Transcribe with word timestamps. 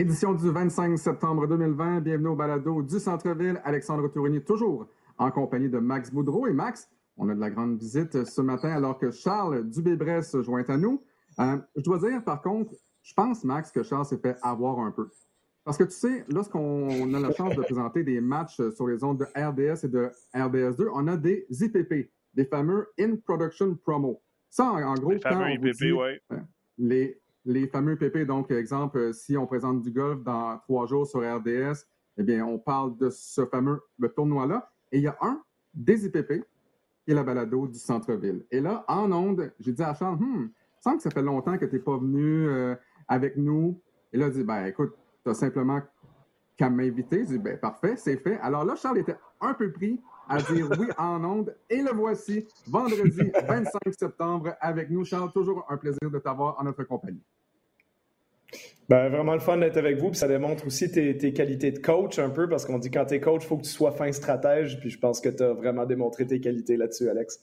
Édition 0.00 0.32
du 0.32 0.48
25 0.48 0.96
septembre 0.96 1.46
2020. 1.46 2.00
Bienvenue 2.00 2.28
au 2.28 2.34
balado 2.34 2.80
du 2.80 2.98
Centre-Ville. 2.98 3.60
Alexandre 3.64 4.08
Tourigny, 4.08 4.42
toujours 4.42 4.88
en 5.18 5.30
compagnie 5.30 5.68
de 5.68 5.78
Max 5.78 6.10
Boudreau. 6.10 6.46
Et 6.46 6.54
Max, 6.54 6.88
on 7.18 7.28
a 7.28 7.34
de 7.34 7.40
la 7.40 7.50
grande 7.50 7.78
visite 7.78 8.24
ce 8.24 8.40
matin 8.40 8.70
alors 8.70 8.96
que 8.96 9.10
Charles 9.10 9.68
Dubé-Bresse 9.68 10.30
se 10.30 10.40
joint 10.40 10.64
à 10.68 10.78
nous. 10.78 11.04
Euh, 11.38 11.58
je 11.76 11.82
dois 11.82 11.98
dire, 11.98 12.24
par 12.24 12.40
contre, 12.40 12.72
je 13.02 13.12
pense, 13.12 13.44
Max, 13.44 13.70
que 13.70 13.82
Charles 13.82 14.06
s'est 14.06 14.16
fait 14.16 14.38
avoir 14.40 14.78
un 14.78 14.90
peu. 14.90 15.06
Parce 15.64 15.76
que 15.76 15.84
tu 15.84 15.90
sais, 15.90 16.24
lorsqu'on 16.30 17.12
a 17.12 17.20
la 17.20 17.32
chance 17.32 17.54
de 17.54 17.60
présenter 17.60 18.02
des 18.02 18.22
matchs 18.22 18.58
sur 18.74 18.86
les 18.86 19.04
ondes 19.04 19.18
de 19.18 19.26
RDS 19.38 19.84
et 19.84 19.88
de 19.88 20.10
RDS2, 20.34 20.88
on 20.94 21.08
a 21.08 21.18
des 21.18 21.44
IPP, 21.50 22.10
des 22.32 22.46
fameux 22.46 22.88
In 22.98 23.16
Production 23.16 23.74
Promo. 23.74 24.22
Ça, 24.48 24.64
en, 24.64 24.94
gros, 24.94 25.10
les 25.10 25.20
fameux 25.20 25.50
IPP. 25.50 25.92
Euh, 25.92 26.36
les, 26.78 27.20
les 27.44 27.66
fameux 27.66 27.96
PP, 27.96 28.26
donc, 28.26 28.50
exemple, 28.50 28.98
euh, 28.98 29.12
si 29.12 29.36
on 29.36 29.46
présente 29.46 29.80
du 29.82 29.90
golf 29.90 30.22
dans 30.22 30.58
trois 30.58 30.86
jours 30.86 31.06
sur 31.06 31.20
RDS, 31.20 31.86
eh 32.18 32.22
bien, 32.22 32.44
on 32.44 32.58
parle 32.58 32.96
de 32.96 33.08
ce 33.10 33.46
fameux 33.46 33.80
tournoi-là. 34.14 34.70
Et 34.92 34.98
il 34.98 35.04
y 35.04 35.08
a 35.08 35.16
un 35.20 35.42
des 35.72 36.06
IPP, 36.06 36.44
qui 37.04 37.12
est 37.12 37.14
la 37.14 37.22
balado 37.22 37.66
du 37.66 37.78
centre-ville. 37.78 38.44
Et 38.50 38.60
là, 38.60 38.84
en 38.88 39.10
onde, 39.12 39.52
j'ai 39.58 39.72
dit 39.72 39.82
à 39.82 39.94
Charles, 39.94 40.16
hum, 40.16 40.50
il 40.84 40.96
que 40.96 41.02
ça 41.02 41.10
fait 41.10 41.22
longtemps 41.22 41.56
que 41.58 41.64
tu 41.64 41.76
n'es 41.76 41.80
pas 41.80 41.96
venu 41.96 42.48
euh, 42.48 42.74
avec 43.08 43.36
nous. 43.36 43.80
Et 44.12 44.18
là, 44.18 44.26
il 44.28 44.32
dit, 44.32 44.44
ben, 44.44 44.66
écoute, 44.66 44.94
tu 45.24 45.30
as 45.30 45.34
simplement 45.34 45.80
qu'à 46.56 46.70
m'inviter. 46.70 47.20
Je 47.20 47.32
dis, 47.32 47.38
ben, 47.38 47.58
parfait, 47.58 47.96
c'est 47.96 48.16
fait. 48.16 48.38
Alors 48.38 48.64
là, 48.64 48.76
Charles 48.76 48.98
était 48.98 49.16
un 49.40 49.54
peu 49.54 49.72
pris 49.72 50.00
à 50.28 50.40
dire 50.42 50.68
oui 50.78 50.86
en 50.96 51.22
onde. 51.24 51.54
Et 51.68 51.82
le 51.82 51.90
voici, 51.92 52.46
vendredi 52.66 53.30
25 53.48 53.72
septembre, 53.98 54.54
avec 54.60 54.90
nous. 54.90 55.04
Charles, 55.04 55.32
toujours 55.32 55.66
un 55.68 55.76
plaisir 55.76 56.10
de 56.10 56.18
t'avoir 56.18 56.58
en 56.58 56.64
notre 56.64 56.84
compagnie. 56.84 57.22
Ben, 58.90 59.08
vraiment 59.08 59.34
le 59.34 59.40
fun 59.40 59.56
d'être 59.56 59.76
avec 59.76 59.98
vous. 60.00 60.08
Puis 60.08 60.18
ça 60.18 60.26
démontre 60.26 60.66
aussi 60.66 60.90
tes, 60.90 61.32
qualités 61.32 61.70
de 61.70 61.78
coach 61.78 62.18
un 62.18 62.28
peu, 62.28 62.48
parce 62.48 62.66
qu'on 62.66 62.80
dit 62.80 62.90
quand 62.90 63.04
tu 63.04 63.14
es 63.14 63.20
coach, 63.20 63.44
il 63.44 63.46
faut 63.46 63.56
que 63.56 63.62
tu 63.62 63.70
sois 63.70 63.92
fin 63.92 64.10
stratège. 64.10 64.80
Puis 64.80 64.90
je 64.90 64.98
pense 64.98 65.20
que 65.20 65.28
tu 65.28 65.44
as 65.44 65.52
vraiment 65.52 65.86
démontré 65.86 66.26
tes 66.26 66.40
qualités 66.40 66.76
là-dessus, 66.76 67.08
Alex. 67.08 67.40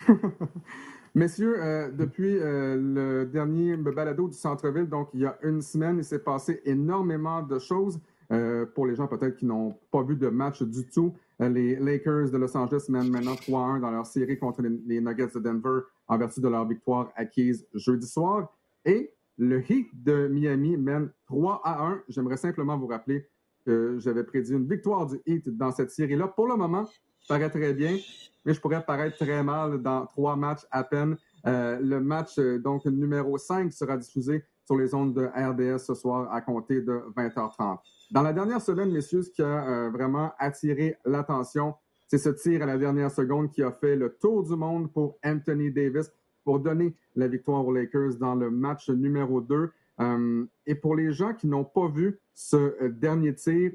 Messieurs, 1.14 1.62
euh, 1.62 1.90
depuis 1.90 2.38
euh, 2.38 2.76
le 2.76 3.26
dernier 3.26 3.76
balado 3.76 4.28
du 4.28 4.36
centre-ville, 4.36 4.88
donc 4.88 5.08
il 5.12 5.20
y 5.20 5.26
a 5.26 5.36
une 5.42 5.60
semaine, 5.60 5.98
il 5.98 6.04
s'est 6.04 6.18
passé 6.18 6.62
énormément 6.64 7.42
de 7.42 7.58
choses. 7.58 8.00
Euh, 8.32 8.64
pour 8.64 8.86
les 8.86 8.96
gens 8.96 9.06
peut-être 9.06 9.36
qui 9.36 9.44
n'ont 9.44 9.76
pas 9.90 10.02
vu 10.02 10.16
de 10.16 10.28
match 10.28 10.62
du 10.62 10.88
tout, 10.88 11.14
les 11.38 11.76
Lakers 11.76 12.30
de 12.30 12.38
Los 12.38 12.56
Angeles 12.56 12.86
mènent 12.88 13.10
maintenant 13.10 13.34
3-1 13.34 13.80
dans 13.80 13.90
leur 13.90 14.06
série 14.06 14.38
contre 14.38 14.62
les 14.62 15.00
Nuggets 15.02 15.28
de 15.34 15.40
Denver 15.40 15.80
en 16.08 16.16
vertu 16.16 16.40
de 16.40 16.48
leur 16.48 16.66
victoire 16.66 17.12
acquise 17.14 17.66
jeudi 17.74 18.06
soir. 18.06 18.50
Et 18.86 19.12
le 19.38 19.60
Heat 19.60 19.88
de 20.02 20.28
Miami 20.28 20.76
mène 20.76 21.10
3 21.26 21.60
à 21.64 21.86
1. 21.86 22.02
J'aimerais 22.08 22.36
simplement 22.36 22.78
vous 22.78 22.86
rappeler 22.86 23.28
que 23.64 23.96
j'avais 23.98 24.24
prédit 24.24 24.52
une 24.52 24.68
victoire 24.68 25.06
du 25.06 25.20
Heat 25.26 25.48
dans 25.56 25.72
cette 25.72 25.90
série-là. 25.90 26.28
Pour 26.28 26.46
le 26.46 26.56
moment, 26.56 26.86
ça 26.86 26.94
paraît 27.28 27.50
très 27.50 27.74
bien, 27.74 27.98
mais 28.44 28.54
je 28.54 28.60
pourrais 28.60 28.84
paraître 28.84 29.16
très 29.16 29.42
mal 29.42 29.82
dans 29.82 30.06
trois 30.06 30.36
matchs 30.36 30.64
à 30.70 30.84
peine. 30.84 31.16
Euh, 31.46 31.78
le 31.80 32.00
match 32.00 32.38
euh, 32.38 32.58
donc 32.58 32.84
numéro 32.86 33.36
5 33.36 33.72
sera 33.72 33.96
diffusé 33.96 34.44
sur 34.64 34.76
les 34.76 34.94
ondes 34.94 35.14
de 35.14 35.26
RDS 35.26 35.78
ce 35.78 35.94
soir 35.94 36.32
à 36.32 36.40
compter 36.40 36.80
de 36.80 37.02
20h30. 37.16 37.78
Dans 38.10 38.22
la 38.22 38.32
dernière 38.32 38.60
semaine, 38.60 38.90
messieurs, 38.90 39.22
ce 39.22 39.30
qui 39.30 39.42
a 39.42 39.68
euh, 39.68 39.90
vraiment 39.90 40.32
attiré 40.38 40.96
l'attention, 41.04 41.74
c'est 42.08 42.18
ce 42.18 42.30
tir 42.30 42.62
à 42.62 42.66
la 42.66 42.78
dernière 42.78 43.10
seconde 43.10 43.50
qui 43.50 43.62
a 43.62 43.72
fait 43.72 43.96
le 43.96 44.16
tour 44.20 44.44
du 44.44 44.54
monde 44.54 44.92
pour 44.92 45.18
Anthony 45.24 45.72
Davis 45.72 46.10
pour 46.46 46.60
donner 46.60 46.94
la 47.16 47.26
victoire 47.26 47.66
aux 47.66 47.72
Lakers 47.72 48.14
dans 48.20 48.36
le 48.36 48.52
match 48.52 48.88
numéro 48.88 49.40
2. 49.40 49.68
Euh, 49.98 50.46
et 50.64 50.76
pour 50.76 50.94
les 50.94 51.12
gens 51.12 51.34
qui 51.34 51.48
n'ont 51.48 51.64
pas 51.64 51.88
vu 51.88 52.20
ce 52.34 52.56
euh, 52.56 52.88
dernier 52.88 53.34
tir, 53.34 53.72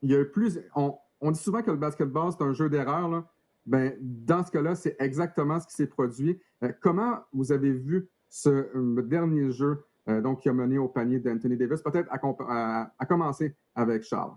il 0.00 0.10
y 0.10 0.14
a 0.14 0.24
plus. 0.24 0.60
On, 0.76 1.30
dit 1.32 1.40
souvent 1.40 1.62
que 1.62 1.70
le 1.72 1.76
basketball, 1.76 2.30
c'est 2.30 2.44
un 2.44 2.52
jeu 2.52 2.70
d'erreur. 2.70 3.24
Ben, 3.66 3.92
dans 4.00 4.44
ce 4.44 4.52
cas-là, 4.52 4.76
c'est 4.76 4.94
exactement 5.00 5.58
ce 5.58 5.66
qui 5.66 5.74
s'est 5.74 5.88
produit. 5.88 6.40
Euh, 6.62 6.72
comment 6.80 7.18
vous 7.32 7.50
avez 7.50 7.72
vu 7.72 8.08
ce 8.28 8.70
dernier 9.02 9.50
jeu 9.50 9.84
donc, 10.06 10.40
qui 10.42 10.48
a 10.48 10.52
mené 10.52 10.78
au 10.78 10.88
panier 10.88 11.18
d'Anthony 11.18 11.56
Davis? 11.56 11.82
Peut-être 11.82 12.08
à 12.12 13.06
commencer 13.06 13.56
avec 13.74 14.04
Charles. 14.04 14.34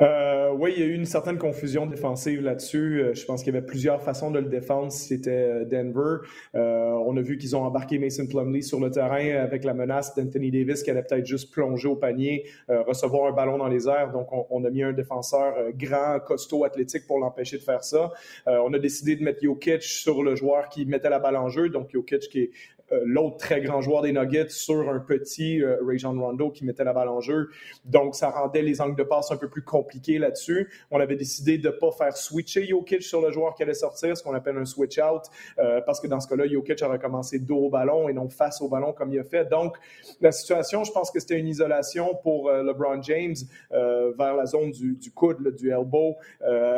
Euh, 0.00 0.52
oui, 0.52 0.74
il 0.76 0.80
y 0.80 0.84
a 0.84 0.86
eu 0.86 0.94
une 0.94 1.04
certaine 1.04 1.38
confusion 1.38 1.86
défensive 1.86 2.40
là-dessus. 2.40 3.02
Euh, 3.02 3.14
je 3.14 3.24
pense 3.24 3.42
qu'il 3.42 3.52
y 3.52 3.56
avait 3.56 3.66
plusieurs 3.66 4.00
façons 4.00 4.30
de 4.30 4.38
le 4.38 4.46
défendre 4.46 4.92
si 4.92 5.08
c'était 5.08 5.30
euh, 5.30 5.64
Denver. 5.64 6.18
on 6.54 7.16
a 7.16 7.20
vu 7.20 7.36
qu'ils 7.36 7.56
ont 7.56 7.64
embarqué 7.64 7.98
Mason 7.98 8.26
Plumlee 8.26 8.62
sur 8.62 8.78
le 8.78 8.90
terrain 8.90 9.42
avec 9.42 9.64
la 9.64 9.74
menace 9.74 10.14
d'Anthony 10.14 10.52
Davis 10.52 10.82
qui 10.82 10.90
allait 10.90 11.02
peut-être 11.02 11.26
juste 11.26 11.52
plonger 11.52 11.88
au 11.88 11.96
panier, 11.96 12.44
recevoir 12.68 13.32
un 13.32 13.32
ballon 13.32 13.58
dans 13.58 13.68
les 13.68 13.88
airs. 13.88 14.12
Donc, 14.12 14.28
on, 14.30 14.64
a 14.64 14.70
mis 14.70 14.82
un 14.82 14.92
défenseur 14.92 15.54
grand, 15.74 16.20
costaud, 16.20 16.64
athlétique 16.64 17.06
pour 17.06 17.18
l'empêcher 17.18 17.56
de 17.56 17.62
faire 17.62 17.82
ça. 17.82 18.12
on 18.46 18.72
a 18.72 18.78
décidé 18.78 19.16
de 19.16 19.24
mettre 19.24 19.42
Jokic 19.42 19.82
sur 19.82 20.22
le 20.22 20.36
joueur 20.36 20.68
qui 20.68 20.86
mettait 20.86 21.10
la 21.10 21.18
balle 21.18 21.36
en 21.36 21.48
jeu. 21.48 21.68
Donc, 21.68 21.90
Jokic 21.92 22.28
qui 22.28 22.40
est 22.40 22.50
euh, 22.77 22.77
l'autre 23.04 23.36
très 23.36 23.60
grand 23.60 23.80
joueur 23.80 24.02
des 24.02 24.12
Nuggets 24.12 24.48
sur 24.48 24.88
un 24.88 24.98
petit 25.00 25.62
euh, 25.62 25.76
Ray 25.86 25.98
John 25.98 26.18
Rondo 26.18 26.50
qui 26.50 26.64
mettait 26.64 26.84
la 26.84 26.92
balle 26.92 27.08
en 27.08 27.20
jeu. 27.20 27.48
Donc, 27.84 28.14
ça 28.14 28.30
rendait 28.30 28.62
les 28.62 28.80
angles 28.80 28.96
de 28.96 29.02
passe 29.02 29.30
un 29.30 29.36
peu 29.36 29.48
plus 29.48 29.62
compliqués 29.62 30.18
là-dessus. 30.18 30.70
On 30.90 31.00
avait 31.00 31.16
décidé 31.16 31.58
de 31.58 31.68
ne 31.68 31.72
pas 31.72 31.90
faire 31.92 32.16
switcher 32.16 32.66
Jokic 32.66 33.02
sur 33.02 33.20
le 33.20 33.30
joueur 33.30 33.54
qui 33.54 33.62
allait 33.62 33.74
sortir, 33.74 34.16
ce 34.16 34.22
qu'on 34.22 34.34
appelle 34.34 34.56
un 34.56 34.64
switch 34.64 34.98
out, 34.98 35.22
euh, 35.58 35.80
parce 35.82 36.00
que 36.00 36.06
dans 36.06 36.20
ce 36.20 36.28
cas-là, 36.28 36.46
Jokic 36.46 36.82
aurait 36.82 36.98
commencé 36.98 37.38
dos 37.38 37.66
au 37.66 37.70
ballon 37.70 38.08
et 38.08 38.12
non 38.12 38.28
face 38.28 38.60
au 38.60 38.68
ballon 38.68 38.92
comme 38.92 39.12
il 39.12 39.18
a 39.18 39.24
fait. 39.24 39.44
Donc, 39.48 39.76
la 40.20 40.32
situation, 40.32 40.84
je 40.84 40.92
pense 40.92 41.10
que 41.10 41.20
c'était 41.20 41.38
une 41.38 41.48
isolation 41.48 42.14
pour 42.22 42.50
LeBron 42.50 43.02
James 43.02 43.34
vers 43.70 44.34
la 44.34 44.46
zone 44.46 44.70
du, 44.70 44.94
du 44.94 45.10
coude, 45.10 45.54
du 45.56 45.70
elbow, 45.70 46.16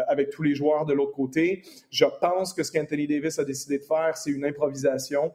avec 0.09 0.31
tous 0.31 0.43
les 0.43 0.55
joueurs 0.55 0.87
de 0.87 0.93
l'autre 0.93 1.13
côté. 1.13 1.63
Je 1.91 2.05
pense 2.21 2.53
que 2.53 2.63
ce 2.63 2.73
qu'Anthony 2.73 3.07
Davis 3.07 3.39
a 3.39 3.45
décidé 3.45 3.79
de 3.79 3.85
faire, 3.85 4.17
c'est 4.17 4.31
une 4.31 4.45
improvisation. 4.45 5.33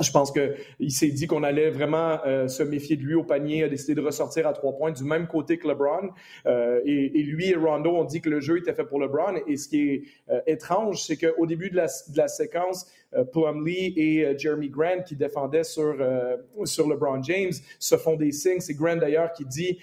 Je 0.00 0.10
pense 0.10 0.30
qu'il 0.30 0.90
s'est 0.90 1.08
dit 1.08 1.26
qu'on 1.26 1.42
allait 1.42 1.70
vraiment 1.70 2.18
euh, 2.26 2.48
se 2.48 2.62
méfier 2.62 2.96
de 2.96 3.02
lui 3.02 3.14
au 3.14 3.24
panier, 3.24 3.64
a 3.64 3.68
décidé 3.68 3.94
de 3.94 4.02
ressortir 4.02 4.46
à 4.46 4.52
trois 4.52 4.76
points 4.76 4.90
du 4.90 5.04
même 5.04 5.26
côté 5.26 5.56
que 5.58 5.66
LeBron. 5.66 6.10
Euh, 6.46 6.80
et, 6.84 7.22
lui 7.22 7.50
et 7.50 7.54
Rondo 7.54 7.90
ont 7.90 8.04
dit 8.04 8.20
que 8.20 8.28
le 8.28 8.40
jeu 8.40 8.58
était 8.58 8.74
fait 8.74 8.84
pour 8.84 9.00
LeBron. 9.00 9.40
Et 9.46 9.56
ce 9.56 9.68
qui 9.68 9.88
est 9.88 10.02
euh, 10.28 10.40
étrange, 10.46 11.02
c'est 11.02 11.16
qu'au 11.16 11.46
début 11.46 11.70
de 11.70 11.76
la, 11.76 11.86
de 11.86 12.16
la 12.16 12.28
séquence, 12.28 12.86
Plumlee 13.32 13.94
et 13.96 14.36
Jeremy 14.36 14.68
Grant 14.68 15.02
qui 15.06 15.16
défendaient 15.16 15.64
sur, 15.64 15.96
sur 16.64 16.88
LeBron 16.88 17.22
James 17.22 17.52
se 17.78 17.96
font 17.96 18.16
des 18.16 18.30
signes. 18.32 18.60
C'est 18.60 18.74
Grant 18.74 18.96
d'ailleurs 18.96 19.32
qui 19.32 19.46
dit, 19.46 19.78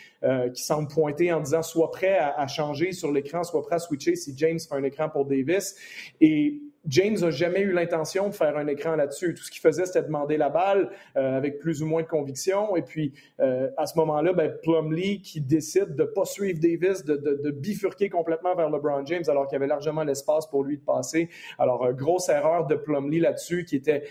qui 0.54 0.62
semble 0.62 0.88
pointer 0.88 1.32
en 1.32 1.40
disant 1.40 1.64
soit 1.64 1.90
prêt 1.90 2.18
à, 2.18 2.40
à 2.40 2.46
changer 2.48 2.92
sur 2.92 3.12
l'écran, 3.12 3.44
soit 3.44 3.64
prêt 3.64 3.76
à 3.76 3.80
switcher 3.80 4.16
si 4.16 4.34
James 4.38 4.60
fait 4.60 4.76
un 4.76 4.84
écran 4.84 5.10
pour 5.10 5.26
Davis. 5.26 5.76
Et 6.22 6.62
James 6.88 7.16
n'a 7.20 7.32
jamais 7.32 7.62
eu 7.62 7.72
l'intention 7.72 8.28
de 8.28 8.34
faire 8.34 8.58
un 8.58 8.68
écran 8.68 8.96
là-dessus. 8.96 9.34
Tout 9.34 9.44
ce 9.44 9.52
qu'il 9.52 9.62
faisait, 9.62 9.86
c'était 9.86 10.04
demander 10.04 10.36
la 10.36 10.50
balle 10.50 10.90
euh, 11.16 11.38
avec 11.38 11.60
plus 11.60 11.82
ou 11.82 11.86
moins 11.86 12.02
de 12.02 12.08
conviction. 12.08 12.76
Et 12.76 12.82
puis, 12.82 13.14
euh, 13.40 13.70
à 13.78 13.86
ce 13.86 13.98
moment-là, 14.00 14.34
ben, 14.34 14.54
Plumlee 14.62 15.22
qui 15.22 15.40
décide 15.40 15.96
de 15.96 16.04
ne 16.04 16.08
pas 16.08 16.26
suivre 16.26 16.60
Davis, 16.60 17.06
de, 17.06 17.52
bifurquer 17.52 18.10
complètement 18.10 18.56
vers 18.56 18.70
LeBron 18.70 19.06
James, 19.06 19.24
alors 19.28 19.48
qu'il 19.48 19.56
y 19.56 19.58
avait 19.58 19.68
largement 19.68 20.04
l'espace 20.04 20.48
pour 20.48 20.64
lui 20.64 20.78
de 20.78 20.84
passer. 20.84 21.30
Alors, 21.58 21.86
euh, 21.86 21.94
grosse 21.94 22.28
erreur 22.28 22.68
de 22.68 22.76
Plumlee 22.76 23.20
là-dessus, 23.20 23.64
qui 23.64 23.78
était 23.78 24.04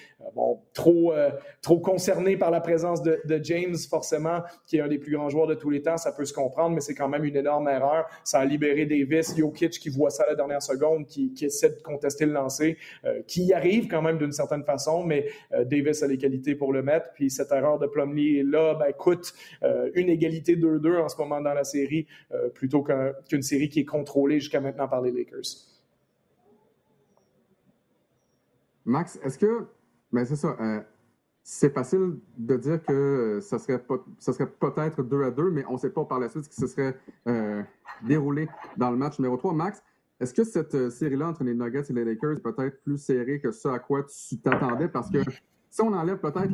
trop, 0.73 1.13
trop 1.61 1.79
concerné 1.81 2.37
par 2.37 2.51
la 2.51 2.61
présence 2.61 3.03
de, 3.03 3.21
de, 3.25 3.43
James, 3.43 3.77
forcément, 3.91 4.41
qui 4.67 4.77
est 4.77 4.81
un 4.81 4.89
des 4.89 4.99
plus 4.99 5.13
grands 5.13 5.29
joueurs 5.29 5.47
de 5.47 5.55
tous 5.55 5.71
les 5.71 5.83
temps. 5.83 5.97
Ça 5.97 6.13
peut 6.13 6.25
se 6.25 6.33
comprendre, 6.33 6.75
mais 6.75 6.81
c'est 6.81 6.95
quand 6.95 7.09
même 7.09 7.25
une 7.25 7.37
énorme 7.37 7.69
erreur. 7.69 8.07
Ça 8.25 8.39
a 8.39 8.45
libéré 8.45 8.87
Davis, 8.87 9.37
Jokic 9.37 9.73
qui 9.73 9.89
voit 9.91 10.11
ça 10.11 10.23
à 10.25 10.29
la 10.29 10.35
dernière 10.37 10.63
seconde, 10.63 11.07
qui, 11.07 11.35
qui 11.35 11.47
essaie 11.47 11.71
de 11.71 11.83
contester 11.83 12.25
le 12.25 12.33
lancer 12.33 12.62
euh, 13.05 13.23
qui 13.27 13.45
y 13.45 13.53
arrive 13.53 13.89
quand 13.89 14.03
même 14.03 14.19
d'une 14.19 14.33
certaine 14.33 14.65
façon, 14.65 15.05
mais 15.05 15.29
euh, 15.53 15.65
Davis 15.65 16.03
a 16.03 16.07
les 16.07 16.19
qualités 16.19 16.55
pour 16.55 16.73
le 16.73 16.83
mettre. 16.83 17.13
Puis 17.15 17.31
cette 17.31 17.53
erreur 17.53 17.79
de 17.79 17.87
Plumlee 17.87 18.43
là, 18.43 18.75
ben, 18.75 18.93
coûte 18.93 19.35
euh, 19.63 19.91
une 19.95 20.09
égalité 20.09 20.57
2-2 20.57 21.01
en 21.01 21.09
ce 21.09 21.17
moment 21.17 21.41
dans 21.41 21.55
la 21.55 21.65
série, 21.65 22.07
plutôt 22.55 22.83
qu'une 22.83 23.43
série 23.43 23.69
qui 23.69 23.81
est 23.81 23.85
contrôlée 23.85 24.41
jusqu'à 24.41 24.61
maintenant 24.61 24.89
par 24.89 25.03
les 25.03 25.11
Lakers. 25.11 25.41
Max, 28.85 29.19
est-ce 29.25 29.39
que, 29.39 29.67
ben 30.13 30.25
c'est 30.25 30.37
ça, 30.37 30.57
c'est 31.43 31.73
facile 31.73 32.19
de 32.37 32.57
dire 32.57 32.83
que 32.83 33.39
ça 33.41 33.59
serait, 33.59 33.83
ça 34.19 34.33
serait 34.33 34.49
peut-être 34.49 35.03
2 35.03 35.25
à 35.25 35.31
2, 35.31 35.51
mais 35.51 35.65
on 35.69 35.75
ne 35.75 35.79
sait 35.79 35.91
pas 35.91 36.05
par 36.05 36.19
la 36.19 36.29
suite 36.29 36.45
ce 36.45 36.49
qui 36.49 36.57
se 36.57 36.67
serait 36.67 36.97
déroulé 38.03 38.49
dans 38.77 38.91
le 38.91 38.97
match 38.97 39.19
numéro 39.19 39.37
3. 39.37 39.53
Max, 39.53 39.83
est-ce 40.23 40.33
que 40.33 40.45
cette 40.45 40.75
euh, 40.77 40.89
série-là 40.89 41.29
entre 41.29 41.43
les 41.43 41.53
Nuggets 41.53 41.83
et 41.91 41.93
les 41.93 42.05
Lakers 42.05 42.37
est 42.37 42.41
peut-être 42.41 42.81
plus 42.85 42.97
serrée 42.97 43.41
que 43.41 43.51
ce 43.51 43.67
à 43.67 43.81
quoi 43.81 44.05
tu 44.05 44.39
t'attendais? 44.39 44.87
Parce 44.87 45.11
que 45.11 45.19
si 45.69 45.83
on 45.83 45.93
enlève 45.93 46.19
peut-être 46.19 46.53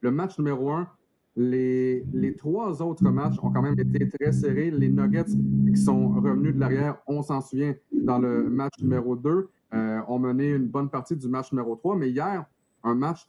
le 0.00 0.10
match 0.10 0.36
numéro 0.36 0.72
un, 0.72 0.88
les, 1.36 2.34
trois 2.36 2.82
autres 2.82 3.04
matchs 3.04 3.36
ont 3.40 3.52
quand 3.52 3.62
même 3.62 3.78
été 3.78 4.08
très 4.08 4.32
serrés. 4.32 4.70
Les 4.70 4.88
Nuggets 4.88 5.32
qui 5.68 5.76
sont 5.76 6.08
revenus 6.08 6.54
de 6.54 6.60
l'arrière, 6.60 6.98
on 7.06 7.22
s'en 7.22 7.40
souvient, 7.40 7.74
dans 7.92 8.18
le 8.18 8.48
match 8.50 8.74
numéro 8.80 9.14
2, 9.14 9.48
euh, 9.74 10.00
ont 10.08 10.18
mené 10.18 10.50
une 10.50 10.66
bonne 10.66 10.90
partie 10.90 11.16
du 11.16 11.28
match 11.28 11.52
numéro 11.52 11.76
3. 11.76 11.96
Mais 11.96 12.10
hier, 12.10 12.44
un 12.82 12.94
match 12.94 13.28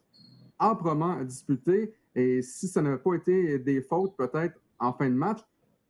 âprement 0.59 1.23
disputé. 1.23 1.93
Et 2.15 2.41
si 2.41 2.67
ça 2.67 2.81
n'avait 2.81 2.97
pas 2.97 3.13
été 3.13 3.59
des 3.59 3.81
fautes, 3.81 4.15
peut-être 4.17 4.59
en 4.79 4.93
fin 4.93 5.09
de 5.09 5.15
match, 5.15 5.39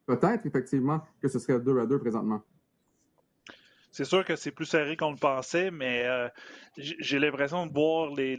peut-être 0.06 0.46
effectivement 0.46 1.02
que 1.22 1.30
ce 1.30 1.40
serait 1.40 1.60
2 1.60 1.80
à 1.80 1.86
2 1.86 2.00
présentement. 2.00 2.42
C'est 3.96 4.04
sûr 4.04 4.26
que 4.26 4.36
c'est 4.36 4.52
plus 4.52 4.66
serré 4.66 4.98
qu'on 4.98 5.12
le 5.12 5.16
pensait, 5.16 5.72
mais 5.72 6.04
euh, 6.04 6.28
j'ai 6.76 7.18
l'impression 7.18 7.66
de 7.66 7.72
voir 7.72 8.12
les, 8.14 8.36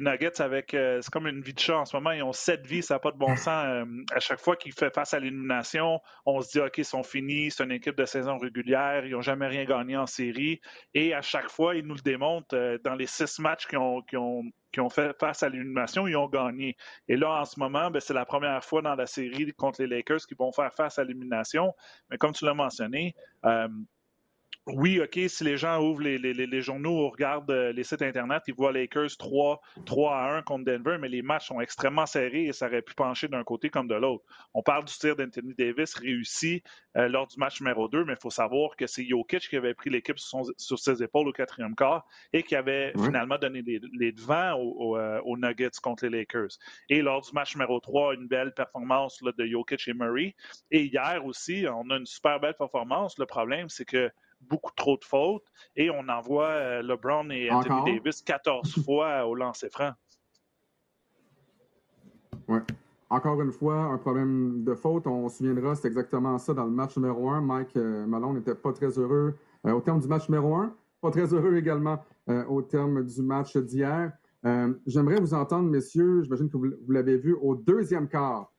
Nuggets 0.00 0.40
avec. 0.40 0.72
Euh, 0.72 1.02
c'est 1.02 1.10
comme 1.10 1.26
une 1.26 1.42
vie 1.42 1.52
de 1.52 1.58
chat 1.58 1.76
en 1.76 1.84
ce 1.84 1.94
moment. 1.94 2.12
Ils 2.12 2.22
ont 2.22 2.32
sept 2.32 2.66
vies, 2.66 2.82
ça 2.82 2.94
n'a 2.94 2.98
pas 2.98 3.10
de 3.10 3.18
bon 3.18 3.36
sens. 3.36 3.66
Euh, 3.66 3.84
à 4.14 4.18
chaque 4.18 4.40
fois 4.40 4.56
qu'ils 4.56 4.72
font 4.72 4.88
face 4.94 5.12
à 5.12 5.20
l'élimination, 5.20 6.00
on 6.24 6.40
se 6.40 6.52
dit 6.52 6.60
OK, 6.60 6.78
ils 6.78 6.86
sont 6.86 7.02
finis, 7.02 7.50
c'est 7.50 7.64
une 7.64 7.72
équipe 7.72 7.96
de 7.96 8.06
saison 8.06 8.38
régulière, 8.38 9.04
ils 9.04 9.12
n'ont 9.12 9.20
jamais 9.20 9.46
rien 9.46 9.66
gagné 9.66 9.94
en 9.98 10.06
série. 10.06 10.62
Et 10.94 11.12
à 11.12 11.20
chaque 11.20 11.50
fois, 11.50 11.76
ils 11.76 11.84
nous 11.84 11.96
le 11.96 12.00
démontrent. 12.00 12.56
dans 12.82 12.94
les 12.94 13.06
six 13.06 13.38
matchs 13.38 13.66
qu'ils 13.66 13.76
ont, 13.76 14.02
ont, 14.14 14.42
ont, 14.78 14.88
fait 14.88 15.14
face 15.20 15.42
à 15.42 15.50
l'élimination, 15.50 16.06
ils 16.06 16.16
ont 16.16 16.28
gagné. 16.28 16.78
Et 17.08 17.16
là, 17.16 17.42
en 17.42 17.44
ce 17.44 17.60
moment, 17.60 17.90
ben, 17.90 18.00
c'est 18.00 18.14
la 18.14 18.24
première 18.24 18.64
fois 18.64 18.80
dans 18.80 18.94
la 18.94 19.06
série 19.06 19.52
contre 19.52 19.82
les 19.82 19.86
Lakers 19.86 20.26
qu'ils 20.26 20.38
vont 20.38 20.50
faire 20.50 20.72
face 20.72 20.98
à 20.98 21.04
l'élimination. 21.04 21.74
Mais 22.08 22.16
comme 22.16 22.32
tu 22.32 22.46
l'as 22.46 22.54
mentionné, 22.54 23.14
oui, 24.66 25.00
OK, 25.00 25.16
si 25.28 25.44
les 25.44 25.56
gens 25.56 25.80
ouvrent 25.80 26.02
les, 26.02 26.18
les, 26.18 26.34
les 26.34 26.60
journaux 26.60 27.04
ou 27.04 27.08
regardent 27.08 27.50
euh, 27.52 27.72
les 27.72 27.84
sites 27.84 28.02
Internet, 28.02 28.42
ils 28.48 28.54
voient 28.54 28.72
Lakers 28.72 29.16
3, 29.16 29.60
3 29.84 30.16
à 30.16 30.36
1 30.38 30.42
contre 30.42 30.64
Denver, 30.64 30.98
mais 31.00 31.08
les 31.08 31.22
matchs 31.22 31.46
sont 31.46 31.60
extrêmement 31.60 32.04
serrés 32.04 32.46
et 32.46 32.52
ça 32.52 32.66
aurait 32.66 32.82
pu 32.82 32.94
pencher 32.94 33.28
d'un 33.28 33.44
côté 33.44 33.70
comme 33.70 33.86
de 33.86 33.94
l'autre. 33.94 34.24
On 34.54 34.64
parle 34.64 34.84
du 34.84 34.92
tir 34.92 35.14
d'Anthony 35.14 35.54
Davis 35.54 35.94
réussi 35.94 36.64
euh, 36.96 37.06
lors 37.06 37.28
du 37.28 37.38
match 37.38 37.60
numéro 37.60 37.86
2, 37.86 38.04
mais 38.06 38.14
il 38.14 38.20
faut 38.20 38.30
savoir 38.30 38.74
que 38.74 38.88
c'est 38.88 39.04
Jokic 39.06 39.48
qui 39.48 39.56
avait 39.56 39.74
pris 39.74 39.88
l'équipe 39.88 40.18
sur, 40.18 40.44
ses 40.58 41.00
épaules 41.00 41.28
au 41.28 41.32
quatrième 41.32 41.76
quart 41.76 42.04
et 42.32 42.42
qui 42.42 42.56
avait 42.56 42.92
finalement 43.04 43.38
donné 43.38 43.62
les, 43.62 44.12
devants 44.12 44.58
euh, 44.58 45.20
aux, 45.20 45.36
Nuggets 45.36 45.78
contre 45.80 46.06
les 46.06 46.18
Lakers. 46.18 46.58
Et 46.88 47.02
lors 47.02 47.20
du 47.20 47.30
match 47.32 47.54
numéro 47.54 47.78
3, 47.78 48.14
une 48.14 48.26
belle 48.26 48.52
performance 48.52 49.22
là, 49.22 49.30
de 49.38 49.46
Jokic 49.46 49.86
et 49.86 49.94
Murray. 49.94 50.34
Et 50.72 50.86
hier 50.86 51.24
aussi, 51.24 51.66
on 51.72 51.88
a 51.90 51.98
une 51.98 52.06
super 52.06 52.40
belle 52.40 52.54
performance. 52.54 53.16
Le 53.16 53.26
problème, 53.26 53.68
c'est 53.68 53.84
que 53.84 54.10
beaucoup 54.40 54.72
trop 54.76 54.96
de 54.96 55.04
fautes 55.04 55.46
et 55.74 55.90
on 55.90 56.08
envoie 56.08 56.48
euh, 56.48 56.82
LeBron 56.82 57.30
et 57.30 57.50
Anthony 57.50 57.96
Davis 57.96 58.22
14 58.22 58.82
fois 58.84 59.26
au 59.26 59.34
lancer 59.34 59.68
franc. 59.70 59.92
Oui. 62.48 62.58
Encore 63.08 63.40
une 63.40 63.52
fois, 63.52 63.76
un 63.76 63.98
problème 63.98 64.64
de 64.64 64.74
faute. 64.74 65.06
On 65.06 65.28
se 65.28 65.38
souviendra, 65.38 65.74
c'est 65.76 65.88
exactement 65.88 66.38
ça 66.38 66.54
dans 66.54 66.64
le 66.64 66.70
match 66.70 66.96
numéro 66.96 67.28
1. 67.30 67.40
Mike 67.40 67.76
euh, 67.76 68.06
Malone 68.06 68.34
n'était 68.34 68.54
pas 68.54 68.72
très 68.72 68.98
heureux 68.98 69.36
euh, 69.64 69.72
au 69.72 69.80
terme 69.80 70.00
du 70.00 70.08
match 70.08 70.28
numéro 70.28 70.54
1. 70.54 70.74
Pas 71.00 71.10
très 71.10 71.32
heureux 71.32 71.56
également 71.56 72.02
au 72.48 72.60
terme 72.62 73.04
du 73.04 73.22
match 73.22 73.56
d'hier. 73.56 74.10
J'aimerais 74.86 75.20
vous 75.20 75.32
entendre, 75.32 75.70
messieurs, 75.70 76.24
j'imagine 76.24 76.50
que 76.50 76.56
vous, 76.56 76.72
vous 76.84 76.92
l'avez 76.92 77.16
vu, 77.16 77.34
au 77.34 77.54
deuxième 77.54 78.08
quart. 78.08 78.50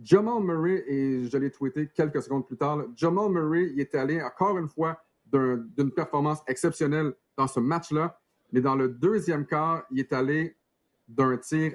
Jamal 0.00 0.42
Murray, 0.42 0.84
et 0.86 1.24
je 1.24 1.36
l'ai 1.36 1.50
tweeté 1.50 1.88
quelques 1.88 2.22
secondes 2.22 2.46
plus 2.46 2.56
tard, 2.56 2.84
Jamal 2.94 3.30
Murray 3.30 3.70
il 3.72 3.80
est 3.80 3.94
allé 3.94 4.22
encore 4.22 4.56
une 4.58 4.68
fois 4.68 5.00
d'une 5.32 5.90
performance 5.90 6.40
exceptionnelle 6.46 7.12
dans 7.36 7.46
ce 7.46 7.60
match-là. 7.60 8.20
Mais 8.52 8.60
dans 8.60 8.74
le 8.74 8.88
deuxième 8.88 9.46
quart, 9.46 9.84
il 9.90 10.00
est 10.00 10.12
allé 10.12 10.56
d'un 11.06 11.36
tir 11.36 11.74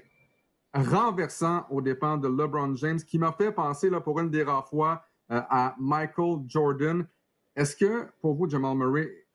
renversant 0.74 1.66
aux 1.70 1.82
dépens 1.82 2.18
de 2.18 2.28
LeBron 2.28 2.76
James, 2.76 3.00
qui 3.00 3.20
m'a 3.20 3.32
fait 3.32 3.52
penser 3.52 3.90
là, 3.90 4.02
pour 4.02 4.20
une 4.20 4.30
des 4.30 4.44
rares 4.44 4.68
fois 4.68 5.04
euh, 5.32 5.42
à 5.50 5.76
Michael 5.80 6.40
Jordan. 6.48 7.08
Est-ce 7.56 7.76
que 7.76 8.08
pour 8.22 8.34
vous, 8.34 8.50
Jamal 8.50 8.76
Murray 8.76 9.28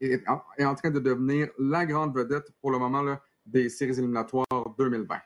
est, 0.00 0.24
en 0.28 0.74
train 0.74 0.90
de 0.90 0.98
devenir 0.98 1.48
la 1.58 1.86
grande 1.86 2.16
vedette 2.16 2.50
pour 2.60 2.72
le 2.72 2.78
moment 2.78 3.02
là, 3.02 3.20
des 3.46 3.68
séries 3.68 3.98
éliminatoires 3.98 4.46
2020? 4.78 5.16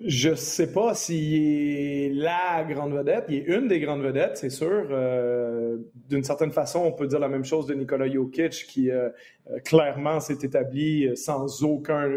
Je 0.00 0.32
sais 0.36 0.70
pas 0.72 0.94
s'il 0.94 1.34
est 1.34 2.10
la 2.14 2.62
grande 2.62 2.92
vedette. 2.92 3.24
Il 3.28 3.34
est 3.34 3.46
une 3.46 3.66
des 3.66 3.80
grandes 3.80 4.02
vedettes, 4.02 4.36
c'est 4.36 4.48
sûr. 4.48 4.86
Euh, 4.92 5.76
d'une 6.08 6.22
certaine 6.22 6.52
façon, 6.52 6.84
on 6.84 6.92
peut 6.92 7.08
dire 7.08 7.18
la 7.18 7.28
même 7.28 7.44
chose 7.44 7.66
de 7.66 7.74
Nikola 7.74 8.08
Jokic, 8.08 8.64
qui 8.68 8.92
euh, 8.92 9.08
euh, 9.50 9.58
clairement 9.58 10.20
s'est 10.20 10.38
établi 10.40 11.16
sans 11.16 11.64
aucun, 11.64 12.12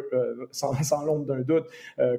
sans, 0.51 0.73
sans 0.83 1.03
l'ombre 1.05 1.25
d'un 1.25 1.39
doute, 1.39 1.65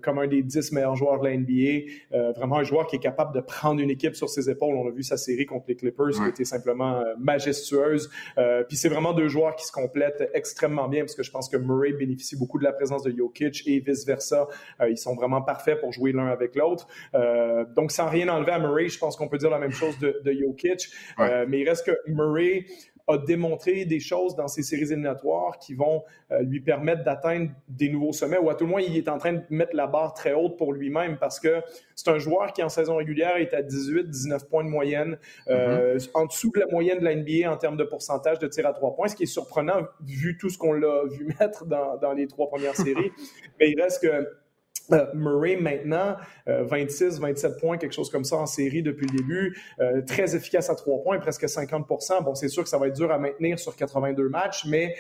comme 0.03 0.19
un 0.19 0.26
des 0.26 0.43
dix 0.43 0.73
meilleurs 0.73 0.97
joueurs 0.97 1.20
de 1.20 1.29
la 1.29 1.37
NBA. 1.37 2.32
vraiment 2.37 2.56
un 2.56 2.65
joueur 2.65 2.88
qui 2.88 2.97
est 2.97 3.03
capable 3.03 3.32
de 3.32 3.41
prendre 3.41 3.81
une 3.81 3.91
équipe 3.91 4.17
sur 4.17 4.29
ses 4.29 4.50
épaules. 4.50 4.75
On 4.75 4.88
a 4.88 4.91
vu 4.91 5.05
sa 5.05 5.17
série 5.17 5.47
contre 5.47 5.67
les 5.69 5.76
Clippers, 5.76 6.11
qui 6.11 6.29
était 6.29 6.44
simplement 6.44 7.05
majestueuse. 7.19 8.11
Puis 8.67 8.76
c'est 8.76 8.88
vraiment 8.88 9.12
deux 9.12 9.29
joueurs 9.29 9.55
qui 9.55 9.65
se 9.65 9.73
complètent 9.73 10.29
extrêmement 10.35 10.88
bien, 10.88 11.03
parce 11.03 11.15
que 11.15 11.23
je 11.23 11.31
pense 11.31 11.49
que 11.49 11.56
Murray 11.56 11.93
bénéficie 11.93 12.37
beaucoup 12.37 12.58
de 12.58 12.65
la 12.65 12.73
présence 12.73 13.05
de 13.05 13.15
Jokic 13.17 13.62
et 13.67 13.79
vice 13.79 14.05
versa. 14.05 14.49
ils 14.88 14.99
sont 14.99 15.15
vraiment 15.15 15.43
parfait 15.52 15.76
pour 15.76 15.93
jouer 15.93 16.12
l'un 16.12 16.28
avec 16.28 16.56
l'autre. 16.56 16.87
Euh, 17.14 17.66
donc, 17.76 17.93
sans 17.93 18.08
rien 18.08 18.28
enlever 18.28 18.52
à 18.52 18.58
Murray, 18.58 18.88
je 18.88 18.99
pense 18.99 19.16
qu'on 19.16 19.28
peut 19.28 19.37
dire 19.37 19.50
la 19.50 19.58
même 19.58 19.72
chose 19.72 19.99
de, 19.99 20.20
de 20.25 20.32
Jokic. 20.32 20.88
Euh, 21.19 21.44
mais 21.46 21.60
il 21.60 21.69
reste 21.69 21.84
que 21.84 21.96
Murray 22.06 22.64
a 23.08 23.19
démontré 23.19 23.84
des 23.84 24.00
choses 24.00 24.37
dans 24.37 24.49
ces 24.49 24.62
séries 24.62 24.84
éliminatoires 24.84 25.58
qui 25.58 25.75
vont 25.75 26.04
euh, 26.31 26.40
lui 26.40 26.60
permettre 26.60 27.02
d'atteindre 27.02 27.50
des 27.69 27.90
nouveaux 27.90 28.12
sommets, 28.12 28.38
ou 28.38 28.49
à 28.49 28.54
tout 28.54 28.64
le 28.64 28.70
moins, 28.70 28.81
il 28.81 28.96
est 28.96 29.08
en 29.08 29.19
train 29.19 29.32
de 29.34 29.43
mettre 29.50 29.75
la 29.75 29.88
barre 29.88 30.14
très 30.14 30.32
haute 30.32 30.56
pour 30.56 30.72
lui-même 30.72 31.19
parce 31.19 31.38
que 31.40 31.60
c'est 31.96 32.08
un 32.08 32.19
joueur 32.19 32.52
qui, 32.52 32.62
en 32.62 32.69
saison 32.69 32.96
régulière, 32.96 33.37
est 33.37 33.52
à 33.52 33.60
18-19 33.60 34.48
points 34.48 34.64
de 34.64 34.70
moyenne, 34.70 35.19
mm-hmm. 35.48 36.10
en 36.14 36.26
dessous 36.26 36.52
de 36.55 36.60
la 36.60 36.66
moyenne 36.66 37.00
de 37.00 37.05
la 37.05 37.14
NBA 37.14 37.52
en 37.52 37.56
termes 37.56 37.76
de 37.76 37.84
pourcentage 37.84 38.38
de 38.38 38.46
tir 38.46 38.66
à 38.66 38.72
trois 38.72 38.94
points, 38.94 39.08
ce 39.08 39.16
qui 39.16 39.25
est 39.25 39.26
surprenant 39.26 39.82
vu 40.06 40.38
tout 40.38 40.48
ce 40.48 40.56
qu'on 40.56 40.72
l'a 40.72 41.02
vu 41.10 41.26
mettre 41.40 41.66
dans, 41.66 41.98
dans 41.98 42.12
les 42.12 42.28
trois 42.28 42.48
premières 42.48 42.76
séries. 42.76 43.10
Mais 43.60 43.70
il 43.70 43.81
reste 43.81 44.00
que 44.00 44.26
euh, 44.93 45.06
Murray 45.15 45.56
maintenant, 45.56 46.17
26, 46.47 47.19
euh, 47.19 47.20
27 47.20 47.61
points, 47.61 47.79
quelque 47.79 47.94
chose 47.94 48.11
comme 48.11 48.25
ça 48.25 48.37
en 48.37 48.46
série 48.46 48.82
depuis 48.82 49.06
le 49.06 49.19
début, 49.19 49.58
euh, 49.81 50.03
très 50.03 50.34
efficace 50.37 50.70
à 50.70 50.75
trois 50.75 51.03
points, 51.03 51.19
presque 51.19 51.44
50% 51.44 52.22
Bon, 52.25 52.34
c'est 52.34 52.49
sûr 52.49 52.63
que 52.63 52.69
ça 52.69 52.79
va 52.79 52.89
être 52.89 52.96
dur 52.96 53.11
à 53.11 53.19
maintenir 53.19 53.58
sur 53.58 53.75
82 53.77 54.29
matchs, 54.29 54.67
mais 54.67 54.94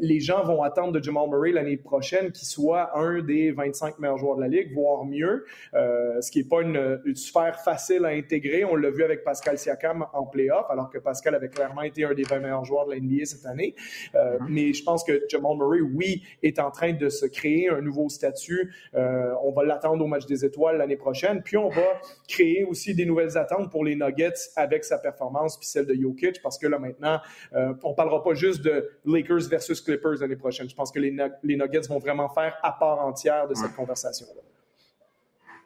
les 0.00 0.20
gens 0.20 0.44
vont 0.44 0.62
attendre 0.62 0.92
de 0.92 1.02
Jamal 1.02 1.28
Murray 1.28 1.52
l'année 1.52 1.76
prochaine 1.76 2.32
qu'il 2.32 2.46
soit 2.46 2.96
un 2.98 3.22
des 3.22 3.50
25 3.52 3.98
meilleurs 3.98 4.18
joueurs 4.18 4.36
de 4.36 4.42
la 4.42 4.48
ligue, 4.48 4.72
voire 4.74 5.04
mieux, 5.04 5.44
ce 5.72 6.30
qui 6.30 6.38
n'est 6.38 6.48
pas 6.48 6.62
une, 6.62 7.00
sphère 7.14 7.60
facile 7.60 8.04
à 8.04 8.08
intégrer. 8.08 8.64
On 8.64 8.76
l'a 8.76 8.90
vu 8.90 9.02
avec 9.02 9.24
Pascal 9.24 9.58
Siakam 9.58 10.06
en 10.12 10.24
playoff, 10.24 10.66
alors 10.70 10.90
que 10.90 10.98
Pascal 10.98 11.34
avait 11.34 11.48
clairement 11.48 11.82
été 11.82 12.04
un 12.04 12.14
des 12.14 12.22
20 12.22 12.38
meilleurs 12.40 12.64
joueurs 12.64 12.86
de 12.86 12.92
la 12.92 13.00
NBA 13.00 13.24
cette 13.24 13.46
année. 13.46 13.74
Mm-hmm. 14.14 14.38
Mais 14.48 14.72
je 14.72 14.82
pense 14.82 15.04
que 15.04 15.24
Jamal 15.28 15.56
Murray, 15.56 15.80
oui, 15.80 16.22
est 16.42 16.58
en 16.58 16.70
train 16.70 16.92
de 16.92 17.08
se 17.08 17.26
créer 17.26 17.68
un 17.68 17.80
nouveau 17.80 18.08
statut. 18.08 18.72
Euh, 19.10 19.34
on 19.42 19.52
va 19.52 19.64
l'attendre 19.64 20.04
au 20.04 20.08
match 20.08 20.26
des 20.26 20.44
étoiles 20.44 20.78
l'année 20.78 20.96
prochaine. 20.96 21.42
Puis 21.42 21.56
on 21.56 21.68
va 21.68 22.00
créer 22.28 22.64
aussi 22.64 22.94
des 22.94 23.04
nouvelles 23.04 23.36
attentes 23.36 23.70
pour 23.70 23.84
les 23.84 23.96
Nuggets 23.96 24.32
avec 24.56 24.84
sa 24.84 24.98
performance 24.98 25.58
puis 25.58 25.66
celle 25.66 25.86
de 25.86 25.94
Jokic 25.94 26.40
parce 26.42 26.58
que 26.58 26.66
là 26.66 26.78
maintenant, 26.78 27.20
euh, 27.54 27.74
on 27.82 27.94
parlera 27.94 28.22
pas 28.22 28.34
juste 28.34 28.62
de 28.62 28.90
Lakers 29.04 29.48
versus 29.48 29.80
Clippers 29.80 30.20
l'année 30.20 30.36
prochaine. 30.36 30.68
Je 30.68 30.74
pense 30.74 30.90
que 30.90 30.98
les, 30.98 31.10
Nuggets 31.10 31.88
vont 31.88 31.98
vraiment 31.98 32.28
faire 32.28 32.56
à 32.62 32.72
part 32.72 33.04
entière 33.04 33.48
de 33.48 33.54
cette 33.54 33.74
conversation-là. 33.74 34.42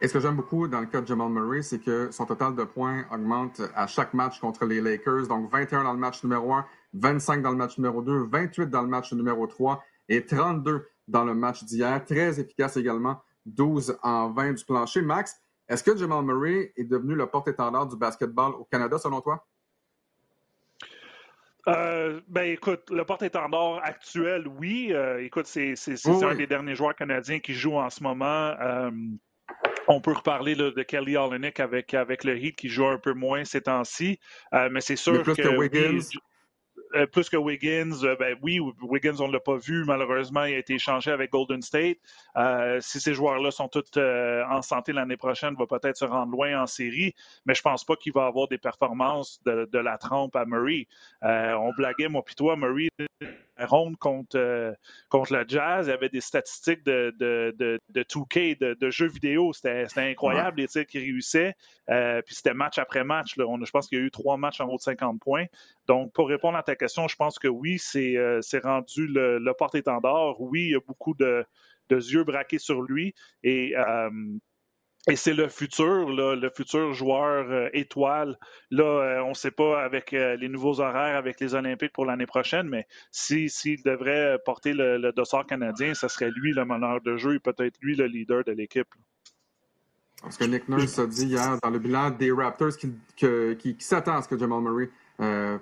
Et 0.00 0.08
ce 0.08 0.12
que 0.12 0.20
j'aime 0.20 0.36
beaucoup 0.36 0.68
dans 0.68 0.80
le 0.80 0.86
cas 0.86 1.00
de 1.00 1.06
Jamal 1.06 1.30
Murray, 1.30 1.62
c'est 1.62 1.78
que 1.78 2.10
son 2.10 2.26
total 2.26 2.54
de 2.54 2.64
points 2.64 3.04
augmente 3.12 3.62
à 3.74 3.86
chaque 3.86 4.12
match 4.12 4.38
contre 4.40 4.66
les 4.66 4.80
Lakers. 4.80 5.28
Donc 5.28 5.50
21 5.50 5.84
dans 5.84 5.92
le 5.92 5.98
match 5.98 6.22
numéro 6.24 6.52
1, 6.52 6.66
25 6.94 7.42
dans 7.42 7.50
le 7.50 7.56
match 7.56 7.78
numéro 7.78 8.02
2, 8.02 8.26
28 8.30 8.66
dans 8.68 8.82
le 8.82 8.88
match 8.88 9.12
numéro 9.12 9.46
3 9.46 9.82
et 10.08 10.26
32 10.26 10.86
dans 11.08 11.24
le 11.24 11.34
match 11.34 11.64
d'hier. 11.64 12.04
Très 12.04 12.40
efficace 12.40 12.76
également 12.76 13.20
12 13.46 13.98
en 14.02 14.30
20 14.30 14.52
du 14.54 14.64
plancher. 14.64 15.02
Max, 15.02 15.40
est-ce 15.68 15.82
que 15.82 15.96
Jamal 15.96 16.24
Murray 16.24 16.72
est 16.76 16.84
devenu 16.84 17.14
le 17.14 17.26
porte-étendard 17.26 17.86
du 17.86 17.96
basketball 17.96 18.52
au 18.54 18.64
Canada, 18.64 18.98
selon 18.98 19.20
toi? 19.20 19.46
Euh, 21.66 22.20
ben 22.28 22.50
écoute, 22.50 22.90
le 22.90 23.04
porte-étendard 23.04 23.80
actuel, 23.82 24.46
oui. 24.46 24.88
Euh, 24.92 25.24
écoute, 25.24 25.46
c'est 25.46 25.74
un 26.06 26.34
des 26.34 26.46
derniers 26.46 26.74
joueurs 26.74 26.94
canadiens 26.94 27.40
qui 27.40 27.54
joue 27.54 27.76
en 27.76 27.88
ce 27.88 28.02
moment. 28.02 28.54
Euh, 28.60 28.90
on 29.88 30.00
peut 30.00 30.12
reparler 30.12 30.54
de 30.54 30.82
Kelly 30.82 31.16
Olenek 31.16 31.60
avec, 31.60 31.94
avec 31.94 32.24
le 32.24 32.36
Heat 32.36 32.56
qui 32.56 32.68
joue 32.68 32.86
un 32.86 32.98
peu 32.98 33.14
moins 33.14 33.44
ces 33.44 33.62
temps-ci. 33.62 34.18
mais 34.52 34.80
c'est 34.80 34.96
sûr 34.96 35.22
que. 35.22 35.32
Euh, 36.94 37.06
plus 37.06 37.28
que 37.28 37.36
Wiggins, 37.36 38.04
euh, 38.04 38.14
ben 38.16 38.36
oui, 38.42 38.60
Wiggins, 38.82 39.16
on 39.18 39.26
ne 39.26 39.32
l'a 39.32 39.40
pas 39.40 39.56
vu, 39.56 39.84
malheureusement, 39.84 40.44
il 40.44 40.54
a 40.54 40.58
été 40.58 40.74
échangé 40.74 41.10
avec 41.10 41.32
Golden 41.32 41.60
State. 41.60 41.98
Euh, 42.36 42.78
si 42.80 43.00
ces 43.00 43.14
joueurs-là 43.14 43.50
sont 43.50 43.68
tous 43.68 43.98
en 43.98 44.62
santé 44.62 44.92
l'année 44.92 45.16
prochaine, 45.16 45.54
va 45.58 45.66
peut-être 45.66 45.96
se 45.96 46.04
rendre 46.04 46.30
loin 46.32 46.62
en 46.62 46.66
série, 46.66 47.14
mais 47.46 47.54
je 47.54 47.62
pense 47.62 47.84
pas 47.84 47.96
qu'il 47.96 48.12
va 48.12 48.26
avoir 48.26 48.46
des 48.48 48.58
performances 48.58 49.42
de, 49.44 49.78
la 49.78 49.98
trompe 49.98 50.36
à 50.36 50.44
Murray. 50.44 50.86
on 51.22 51.72
blaguait, 51.76 52.08
moi 52.08 52.22
puis 52.24 52.34
toi, 52.34 52.56
Murray, 52.56 52.88
ronde 53.58 53.96
contre, 53.96 54.74
contre 55.08 55.32
le 55.32 55.44
Jazz, 55.46 55.86
il 55.86 55.90
y 55.90 55.92
avait 55.92 56.08
des 56.08 56.20
statistiques 56.20 56.84
de, 56.84 57.14
de, 57.18 57.54
de, 57.58 57.80
de 57.90 58.02
2K, 58.02 58.58
de, 58.58 58.90
jeux 58.90 59.08
vidéo. 59.08 59.52
C'était 59.52 59.86
incroyable, 59.96 60.60
les 60.60 60.68
tirs 60.68 60.86
qu'il 60.86 61.00
réussissait. 61.00 61.54
puis 61.86 62.34
c'était 62.34 62.54
match 62.54 62.78
après 62.78 63.04
match. 63.04 63.36
Là. 63.36 63.44
je 63.64 63.70
pense 63.70 63.88
qu'il 63.88 63.98
y 63.98 64.00
a 64.02 64.04
eu 64.04 64.10
trois 64.10 64.36
matchs 64.36 64.60
en 64.60 64.68
haut 64.68 64.76
de 64.76 64.82
50 64.82 65.20
points. 65.20 65.46
Donc, 65.86 66.12
pour 66.12 66.28
répondre 66.28 66.56
à 66.56 66.62
ta 66.62 66.76
question, 66.76 67.08
je 67.08 67.16
pense 67.16 67.38
que 67.38 67.48
oui, 67.48 67.78
c'est 67.78 68.16
euh, 68.16 68.40
rendu 68.62 69.06
le, 69.06 69.38
le 69.38 69.54
porte-étendard. 69.54 70.40
Oui, 70.40 70.62
il 70.64 70.70
y 70.70 70.74
a 70.74 70.80
beaucoup 70.86 71.14
de, 71.14 71.46
yeux 71.90 72.24
braqués 72.24 72.58
sur 72.58 72.82
lui. 72.82 73.14
Et 73.42 73.74
et 75.06 75.16
c'est 75.16 75.34
le 75.34 75.48
futur, 75.48 76.08
le 76.08 76.50
futur 76.50 76.94
joueur 76.94 77.50
euh, 77.50 77.68
étoile. 77.74 78.38
Là, 78.70 78.84
euh, 78.84 79.22
on 79.24 79.30
ne 79.30 79.34
sait 79.34 79.50
pas 79.50 79.82
avec 79.82 80.14
euh, 80.14 80.36
les 80.36 80.48
nouveaux 80.48 80.80
horaires, 80.80 81.16
avec 81.16 81.40
les 81.40 81.54
Olympiques 81.54 81.92
pour 81.92 82.06
l'année 82.06 82.26
prochaine, 82.26 82.68
mais 82.68 82.86
s'il 83.10 83.82
devrait 83.82 84.38
porter 84.46 84.72
le, 84.72 85.12
dossard 85.12 85.46
canadien, 85.46 85.92
ce 85.92 86.08
serait 86.08 86.30
lui 86.30 86.52
le 86.54 86.64
meneur 86.64 87.02
de 87.02 87.18
jeu 87.18 87.34
et 87.34 87.38
peut-être 87.38 87.76
lui 87.82 87.96
le 87.96 88.06
leader 88.06 88.44
de 88.44 88.52
l'équipe. 88.52 88.88
Parce 90.22 90.38
que 90.38 90.44
Nick 90.44 90.68
Nurse 90.70 90.98
a 90.98 91.06
dit 91.06 91.26
hier 91.26 91.58
dans 91.62 91.68
le 91.68 91.78
bilan 91.78 92.10
des 92.10 92.32
Raptors 92.32 92.74
qu'il 92.78 92.94
qui, 93.16 93.76
s'attend 93.80 94.16
à 94.16 94.22
ce 94.22 94.28
que 94.28 94.38
Jamal 94.38 94.62
Murray 94.62 94.88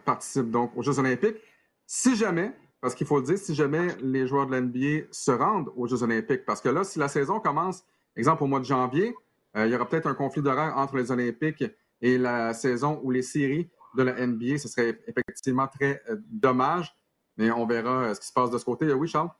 participe 0.04 0.52
donc 0.52 0.70
aux 0.76 0.82
Jeux 0.82 1.00
Olympiques. 1.00 1.38
Si 1.84 2.14
jamais, 2.14 2.52
parce 2.80 2.94
qu'il 2.94 3.08
faut 3.08 3.18
le 3.18 3.26
dire, 3.26 3.38
si 3.38 3.56
jamais 3.56 3.88
les 4.00 4.28
joueurs 4.28 4.46
de 4.46 4.54
l'NBA 4.54 5.08
se 5.10 5.32
rendent 5.32 5.70
aux 5.74 5.88
Jeux 5.88 6.04
Olympiques, 6.04 6.44
parce 6.44 6.60
que 6.60 6.68
là, 6.68 6.84
si 6.84 7.00
la 7.00 7.08
saison 7.08 7.40
commence, 7.40 7.84
exemple 8.14 8.44
au 8.44 8.46
mois 8.46 8.60
de 8.60 8.64
janvier, 8.64 9.16
il 9.54 9.68
y 9.68 9.74
aura 9.74 9.88
peut-être 9.88 10.06
un 10.06 10.14
conflit 10.14 10.42
d'horaire 10.42 10.74
entre 10.76 10.96
les 10.96 11.10
Olympiques 11.10 11.64
et 12.00 12.18
la 12.18 12.52
saison 12.52 13.00
ou 13.02 13.10
les 13.10 13.22
séries 13.22 13.70
de 13.96 14.02
la 14.02 14.26
NBA. 14.26 14.58
Ce 14.58 14.68
serait 14.68 14.98
effectivement 15.06 15.68
très 15.68 16.02
euh, 16.10 16.16
dommage, 16.30 16.94
mais 17.36 17.50
on 17.50 17.66
verra 17.66 18.04
euh, 18.04 18.14
ce 18.14 18.20
qui 18.20 18.26
se 18.26 18.32
passe 18.32 18.50
de 18.50 18.58
ce 18.58 18.64
côté. 18.64 18.92
Oui, 18.92 19.08
Charles? 19.08 19.30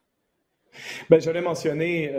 Ben, 1.11 1.21
je 1.21 1.31
l'ai 1.31 1.42
mentionné, 1.42 2.14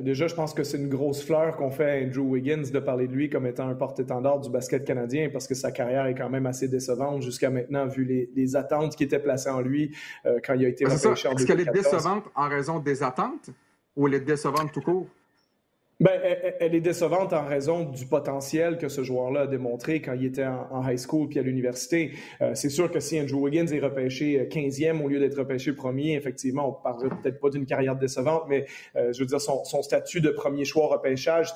déjà, 0.00 0.26
je 0.26 0.34
pense 0.34 0.54
que 0.54 0.64
c'est 0.64 0.78
une 0.78 0.88
grosse 0.88 1.22
fleur 1.22 1.54
qu'on 1.56 1.70
fait 1.70 2.00
à 2.00 2.02
Andrew 2.02 2.30
Wiggins 2.30 2.62
de 2.72 2.78
parler 2.78 3.06
de 3.06 3.12
lui 3.12 3.28
comme 3.28 3.44
étant 3.44 3.68
un 3.68 3.74
porte-étendard 3.74 4.40
du 4.40 4.48
basket 4.48 4.86
canadien 4.86 5.28
parce 5.28 5.46
que 5.46 5.54
sa 5.54 5.70
carrière 5.70 6.06
est 6.06 6.14
quand 6.14 6.30
même 6.30 6.46
assez 6.46 6.66
décevante 6.66 7.20
jusqu'à 7.20 7.50
maintenant, 7.50 7.86
vu 7.86 8.30
les, 8.34 8.56
attentes 8.56 8.96
qui 8.96 9.04
étaient 9.04 9.18
placées 9.18 9.50
en 9.50 9.60
lui 9.60 9.94
quand 10.24 10.54
il 10.54 10.64
a 10.64 10.68
été 10.68 10.86
repêché 10.86 11.28
en 11.28 11.32
Est-ce 11.32 11.44
qu'elle 11.44 11.60
est 11.60 11.72
décevante 11.74 12.24
en 12.34 12.48
raison 12.48 12.78
des 12.78 13.02
attentes 13.02 13.50
ou 13.94 14.08
elle 14.08 14.14
est 14.14 14.20
décevante 14.20 14.72
tout 14.72 14.80
court? 14.80 15.06
Ben, 16.00 16.18
elle, 16.60 16.74
est 16.74 16.80
décevante 16.80 17.34
en 17.34 17.44
raison 17.44 17.84
du 17.84 18.06
potentiel 18.06 18.78
que 18.78 18.88
ce 18.88 19.04
joueur-là 19.04 19.42
a 19.42 19.46
démontré 19.46 20.00
quand 20.00 20.14
il 20.14 20.24
était 20.24 20.46
en, 20.46 20.88
high 20.88 20.98
school 20.98 21.28
puis 21.28 21.38
à 21.38 21.42
l'université. 21.42 22.12
Euh, 22.40 22.52
c'est 22.54 22.70
sûr 22.70 22.90
que 22.90 23.00
si 23.00 23.20
Andrew 23.20 23.42
Wiggins 23.42 23.66
est 23.66 23.80
repêché 23.80 24.48
15e 24.50 24.98
euh, 24.98 25.04
au 25.04 25.08
lieu 25.08 25.20
d'être 25.20 25.38
repêché 25.38 25.74
premier, 25.74 26.14
effectivement, 26.14 26.70
on 26.70 26.72
parlerait 26.72 27.10
peut-être 27.22 27.38
pas 27.38 27.50
d'une 27.50 27.66
carrière 27.66 27.96
décevante, 27.96 28.44
mais 28.48 28.64
euh, 28.96 29.12
je 29.12 29.20
veux 29.20 29.26
dire, 29.26 29.42
son, 29.42 29.62
son, 29.64 29.82
statut 29.82 30.22
de 30.22 30.30
premier 30.30 30.64
choix 30.64 30.86
repêchage 30.86 31.52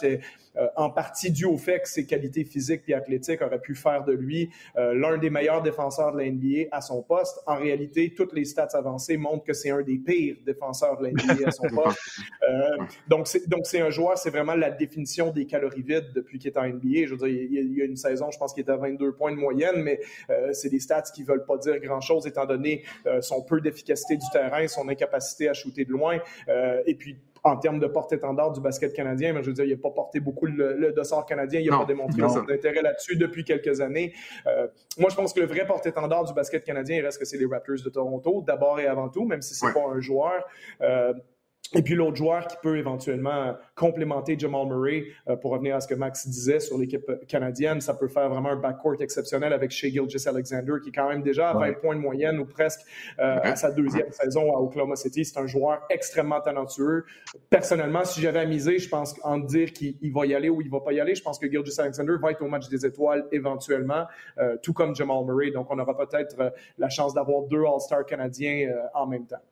était 0.55 0.71
en 0.77 0.91
partie 0.91 1.31
dû 1.31 1.45
au 1.45 1.57
fait 1.57 1.81
que 1.81 1.89
ses 1.89 2.07
qualités 2.07 2.45
physiques 2.45 2.83
et 2.89 2.95
athlétiques 2.95 3.43
auraient 3.43 3.61
pu 3.61 3.75
faire 3.75 4.05
de 4.05 4.13
lui 4.13 4.51
l'un 4.77 5.19
des 5.19 5.31
meilleurs 5.31 5.63
défenseurs 5.63 6.13
de 6.13 6.19
la 6.19 6.31
NBA 6.31 6.69
à 6.71 6.81
son 6.81 7.03
poste. 7.03 7.41
En 7.47 7.57
réalité, 7.57 8.13
toutes 8.15 8.33
les 8.33 8.45
stats 8.45 8.69
avancées 8.75 9.17
montrent 9.17 9.45
que 9.45 9.53
c'est 9.53 9.71
un 9.71 9.83
des 9.83 9.99
pires 9.99 10.37
défenseurs 10.45 10.99
de 10.99 11.05
la 11.05 11.11
NBA 11.11 11.49
à 11.49 11.51
son 11.51 11.67
poste. 11.75 11.99
donc, 13.09 13.27
c'est 13.67 13.81
un 13.81 13.91
joueur, 13.91 14.19
c'est 14.19 14.31
vraiment 14.31 14.55
la 14.55 14.71
définition 14.71 15.31
des 15.31 15.47
calories 15.47 15.83
vides 15.83 16.13
depuis 16.15 16.39
qu'il 16.39 16.51
est 16.51 16.59
en 16.59 16.67
NBA. 16.67 17.07
Je 17.07 17.15
veux 17.15 17.29
dire, 17.29 17.29
il 17.29 17.77
y 17.77 17.83
a 17.83 17.85
une 17.85 17.97
saison, 17.97 18.31
je 18.31 18.39
pense 18.39 18.53
qu'il 18.53 18.63
était 18.63 18.73
à 18.73 18.77
22 18.77 19.13
points 19.13 19.33
de 19.33 19.37
moyenne, 19.37 19.83
mais 19.83 20.01
euh, 20.31 20.53
c'est 20.53 20.69
des 20.69 20.81
stats 20.81 21.03
qui 21.15 21.23
ne 21.23 21.27
veulent 21.27 21.45
pas 21.45 21.57
dire 21.59 21.79
grand-chose 21.81 22.27
étant 22.27 22.47
donné 22.47 22.83
euh, 23.07 23.21
son 23.21 23.43
peu 23.43 23.61
d'efficacité 23.61 24.17
du 24.17 24.27
terrain, 24.33 24.67
son 24.69 24.89
incapacité 24.89 25.49
à 25.49 25.55
shooter 25.55 25.85
de 25.85 25.91
loin. 25.91 26.19
Euh, 26.49 26.83
et 26.87 26.95
puis, 26.95 27.17
en 27.45 27.57
termes 27.57 27.79
de 27.79 27.87
porte-étendard 27.87 28.53
du 28.53 28.61
basket 28.61 28.93
canadien, 28.95 29.33
mais 29.35 29.43
je 29.43 29.49
veux 29.49 29.53
dire, 29.53 29.65
il 29.65 29.73
n'a 29.73 29.77
pas 29.77 29.91
porté 29.91 30.19
beaucoup 30.19 30.47
le, 30.47 30.93
dossard 30.93 31.27
canadien, 31.27 31.61
il 31.61 31.71
n'a 31.71 31.79
pas 31.79 31.85
démontré 31.85 32.23
son 32.29 32.49
intérêt 32.49 32.83
là-dessus 32.83 33.17
depuis 33.17 33.45
quelques 33.45 33.81
années. 33.81 34.15
moi, 34.99 35.11
je 35.11 35.15
pense 35.15 35.33
que 35.33 35.41
le 35.41 35.47
vrai 35.47 35.67
porte-étendard 35.67 36.25
du 36.25 36.33
basket 36.33 36.65
canadien, 36.65 36.97
il 36.97 37.05
reste 37.05 37.19
que 37.19 37.27
c'est 37.27 37.37
les 37.37 37.47
Raptors 37.47 37.77
de 37.85 37.91
Toronto, 37.91 38.43
d'abord 38.47 38.81
et 38.81 38.87
avant 38.87 39.11
tout, 39.11 39.27
même 39.27 39.43
si 39.43 39.55
c'est 39.55 39.67
n'est 39.67 39.73
pas 39.73 39.87
un 39.95 40.01
joueur. 40.01 40.43
Et 41.77 41.83
puis 41.83 41.95
l'autre 41.95 42.17
joueur 42.17 42.47
qui 42.47 42.57
peut 42.63 42.79
éventuellement 42.79 43.57
complémenter 43.75 44.39
Jamal 44.39 44.67
Murray, 44.67 45.07
euh, 45.29 45.37
pour 45.37 45.51
revenir 45.51 45.75
à 45.75 45.81
ce 45.81 45.89
que 45.89 45.95
Max 45.95 46.29
disait 46.29 46.61
sur 46.61 46.79
l'équipe 46.79 47.11
canadienne, 47.27 47.81
ça 47.81 47.95
peut 47.95 48.09
faire 48.09 48.29
vraiment 48.29 48.51
un 48.51 48.57
backcourt 48.57 49.01
exceptionnel 49.01 49.53
avec 49.53 49.71
Shea 49.71 49.89
Gilgis 49.89 50.29
Alexander, 50.29 50.75
qui 50.83 50.91
est 50.91 50.93
quand 50.93 51.09
même 51.09 51.23
déjà 51.23 51.51
à 51.51 51.55
20 51.55 51.73
points 51.81 51.97
de 51.97 52.01
moyenne 52.01 52.39
ou 52.39 52.45
presque 52.45 52.81
euh, 53.19 53.39
à 53.43 53.57
sa 53.57 53.73
deuxième 53.73 54.11
saison 54.13 54.57
à 54.57 54.61
Oklahoma 54.61 54.97
City. 54.97 55.25
C'est 55.25 55.39
un 55.39 55.47
joueur 55.47 55.81
extrêmement 55.91 56.41
talentueux. 56.41 57.05
Personnellement, 57.51 58.05
si 58.05 58.21
j'avais 58.21 58.41
à 58.41 58.47
miser, 58.47 58.79
je 58.79 58.89
pense 58.89 59.19
en 59.25 59.39
dire 59.39 59.73
qu'il 59.73 60.13
va 60.13 60.27
y 60.27 60.35
aller 60.35 60.49
ou 60.49 60.61
il 60.61 60.71
va 60.71 60.81
pas 60.81 60.93
y 60.93 61.01
aller, 61.01 61.15
je 61.15 61.23
pense 61.23 61.39
que 61.39 61.51
Gilgis 61.51 61.81
Alexander 61.81 62.15
va 62.23 62.31
être 62.31 62.43
au 62.43 62.49
match 62.49 62.69
des 62.69 62.87
étoiles 62.87 63.27
éventuellement, 63.33 64.05
euh, 64.39 64.57
tout 64.63 64.73
comme 64.73 64.95
Jamal 64.95 65.25
Murray. 65.25 65.51
Donc 65.51 65.71
on 65.71 65.79
aura 65.79 65.97
peut-être 65.97 66.55
la 66.79 66.89
chance 66.89 67.15
d'avoir 67.15 67.43
deux 67.43 67.65
All-Stars 67.65 68.07
canadiens 68.07 68.71
en 68.95 69.07
même 69.07 69.27
temps. 69.27 69.43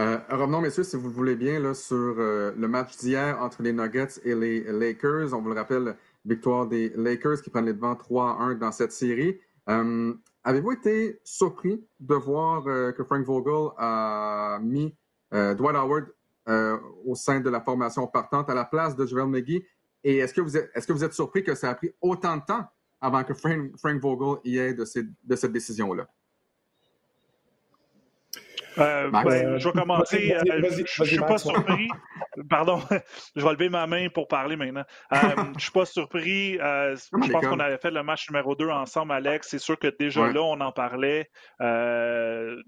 Euh, 0.00 0.18
revenons, 0.28 0.60
messieurs, 0.60 0.82
si 0.82 0.96
vous 0.96 1.06
le 1.06 1.14
voulez 1.14 1.36
bien, 1.36 1.72
sur 1.72 1.96
euh, 2.18 2.52
le 2.56 2.66
match 2.66 2.96
d'hier 2.96 3.40
entre 3.40 3.62
les 3.62 3.72
Nuggets 3.72 4.20
et 4.24 4.34
les 4.34 4.64
Lakers. 4.64 5.32
On 5.32 5.40
vous 5.40 5.50
le 5.50 5.54
rappelle, 5.54 5.96
victoire 6.24 6.66
des 6.66 6.92
Lakers 6.96 7.42
qui 7.42 7.50
prennent 7.50 7.66
les 7.66 7.74
devants 7.74 7.94
3-1 7.94 8.58
dans 8.58 8.72
cette 8.72 8.90
série. 8.90 9.38
Euh, 9.68 10.12
avez-vous 10.42 10.72
été 10.72 11.20
surpris 11.22 11.86
de 12.00 12.14
voir 12.16 12.64
que 12.64 13.04
Frank 13.04 13.24
Vogel 13.24 13.70
a 13.78 14.58
mis 14.60 14.94
Dwight 15.30 15.76
Howard 15.76 16.06
au 17.06 17.14
sein 17.14 17.40
de 17.40 17.48
la 17.48 17.60
formation 17.60 18.06
partante 18.08 18.50
à 18.50 18.54
la 18.54 18.64
place 18.64 18.96
de 18.96 19.06
Joel 19.06 19.28
McGee? 19.28 19.64
Et 20.02 20.18
est-ce 20.18 20.34
que, 20.34 20.40
vous 20.40 20.56
êtes, 20.56 20.86
que 20.86 20.92
vous 20.92 21.04
êtes 21.04 21.14
surpris 21.14 21.44
que 21.44 21.54
ça 21.54 21.70
a 21.70 21.74
pris 21.74 21.94
autant 22.00 22.36
de 22.36 22.42
temps 22.44 22.64
avant 23.00 23.22
que 23.22 23.32
Frank, 23.32 24.00
Vogel 24.00 24.40
y 24.44 24.58
ait 24.58 24.74
de, 24.74 24.84
de 25.22 25.36
cette 25.36 25.52
décision-là? 25.52 26.08
Euh, 28.78 29.10
ben, 29.10 29.58
je 29.58 29.68
vais 29.68 29.72
commencer. 29.72 30.34
Euh, 30.34 30.70
je 30.86 31.02
ne 31.02 31.06
suis 31.06 31.18
pas 31.18 31.38
surpris. 31.38 31.88
Pardon, 32.48 32.80
je 33.36 33.44
vais 33.44 33.52
lever 33.52 33.68
ma 33.68 33.86
main 33.86 34.08
pour 34.08 34.28
parler 34.28 34.56
maintenant. 34.56 34.84
Euh, 35.12 35.16
je 35.36 35.54
ne 35.54 35.58
suis 35.58 35.70
pas 35.70 35.84
surpris. 35.84 36.54
je 36.54 37.30
pense 37.32 37.46
qu'on 37.46 37.60
avait 37.60 37.78
fait 37.78 37.90
le 37.90 38.02
match 38.02 38.28
numéro 38.30 38.54
2 38.54 38.68
ensemble, 38.68 39.12
Alex. 39.12 39.48
C'est 39.50 39.58
sûr 39.58 39.78
que 39.78 39.88
déjà 39.88 40.26
là, 40.28 40.42
on 40.42 40.60
en 40.60 40.72
parlait, 40.72 41.30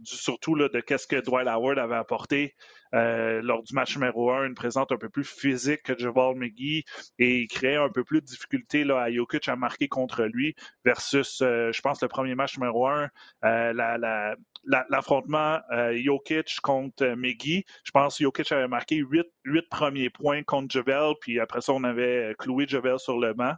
surtout 0.05 0.55
là, 0.55 0.69
de 0.69 0.81
qu'est-ce 0.81 1.07
que 1.07 1.17
Dwight 1.17 1.49
Howard 1.49 1.79
avait 1.79 1.97
apporté. 1.97 2.55
Lors 2.93 3.63
du 3.63 3.75
match 3.75 3.97
numéro 3.97 4.31
1, 4.31 4.47
une 4.47 4.55
présence 4.55 4.87
un 4.91 4.97
peu 4.97 5.09
plus 5.09 5.25
physique 5.25 5.83
que 5.83 5.99
Javal 5.99 6.37
McGee 6.37 6.85
et 7.19 7.41
il 7.41 7.49
créait 7.49 7.77
un 7.77 7.89
peu 7.89 8.05
plus 8.05 8.21
de 8.21 8.27
difficulté 8.27 8.85
là, 8.85 9.03
à 9.03 9.11
Jokic 9.11 9.49
à 9.49 9.57
marquer 9.57 9.89
contre 9.89 10.25
lui 10.25 10.55
versus, 10.85 11.39
je 11.41 11.81
pense, 11.81 12.03
le 12.03 12.09
premier 12.09 12.35
match 12.35 12.57
numéro 12.59 12.87
1, 12.87 13.11
la, 13.43 13.73
la, 13.99 14.37
l'affrontement 14.67 15.61
euh, 15.73 15.97
Jokic 15.97 16.61
contre 16.63 17.05
euh, 17.05 17.17
McGee. 17.17 17.65
Je 17.85 17.91
pense 17.91 18.19
que 18.19 18.25
Jokic 18.25 18.51
avait 18.53 18.69
marqué 18.69 18.97
huit, 18.97 19.27
premiers 19.71 20.11
points 20.11 20.43
contre 20.43 20.71
Javel, 20.71 21.15
puis 21.21 21.41
après 21.41 21.61
ça, 21.61 21.73
on 21.73 21.85
avait 21.85 22.35
cloué 22.39 22.67
Javel 22.69 22.99
sur 22.99 23.19
le 23.19 23.33
banc. 23.33 23.55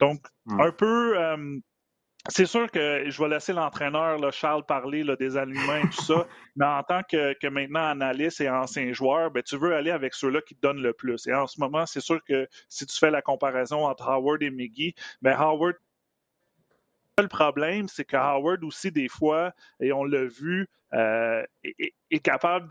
Donc, 0.00 0.20
hmm. 0.46 0.60
un 0.60 0.70
peu. 0.70 1.18
Euh, 1.18 1.58
c'est 2.28 2.46
sûr 2.46 2.70
que 2.70 3.10
je 3.10 3.22
vais 3.22 3.28
laisser 3.28 3.52
l'entraîneur 3.52 4.18
Charles 4.32 4.64
parler 4.64 5.04
des 5.18 5.36
aliments 5.36 5.76
et 5.76 5.88
tout 5.90 6.02
ça, 6.02 6.26
mais 6.56 6.64
en 6.64 6.82
tant 6.82 7.02
que, 7.02 7.48
maintenant 7.48 7.86
analyste 7.86 8.40
et 8.40 8.48
ancien 8.48 8.92
joueur, 8.92 9.30
ben, 9.30 9.42
tu 9.42 9.56
veux 9.56 9.74
aller 9.74 9.90
avec 9.90 10.14
ceux-là 10.14 10.40
qui 10.40 10.54
te 10.54 10.60
donnent 10.60 10.82
le 10.82 10.94
plus. 10.94 11.26
Et 11.26 11.34
en 11.34 11.46
ce 11.46 11.60
moment, 11.60 11.84
c'est 11.84 12.00
sûr 12.00 12.22
que 12.24 12.48
si 12.68 12.86
tu 12.86 12.98
fais 12.98 13.10
la 13.10 13.20
comparaison 13.20 13.86
entre 13.86 14.08
Howard 14.08 14.42
et 14.42 14.50
McGee, 14.50 14.94
ben 15.20 15.36
Howard 15.38 15.76
le 17.18 17.28
problème, 17.28 17.86
c'est 17.86 18.04
que 18.04 18.16
Howard 18.16 18.64
aussi, 18.64 18.90
des 18.90 19.08
fois, 19.08 19.54
et 19.78 19.92
on 19.92 20.02
l'a 20.02 20.24
vu, 20.24 20.68
euh, 20.94 21.42
est, 21.62 22.18
capable 22.22 22.68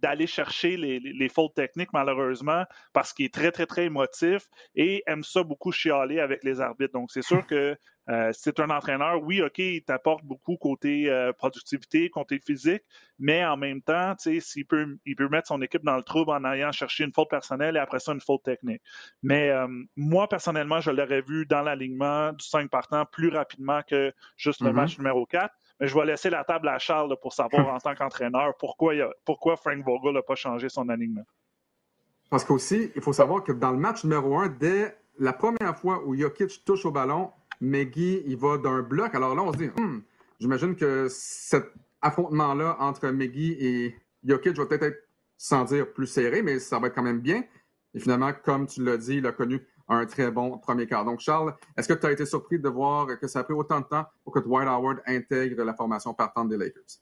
d'aller 0.00 0.26
chercher 0.26 0.76
les, 0.76 1.00
les, 1.00 1.28
fautes 1.28 1.54
techniques, 1.54 1.92
malheureusement, 1.92 2.64
parce 2.92 3.12
qu'il 3.12 3.26
est 3.26 3.34
très, 3.34 3.50
très, 3.50 3.66
très 3.66 3.84
émotif 3.84 4.46
et 4.74 5.02
aime 5.06 5.24
ça 5.24 5.42
beaucoup 5.42 5.72
chialer 5.72 6.20
avec 6.20 6.44
les 6.44 6.60
arbitres. 6.60 6.92
Donc, 6.92 7.10
c'est 7.10 7.22
sûr 7.22 7.44
que 7.46 7.76
euh, 8.10 8.30
c'est 8.34 8.60
un 8.60 8.68
entraîneur, 8.68 9.22
oui, 9.22 9.40
OK, 9.40 9.58
il 9.58 9.82
t'apporte 9.82 10.24
beaucoup 10.24 10.56
côté 10.56 11.08
euh, 11.08 11.32
productivité, 11.32 12.10
côté 12.10 12.38
physique, 12.38 12.82
mais 13.18 13.44
en 13.44 13.56
même 13.56 13.80
temps, 13.80 14.14
s'il 14.18 14.66
peut, 14.66 14.98
il 15.06 15.16
peut 15.16 15.28
mettre 15.28 15.48
son 15.48 15.62
équipe 15.62 15.82
dans 15.84 15.96
le 15.96 16.02
trouble 16.02 16.30
en 16.30 16.44
allant 16.44 16.70
chercher 16.70 17.04
une 17.04 17.12
faute 17.12 17.30
personnelle 17.30 17.76
et 17.76 17.78
après 17.78 18.00
ça, 18.00 18.12
une 18.12 18.20
faute 18.20 18.42
technique. 18.42 18.82
Mais 19.22 19.48
euh, 19.50 19.66
moi, 19.96 20.28
personnellement, 20.28 20.80
je 20.80 20.90
l'aurais 20.90 21.22
vu 21.22 21.46
dans 21.46 21.62
l'alignement 21.62 22.32
du 22.32 22.44
5 22.44 22.70
partant 22.70 23.06
plus 23.06 23.30
rapidement 23.30 23.80
que 23.82 24.12
juste 24.36 24.60
le 24.60 24.70
mm-hmm. 24.70 24.74
match 24.74 24.98
numéro 24.98 25.24
4. 25.24 25.54
Mais 25.80 25.88
je 25.88 25.94
vais 25.94 26.04
laisser 26.04 26.30
la 26.30 26.44
table 26.44 26.68
à 26.68 26.78
Charles 26.78 27.16
pour 27.20 27.32
savoir 27.32 27.68
en 27.68 27.78
tant 27.78 27.94
qu'entraîneur 27.94 28.56
pourquoi, 28.58 28.94
pourquoi 29.24 29.56
Frank 29.56 29.84
Vogel 29.84 30.14
n'a 30.14 30.22
pas 30.22 30.34
changé 30.34 30.68
son 30.68 30.88
alignement. 30.88 31.24
Parce 32.30 32.44
qu'aussi, 32.44 32.90
il 32.94 33.02
faut 33.02 33.12
savoir 33.12 33.42
que 33.42 33.52
dans 33.52 33.70
le 33.70 33.78
match 33.78 34.04
numéro 34.04 34.38
1, 34.38 34.48
dès 34.48 34.96
la 35.18 35.32
première 35.32 35.76
fois 35.76 36.02
où 36.04 36.16
Jokic 36.16 36.64
touche 36.64 36.84
au 36.84 36.90
ballon, 36.90 37.30
McGee, 37.60 38.22
il 38.26 38.36
va 38.36 38.58
d'un 38.58 38.82
bloc. 38.82 39.14
Alors 39.14 39.34
là, 39.34 39.42
on 39.42 39.52
se 39.52 39.58
dit, 39.58 39.68
hmm, 39.68 40.02
j'imagine 40.40 40.76
que 40.76 41.08
cet 41.10 41.66
affrontement-là 42.02 42.76
entre 42.80 43.08
McGee 43.08 43.56
et 43.60 43.96
Jokic 44.24 44.56
va 44.56 44.66
peut-être 44.66 44.82
être, 44.84 45.08
sans 45.36 45.64
dire 45.64 45.92
plus 45.92 46.06
serré, 46.06 46.42
mais 46.42 46.58
ça 46.58 46.78
va 46.78 46.88
être 46.88 46.94
quand 46.94 47.02
même 47.02 47.20
bien. 47.20 47.44
Et 47.94 48.00
finalement, 48.00 48.32
comme 48.32 48.66
tu 48.66 48.82
l'as 48.82 48.96
dit, 48.96 49.16
il 49.16 49.26
a 49.26 49.32
connu 49.32 49.64
un 49.88 50.06
très 50.06 50.30
bon 50.30 50.58
premier 50.58 50.86
quart. 50.86 51.04
Donc, 51.04 51.20
Charles, 51.20 51.54
est-ce 51.76 51.88
que 51.88 51.94
tu 51.94 52.06
as 52.06 52.12
été 52.12 52.26
surpris 52.26 52.58
de 52.58 52.68
voir 52.68 53.18
que 53.18 53.26
ça 53.26 53.40
a 53.40 53.44
pris 53.44 53.54
autant 53.54 53.80
de 53.80 53.86
temps 53.86 54.04
pour 54.22 54.32
que 54.32 54.40
Dwight 54.40 54.68
Howard 54.68 55.00
intègre 55.06 55.62
la 55.62 55.74
formation 55.74 56.14
partante 56.14 56.48
des 56.48 56.56
Lakers? 56.56 57.00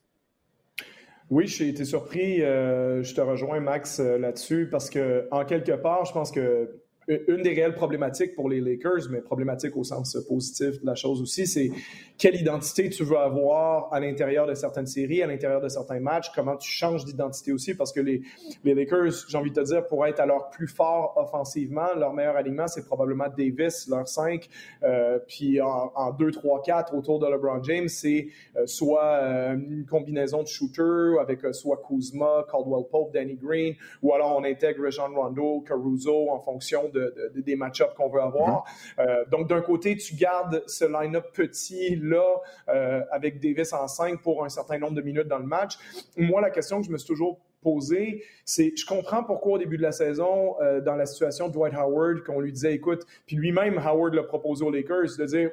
Oui, 1.29 1.47
j'ai 1.47 1.69
été 1.69 1.85
surpris. 1.85 2.39
je 2.39 3.15
te 3.15 3.21
rejoins, 3.21 3.59
Max, 3.59 3.99
là-dessus, 3.99 4.67
parce 4.69 4.89
que, 4.89 5.27
en 5.31 5.45
quelque 5.45 5.71
part, 5.71 6.05
je 6.05 6.13
pense 6.13 6.31
que 6.31 6.82
une 7.07 7.41
des 7.41 7.53
réelles 7.53 7.75
problématiques 7.75 8.35
pour 8.35 8.49
les 8.49 8.61
Lakers, 8.61 9.09
mais 9.09 9.21
problématique 9.21 9.75
au 9.75 9.83
sens 9.83 10.17
positif 10.27 10.81
de 10.81 10.85
la 10.85 10.95
chose 10.95 11.21
aussi, 11.21 11.47
c'est 11.47 11.71
quelle 12.17 12.35
identité 12.35 12.89
tu 12.89 13.03
veux 13.03 13.17
avoir 13.17 13.91
à 13.93 13.99
l'intérieur 13.99 14.47
de 14.47 14.53
certaines 14.53 14.87
séries, 14.87 15.21
à 15.21 15.27
l'intérieur 15.27 15.61
de 15.61 15.67
certains 15.67 15.99
matchs, 15.99 16.31
comment 16.33 16.55
tu 16.55 16.69
changes 16.69 17.05
d'identité 17.05 17.51
aussi, 17.51 17.73
parce 17.73 17.91
que 17.91 17.99
les, 17.99 18.21
Lakers, 18.63 19.25
j'ai 19.27 19.37
envie 19.37 19.51
de 19.51 19.55
te 19.55 19.65
dire, 19.65 19.85
pour 19.87 20.05
être 20.05 20.19
à 20.19 20.25
leur 20.25 20.49
plus 20.49 20.67
fort 20.67 21.13
offensivement, 21.17 21.93
leur 21.97 22.13
meilleur 22.13 22.35
aliment, 22.35 22.67
c'est 22.67 22.85
probablement 22.85 23.25
Davis, 23.35 23.87
leur 23.89 24.07
5, 24.07 24.47
euh, 24.83 25.19
puis 25.27 25.59
en, 25.61 26.11
2, 26.17 26.31
3, 26.31 26.61
4 26.61 26.95
autour 26.95 27.19
de 27.19 27.27
LeBron 27.27 27.63
James, 27.63 27.89
c'est 27.89 28.27
euh, 28.55 28.65
soit 28.65 29.03
euh, 29.03 29.53
une 29.53 29.85
combinaison 29.85 30.43
de 30.43 30.47
shooters 30.47 31.19
avec 31.19 31.39
soit 31.53 31.81
Kuzma, 31.87 32.45
Caldwell 32.49 32.85
Pope, 32.89 33.13
Danny 33.13 33.35
Green, 33.35 33.75
ou 34.01 34.13
alors 34.13 34.37
on 34.37 34.43
intègre 34.43 34.89
Jean 34.89 35.13
Rondo, 35.13 35.63
Caruso 35.67 36.29
en 36.29 36.39
fonction 36.39 36.89
des 37.35 37.55
match-ups 37.55 37.93
qu'on 37.95 38.09
veut 38.09 38.21
avoir. 38.21 38.65
Mm-hmm. 38.97 39.29
donc 39.29 39.49
d'un 39.49 39.61
côté, 39.61 39.95
tu 39.97 40.15
gardes 40.15 40.63
ce 40.67 40.85
line-up 40.85 41.25
petit 41.33 41.95
là 41.95 42.41
euh, 42.69 43.01
avec 43.11 43.39
Davis 43.39 43.73
en 43.73 43.87
5 43.87 44.21
pour 44.21 44.43
un 44.43 44.49
certain 44.49 44.77
nombre 44.77 44.95
de 44.95 45.01
minutes 45.01 45.27
dans 45.27 45.39
le 45.39 45.45
match. 45.45 45.77
Moi, 46.17 46.41
la 46.41 46.49
question 46.49 46.79
que 46.79 46.87
je 46.87 46.91
me 46.91 46.97
suis 46.97 47.07
toujours 47.07 47.39
posée, 47.61 48.23
c'est 48.45 48.73
je 48.75 48.85
comprends 48.85 49.23
pourquoi 49.23 49.53
au 49.53 49.57
début 49.57 49.77
de 49.77 49.81
la 49.81 49.91
saison, 49.91 50.55
euh, 50.61 50.81
dans 50.81 50.95
la 50.95 51.05
situation 51.05 51.47
de 51.47 51.53
Dwight 51.53 51.73
Howard, 51.73 52.23
qu'on 52.23 52.39
lui 52.39 52.51
disait, 52.51 52.73
écoute, 52.73 53.05
puis 53.25 53.35
lui-même, 53.35 53.77
Howard 53.77 54.13
l'a 54.13 54.23
proposé 54.23 54.65
aux 54.65 54.71
Lakers, 54.71 55.17
de 55.17 55.25
dire, 55.25 55.51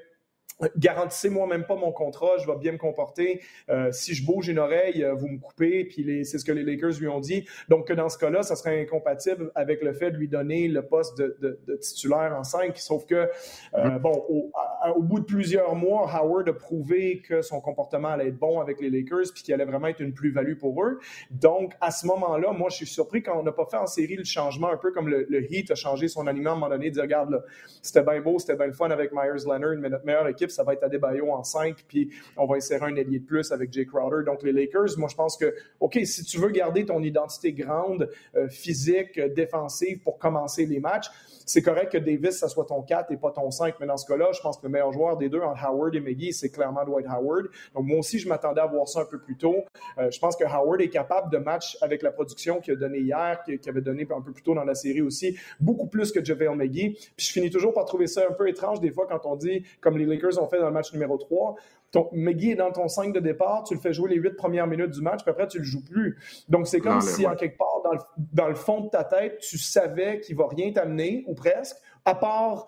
garantissez-moi 0.76 1.46
même 1.46 1.64
pas 1.64 1.76
mon 1.76 1.92
contrat, 1.92 2.36
je 2.38 2.46
vais 2.46 2.56
bien 2.56 2.72
me 2.72 2.78
comporter. 2.78 3.40
Euh, 3.68 3.90
si 3.92 4.14
je 4.14 4.24
bouge 4.24 4.48
une 4.48 4.58
oreille, 4.58 5.02
euh, 5.02 5.14
vous 5.14 5.28
me 5.28 5.38
coupez. 5.38 5.84
Puis 5.84 6.24
c'est 6.24 6.38
ce 6.38 6.44
que 6.44 6.52
les 6.52 6.62
Lakers 6.62 6.98
lui 7.00 7.08
ont 7.08 7.20
dit. 7.20 7.46
Donc 7.68 7.90
dans 7.92 8.08
ce 8.08 8.18
cas-là, 8.18 8.42
ça 8.42 8.56
serait 8.56 8.80
incompatible 8.80 9.50
avec 9.54 9.82
le 9.82 9.92
fait 9.92 10.10
de 10.10 10.16
lui 10.16 10.28
donner 10.28 10.68
le 10.68 10.82
poste 10.82 11.18
de, 11.18 11.60
titulaire 11.80 12.34
en 12.38 12.44
5. 12.44 12.76
Sauf 12.78 13.06
que, 13.06 13.14
euh, 13.14 13.28
mm-hmm. 13.74 13.98
bon, 13.98 14.24
au, 14.28 15.02
bout 15.02 15.20
de 15.20 15.24
plusieurs 15.24 15.74
mois, 15.74 16.10
Howard 16.12 16.48
a 16.48 16.52
prouvé 16.52 17.22
que 17.22 17.42
son 17.42 17.60
comportement 17.60 18.08
allait 18.08 18.28
être 18.28 18.38
bon 18.38 18.60
avec 18.60 18.80
les 18.80 18.90
Lakers 18.90 19.32
puis 19.34 19.42
qu'il 19.42 19.54
allait 19.54 19.64
vraiment 19.64 19.88
être 19.88 20.00
une 20.00 20.12
plus-value 20.12 20.56
pour 20.56 20.82
eux. 20.84 20.98
Donc 21.30 21.74
à 21.80 21.90
ce 21.90 22.06
moment-là, 22.06 22.52
moi, 22.52 22.68
je 22.70 22.76
suis 22.76 22.86
surpris 22.86 23.22
quand 23.22 23.38
on 23.38 23.42
n'a 23.42 23.52
pas 23.52 23.66
fait 23.66 23.76
en 23.76 23.86
série 23.86 24.16
le 24.16 24.24
changement, 24.24 24.68
un 24.68 24.76
peu 24.76 24.92
comme 24.92 25.08
le, 25.08 25.26
Heat 25.50 25.70
a 25.70 25.74
changé 25.74 26.08
son 26.08 26.26
aliment 26.26 26.50
à 26.50 26.52
un 26.52 26.56
moment 26.56 26.68
donné, 26.68 26.90
de 26.90 26.94
dire, 26.94 27.02
regarde, 27.02 27.44
c'était 27.82 28.02
bien 28.02 28.20
beau, 28.20 28.38
c'était 28.38 28.56
bien 28.56 28.66
le 28.66 28.72
fun 28.72 28.90
avec 28.90 29.12
Myers 29.12 29.44
Leonard, 29.46 29.76
mais 29.78 29.88
notre 29.88 30.04
meilleure 30.04 30.28
équipe, 30.28 30.49
ça 30.50 30.64
va 30.64 30.74
être 30.74 30.82
Adebayo 30.82 31.30
en 31.32 31.42
5, 31.42 31.84
puis 31.86 32.10
on 32.36 32.46
va 32.46 32.56
insérer 32.56 32.86
un 32.86 32.96
ailier 32.96 33.20
de 33.20 33.24
plus 33.24 33.52
avec 33.52 33.72
Jay 33.72 33.86
Crowder. 33.86 34.24
Donc, 34.24 34.42
les 34.42 34.52
Lakers, 34.52 34.98
moi, 34.98 35.08
je 35.10 35.16
pense 35.16 35.36
que, 35.36 35.54
OK, 35.80 35.98
si 36.04 36.24
tu 36.24 36.38
veux 36.38 36.50
garder 36.50 36.84
ton 36.84 37.02
identité 37.02 37.52
grande, 37.52 38.10
euh, 38.36 38.48
physique, 38.48 39.18
défensive 39.34 40.00
pour 40.02 40.18
commencer 40.18 40.66
les 40.66 40.80
matchs, 40.80 41.10
c'est 41.46 41.62
correct 41.62 41.90
que 41.90 41.98
Davis, 41.98 42.38
ça 42.38 42.48
soit 42.48 42.64
ton 42.64 42.80
4 42.82 43.10
et 43.10 43.16
pas 43.16 43.32
ton 43.32 43.50
5, 43.50 43.74
mais 43.80 43.86
dans 43.86 43.96
ce 43.96 44.06
cas-là, 44.06 44.30
je 44.32 44.40
pense 44.40 44.58
que 44.58 44.66
le 44.66 44.68
meilleur 44.68 44.92
joueur 44.92 45.16
des 45.16 45.28
deux 45.28 45.40
entre 45.40 45.64
Howard 45.64 45.94
et 45.96 46.00
McGee, 46.00 46.32
c'est 46.32 46.50
clairement 46.50 46.84
Dwight 46.84 47.06
Howard. 47.08 47.46
Donc, 47.74 47.86
moi 47.86 47.98
aussi, 47.98 48.20
je 48.20 48.28
m'attendais 48.28 48.60
à 48.60 48.66
voir 48.66 48.86
ça 48.86 49.00
un 49.00 49.04
peu 49.04 49.18
plus 49.18 49.36
tôt. 49.36 49.64
Euh, 49.98 50.10
je 50.10 50.18
pense 50.20 50.36
que 50.36 50.44
Howard 50.44 50.80
est 50.80 50.90
capable 50.90 51.32
de 51.32 51.38
match 51.38 51.76
avec 51.80 52.02
la 52.02 52.12
production 52.12 52.60
qu'il 52.60 52.74
a 52.74 52.76
donnée 52.76 53.00
hier, 53.00 53.42
qu'il 53.44 53.58
avait 53.68 53.80
donné 53.80 54.06
un 54.10 54.20
peu 54.20 54.32
plus 54.32 54.42
tôt 54.42 54.54
dans 54.54 54.64
la 54.64 54.74
série 54.76 55.00
aussi, 55.00 55.36
beaucoup 55.58 55.88
plus 55.88 56.12
que 56.12 56.24
JaVale 56.24 56.56
McGee. 56.56 56.90
Puis 57.16 57.26
je 57.26 57.32
finis 57.32 57.50
toujours 57.50 57.72
par 57.72 57.84
trouver 57.84 58.06
ça 58.06 58.22
un 58.28 58.32
peu 58.32 58.48
étrange 58.48 58.80
des 58.80 58.92
fois 58.92 59.06
quand 59.08 59.26
on 59.26 59.36
dit, 59.36 59.64
comme 59.80 59.98
les 59.98 60.06
Lakers 60.06 60.39
ont 60.40 60.48
fait 60.48 60.58
dans 60.58 60.66
le 60.66 60.72
match 60.72 60.92
numéro 60.92 61.16
3, 61.16 61.54
ton, 61.90 62.08
McGee 62.12 62.52
est 62.52 62.56
dans 62.56 62.72
ton 62.72 62.88
5 62.88 63.12
de 63.12 63.20
départ, 63.20 63.64
tu 63.64 63.74
le 63.74 63.80
fais 63.80 63.92
jouer 63.92 64.10
les 64.10 64.16
8 64.16 64.36
premières 64.36 64.66
minutes 64.66 64.90
du 64.90 65.00
match, 65.00 65.22
puis 65.22 65.30
après, 65.30 65.48
tu 65.48 65.58
le 65.58 65.64
joues 65.64 65.84
plus. 65.84 66.18
Donc, 66.48 66.66
c'est 66.66 66.80
comme 66.80 67.00
si, 67.00 67.26
en 67.26 67.34
quelque 67.34 67.58
part, 67.58 67.80
dans 67.84 67.92
le, 67.92 68.00
dans 68.32 68.48
le, 68.48 68.54
fond 68.54 68.80
de 68.82 68.88
ta 68.88 69.04
tête, 69.04 69.38
tu 69.38 69.58
savais 69.58 70.20
qu'il 70.20 70.36
va 70.36 70.46
rien 70.48 70.72
t'amener, 70.72 71.24
ou 71.26 71.34
presque, 71.34 71.76
à 72.04 72.14
part 72.14 72.66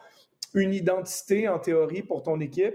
une 0.55 0.75
identité 0.75 1.49
en 1.49 1.59
théorie 1.59 2.03
pour 2.03 2.23
ton 2.23 2.41
équipe, 2.41 2.75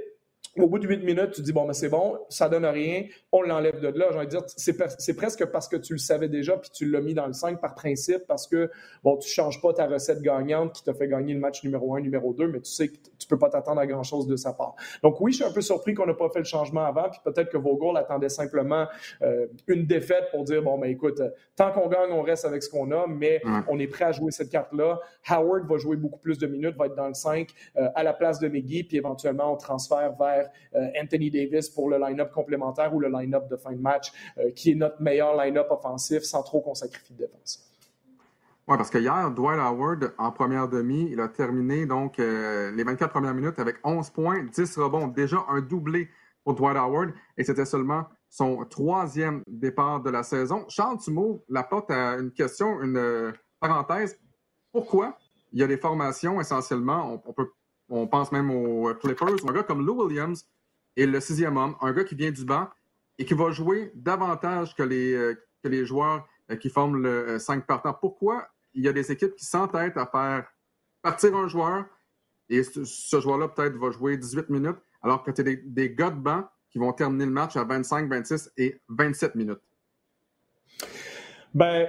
au 0.59 0.67
bout 0.67 0.79
de 0.79 0.87
huit 0.87 1.03
minutes, 1.03 1.31
tu 1.31 1.41
dis, 1.41 1.53
bon, 1.53 1.65
mais 1.65 1.73
c'est 1.73 1.89
bon, 1.89 2.17
ça 2.29 2.49
donne 2.49 2.65
rien, 2.65 3.03
on 3.31 3.41
l'enlève 3.41 3.79
de 3.79 3.87
là. 3.87 4.07
J'ai 4.11 4.17
envie 4.17 4.25
de 4.25 4.31
dire, 4.31 4.43
c'est, 4.47 5.15
presque 5.15 5.45
parce 5.45 5.67
que 5.67 5.77
tu 5.77 5.93
le 5.93 5.99
savais 5.99 6.29
déjà, 6.29 6.57
puis 6.57 6.69
tu 6.73 6.89
l'as 6.89 7.01
mis 7.01 7.13
dans 7.13 7.27
le 7.27 7.33
5 7.33 7.59
par 7.59 7.75
principe, 7.75 8.25
parce 8.27 8.47
que, 8.47 8.69
bon, 9.03 9.17
tu 9.17 9.27
ne 9.27 9.31
changes 9.31 9.61
pas 9.61 9.73
ta 9.73 9.87
recette 9.87 10.21
gagnante 10.21 10.73
qui 10.73 10.83
t'a 10.83 10.93
fait 10.93 11.07
gagner 11.07 11.33
le 11.33 11.39
match 11.39 11.63
numéro 11.63 11.95
1, 11.95 12.01
numéro 12.01 12.33
2, 12.33 12.47
mais 12.47 12.61
tu 12.61 12.71
sais 12.71 12.87
que 12.89 12.95
tu 12.95 13.25
ne 13.25 13.29
peux 13.29 13.37
pas 13.37 13.49
t'attendre 13.49 13.81
à 13.81 13.87
grand-chose 13.87 14.27
de 14.27 14.35
sa 14.35 14.53
part. 14.53 14.75
Donc 15.03 15.19
oui, 15.21 15.31
je 15.31 15.37
suis 15.37 15.45
un 15.45 15.51
peu 15.51 15.61
surpris 15.61 15.93
qu'on 15.93 16.05
n'a 16.05 16.13
pas 16.13 16.29
fait 16.29 16.39
le 16.39 16.45
changement 16.45 16.85
avant, 16.85 17.09
puis 17.09 17.19
peut-être 17.23 17.49
que 17.49 17.57
Vogel 17.57 17.97
attendait 17.97 18.29
simplement 18.29 18.87
euh, 19.21 19.47
une 19.67 19.85
défaite 19.85 20.25
pour 20.31 20.43
dire, 20.43 20.61
bon, 20.61 20.77
mais 20.77 20.91
écoute, 20.91 21.21
tant 21.55 21.71
qu'on 21.71 21.87
gagne, 21.87 22.11
on 22.11 22.21
reste 22.21 22.45
avec 22.45 22.63
ce 22.63 22.69
qu'on 22.69 22.91
a, 22.91 23.05
mais 23.07 23.41
on 23.67 23.79
est 23.79 23.87
prêt 23.87 24.05
à 24.05 24.11
jouer 24.11 24.31
cette 24.31 24.49
carte-là. 24.49 24.99
Howard 25.29 25.67
va 25.67 25.77
jouer 25.77 25.97
beaucoup 25.97 26.19
plus 26.19 26.37
de 26.37 26.47
minutes, 26.47 26.75
va 26.77 26.87
être 26.87 26.95
dans 26.95 27.07
le 27.07 27.13
5 27.13 27.49
euh, 27.77 27.89
à 27.95 28.03
la 28.03 28.13
place 28.13 28.39
de 28.39 28.47
McGee, 28.47 28.83
puis 28.83 28.97
éventuellement, 28.97 29.53
on 29.53 29.57
transfère 29.57 30.15
vers 30.17 30.46
euh, 30.75 30.87
Anthony 31.01 31.31
Davis 31.31 31.69
pour 31.69 31.89
le 31.89 31.97
line-up 31.97 32.31
complémentaire 32.31 32.93
ou 32.93 32.99
le 32.99 33.09
line-up 33.09 33.47
de 33.49 33.55
fin 33.55 33.71
de 33.71 33.81
match, 33.81 34.11
euh, 34.37 34.51
qui 34.51 34.71
est 34.71 34.75
notre 34.75 35.01
meilleur 35.01 35.35
line-up 35.35 35.67
offensif 35.69 36.23
sans 36.23 36.43
trop 36.43 36.61
qu'on 36.61 36.75
sacrifie 36.75 37.13
de 37.13 37.19
défense. 37.19 37.63
Oui, 38.67 38.75
parce 38.75 38.89
que 38.89 38.97
hier, 38.97 39.31
Dwight 39.31 39.59
Howard, 39.59 40.13
en 40.17 40.31
première 40.31 40.67
demi, 40.67 41.07
il 41.09 41.21
a 41.21 41.29
terminé 41.29 41.85
donc 41.85 42.19
euh, 42.19 42.71
les 42.71 42.83
24 42.83 43.11
premières 43.11 43.33
minutes 43.33 43.59
avec 43.59 43.77
11 43.83 44.09
points, 44.09 44.43
10 44.43 44.77
rebonds, 44.77 45.07
déjà 45.07 45.37
un 45.47 45.61
doublé 45.61 46.09
pour 46.43 46.53
Dwight 46.53 46.75
Howard, 46.75 47.11
et 47.37 47.43
c'était 47.43 47.65
seulement 47.65 48.05
son 48.29 48.65
troisième 48.65 49.41
départ 49.47 50.01
de 50.01 50.09
la 50.09 50.23
saison. 50.23 50.65
Charles 50.67 50.97
tu 50.99 51.11
la 51.47 51.63
porte 51.63 51.91
à 51.91 52.17
une 52.17 52.31
question, 52.31 52.81
une 52.81 53.33
parenthèse. 53.61 54.19
Pourquoi 54.73 55.17
il 55.53 55.59
y 55.59 55.63
a 55.63 55.67
des 55.67 55.77
formations 55.77 56.39
essentiellement, 56.41 57.21
on, 57.25 57.33
peut 57.33 57.51
on 57.89 58.07
pense 58.07 58.31
même 58.31 58.51
aux 58.51 58.93
Clippers, 58.95 59.47
un 59.47 59.53
gars 59.53 59.63
comme 59.63 59.85
Lou 59.85 60.03
Williams 60.03 60.45
est 60.95 61.05
le 61.05 61.19
sixième 61.19 61.57
homme, 61.57 61.75
un 61.81 61.91
gars 61.93 62.03
qui 62.03 62.15
vient 62.15 62.31
du 62.31 62.43
banc 62.43 62.67
et 63.17 63.25
qui 63.25 63.33
va 63.33 63.51
jouer 63.51 63.91
davantage 63.95 64.75
que 64.75 64.83
les, 64.83 65.13
euh, 65.13 65.35
que 65.63 65.69
les 65.69 65.85
joueurs 65.85 66.27
euh, 66.51 66.55
qui 66.55 66.69
forment 66.69 67.01
le 67.01 67.39
5 67.39 67.59
euh, 67.59 67.65
partant. 67.65 67.93
Pourquoi 67.93 68.47
il 68.73 68.83
y 68.83 68.87
a 68.87 68.93
des 68.93 69.11
équipes 69.11 69.35
qui 69.35 69.45
s'entêtent 69.45 69.97
à 69.97 70.05
faire 70.05 70.47
partir 71.01 71.35
un 71.35 71.47
joueur 71.47 71.85
et 72.49 72.63
ce, 72.63 73.19
joueur-là 73.19 73.47
peut-être 73.49 73.75
va 73.77 73.91
jouer 73.91 74.17
18 74.17 74.49
minutes 74.49 74.77
alors 75.01 75.23
que 75.23 75.31
tu 75.31 75.41
as 75.41 75.43
des, 75.43 75.57
des 75.57 75.93
gars 75.93 76.11
de 76.11 76.19
banc 76.19 76.47
qui 76.69 76.79
vont 76.79 76.93
terminer 76.93 77.25
le 77.25 77.31
match 77.31 77.55
à 77.55 77.63
25, 77.63 78.09
26 78.09 78.51
et 78.57 78.81
27 78.89 79.35
minutes? 79.35 79.61
Ben, 81.53 81.87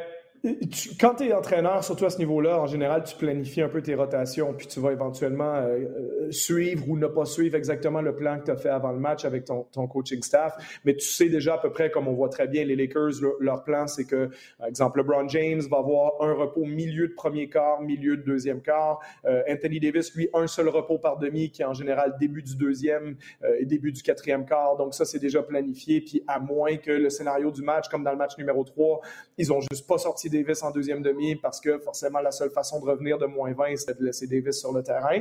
quand 1.01 1.16
tu 1.16 1.24
es 1.24 1.33
entraîneur, 1.33 1.83
surtout 1.83 2.05
à 2.05 2.11
ce 2.11 2.18
niveau-là, 2.18 2.61
en 2.61 2.66
général, 2.66 3.03
tu 3.05 3.16
planifies 3.16 3.62
un 3.62 3.68
peu 3.68 3.83
tes 3.83 3.94
rotations, 3.94 4.55
puis 4.55 4.66
tu 4.66 4.79
vas 4.79 4.92
éventuellement 4.92 5.55
euh, 5.55 5.79
euh, 5.79 6.31
suivre 6.31 6.88
ou 6.88 6.96
ne 6.96 7.07
pas 7.07 7.24
suivre 7.24 7.57
exactement 7.57 8.01
le 8.01 8.14
plan 8.14 8.38
que 8.38 8.44
tu 8.44 8.51
as 8.51 8.57
fait 8.57 8.68
avant 8.68 8.92
le 8.92 9.01
match 9.01 9.24
avec 9.24 9.44
ton, 9.44 9.64
coaching 9.88 10.22
staff. 10.22 10.81
Mais 10.85 10.94
tu 10.94 11.07
sais 11.07 11.29
déjà 11.29 11.55
à 11.55 11.59
peu 11.59 11.70
près, 11.70 11.90
comme 11.90 12.07
on 12.09 12.12
voit 12.12 12.29
très 12.29 12.46
bien, 12.46 12.64
les 12.64 12.77
Lakers, 12.77 13.20
leur, 13.40 13.64
plan, 13.64 13.87
c'est 13.87 14.05
que, 14.05 14.31
par 14.59 14.68
exemple, 14.68 14.98
LeBron 14.98 15.29
James 15.29 15.62
va 15.68 15.79
avoir 15.79 16.12
un 16.20 16.33
repos 16.33 16.64
milieu 16.64 17.09
de 17.09 17.14
premier 17.14 17.48
quart, 17.48 17.81
milieu 17.81 18.16
de 18.16 18.22
deuxième 18.22 18.61
quart. 18.61 19.01
Euh, 19.24 19.42
Anthony 19.51 19.81
Davis, 19.81 20.14
lui, 20.14 20.29
un 20.35 20.46
seul 20.46 20.68
repos 20.68 20.98
par 20.98 21.18
demi, 21.18 21.51
qui 21.51 21.62
est 21.62 21.66
en 21.66 21.74
général 21.74 22.14
début 22.20 22.42
du 22.42 22.57
deuxième 22.57 23.16
et 23.59 23.64
début 23.64 23.92
du 23.92 24.03
quatrième 24.03 24.44
quart. 24.44 24.77
Donc 24.77 24.94
ça, 24.94 25.05
c'est 25.05 25.18
déjà 25.18 25.42
planifié. 25.42 26.01
Puis 26.01 26.22
à 26.29 26.38
moins 26.38 26.77
que 26.77 26.90
le 26.90 27.11
scénario 27.11 27.51
du 27.51 27.62
match, 27.62 27.88
comme 27.88 28.05
dans 28.05 28.12
le 28.12 28.16
match 28.16 28.37
numéro 28.38 28.62
3, 28.64 29.01
ils 29.38 29.53
ont 29.53 29.61
juste 29.61 29.87
pas 29.87 29.98
sorti 29.98 30.28
Davis 30.31 30.62
en 30.62 30.71
deuxième 30.71 31.03
demi 31.03 31.37
parce 31.37 31.61
que 31.61 31.79
forcément, 31.79 32.21
la 32.21 32.31
seule 32.31 32.51
façon 32.51 32.81
de 32.81 32.85
revenir 32.85 33.19
de 33.19 33.27
moins 33.27 33.53
20, 33.53 33.77
c'était 33.77 33.95
de 33.95 34.05
laisser 34.05 34.27
Davis 34.27 34.59
sur 34.59 34.73
le 34.73 34.83
terrain. 34.83 35.21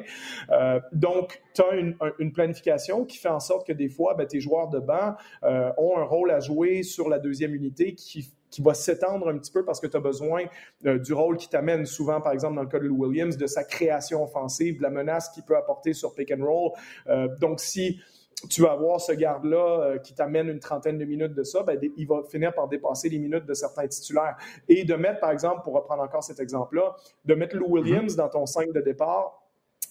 Euh, 0.51 0.79
donc, 0.91 1.41
tu 1.53 1.61
as 1.61 1.75
une, 1.75 2.31
planification 2.31 3.05
qui 3.05 3.17
fait 3.17 3.29
en 3.29 3.39
sorte 3.39 3.65
que 3.65 3.73
des 3.73 3.89
fois, 3.89 4.13
ben, 4.13 4.27
tes 4.27 4.39
joueurs 4.39 4.69
de 4.69 4.79
banc 4.79 5.15
euh, 5.43 5.71
ont 5.77 5.97
un 5.97 6.03
rôle 6.03 6.31
à 6.31 6.39
jouer 6.39 6.83
sur 6.83 7.09
la 7.09 7.19
deuxième 7.19 7.53
unité 7.55 7.93
qui 7.93 8.31
qui 8.49 8.61
va 8.61 8.73
s'étendre 8.73 9.27
un 9.27 9.37
petit 9.37 9.51
peu 9.51 9.65
parce 9.65 9.81
que 9.81 9.87
tu 9.87 9.97
as 9.97 9.99
besoin 9.99 10.45
euh, 10.85 10.97
du 10.97 11.11
rôle 11.11 11.35
qui 11.35 11.49
t'amène 11.49 11.85
souvent, 11.85 12.21
par 12.21 12.31
exemple, 12.31 12.55
dans 12.55 12.61
le 12.61 12.69
cas 12.69 12.79
de 12.79 12.87
Williams, 12.87 13.35
de 13.35 13.45
sa 13.45 13.65
création 13.65 14.23
offensive, 14.23 14.77
de 14.77 14.83
la 14.83 14.89
menace 14.89 15.27
qu'il 15.31 15.43
peut 15.43 15.57
apporter 15.57 15.91
sur 15.91 16.15
pick 16.15 16.31
and 16.31 16.45
roll. 16.45 16.71
donc, 17.41 17.59
si 17.59 17.99
tu 18.49 18.61
vas 18.61 18.71
avoir 18.71 19.01
ce 19.01 19.11
garde-là 19.11 19.81
euh, 19.81 19.97
qui 19.97 20.13
t'amène 20.13 20.47
une 20.47 20.59
trentaine 20.59 20.97
de 20.97 21.05
minutes 21.05 21.33
de 21.33 21.43
ça, 21.43 21.63
ben, 21.63 21.79
il 21.97 22.07
va 22.07 22.21
finir 22.29 22.53
par 22.53 22.67
dépasser 22.67 23.09
les 23.09 23.17
minutes 23.17 23.45
de 23.45 23.53
certains 23.53 23.87
titulaires. 23.87 24.37
Et 24.69 24.83
de 24.83 24.93
mettre, 24.93 25.19
par 25.19 25.31
exemple, 25.31 25.61
pour 25.63 25.73
reprendre 25.73 26.03
encore 26.03 26.23
cet 26.23 26.39
exemple-là, 26.39 26.95
de 27.25 27.33
mettre 27.33 27.55
Lou 27.55 27.67
Williams 27.67 28.13
mm-hmm. 28.13 28.17
dans 28.17 28.29
ton 28.29 28.45
5 28.45 28.71
de 28.71 28.81
départ, 28.81 29.43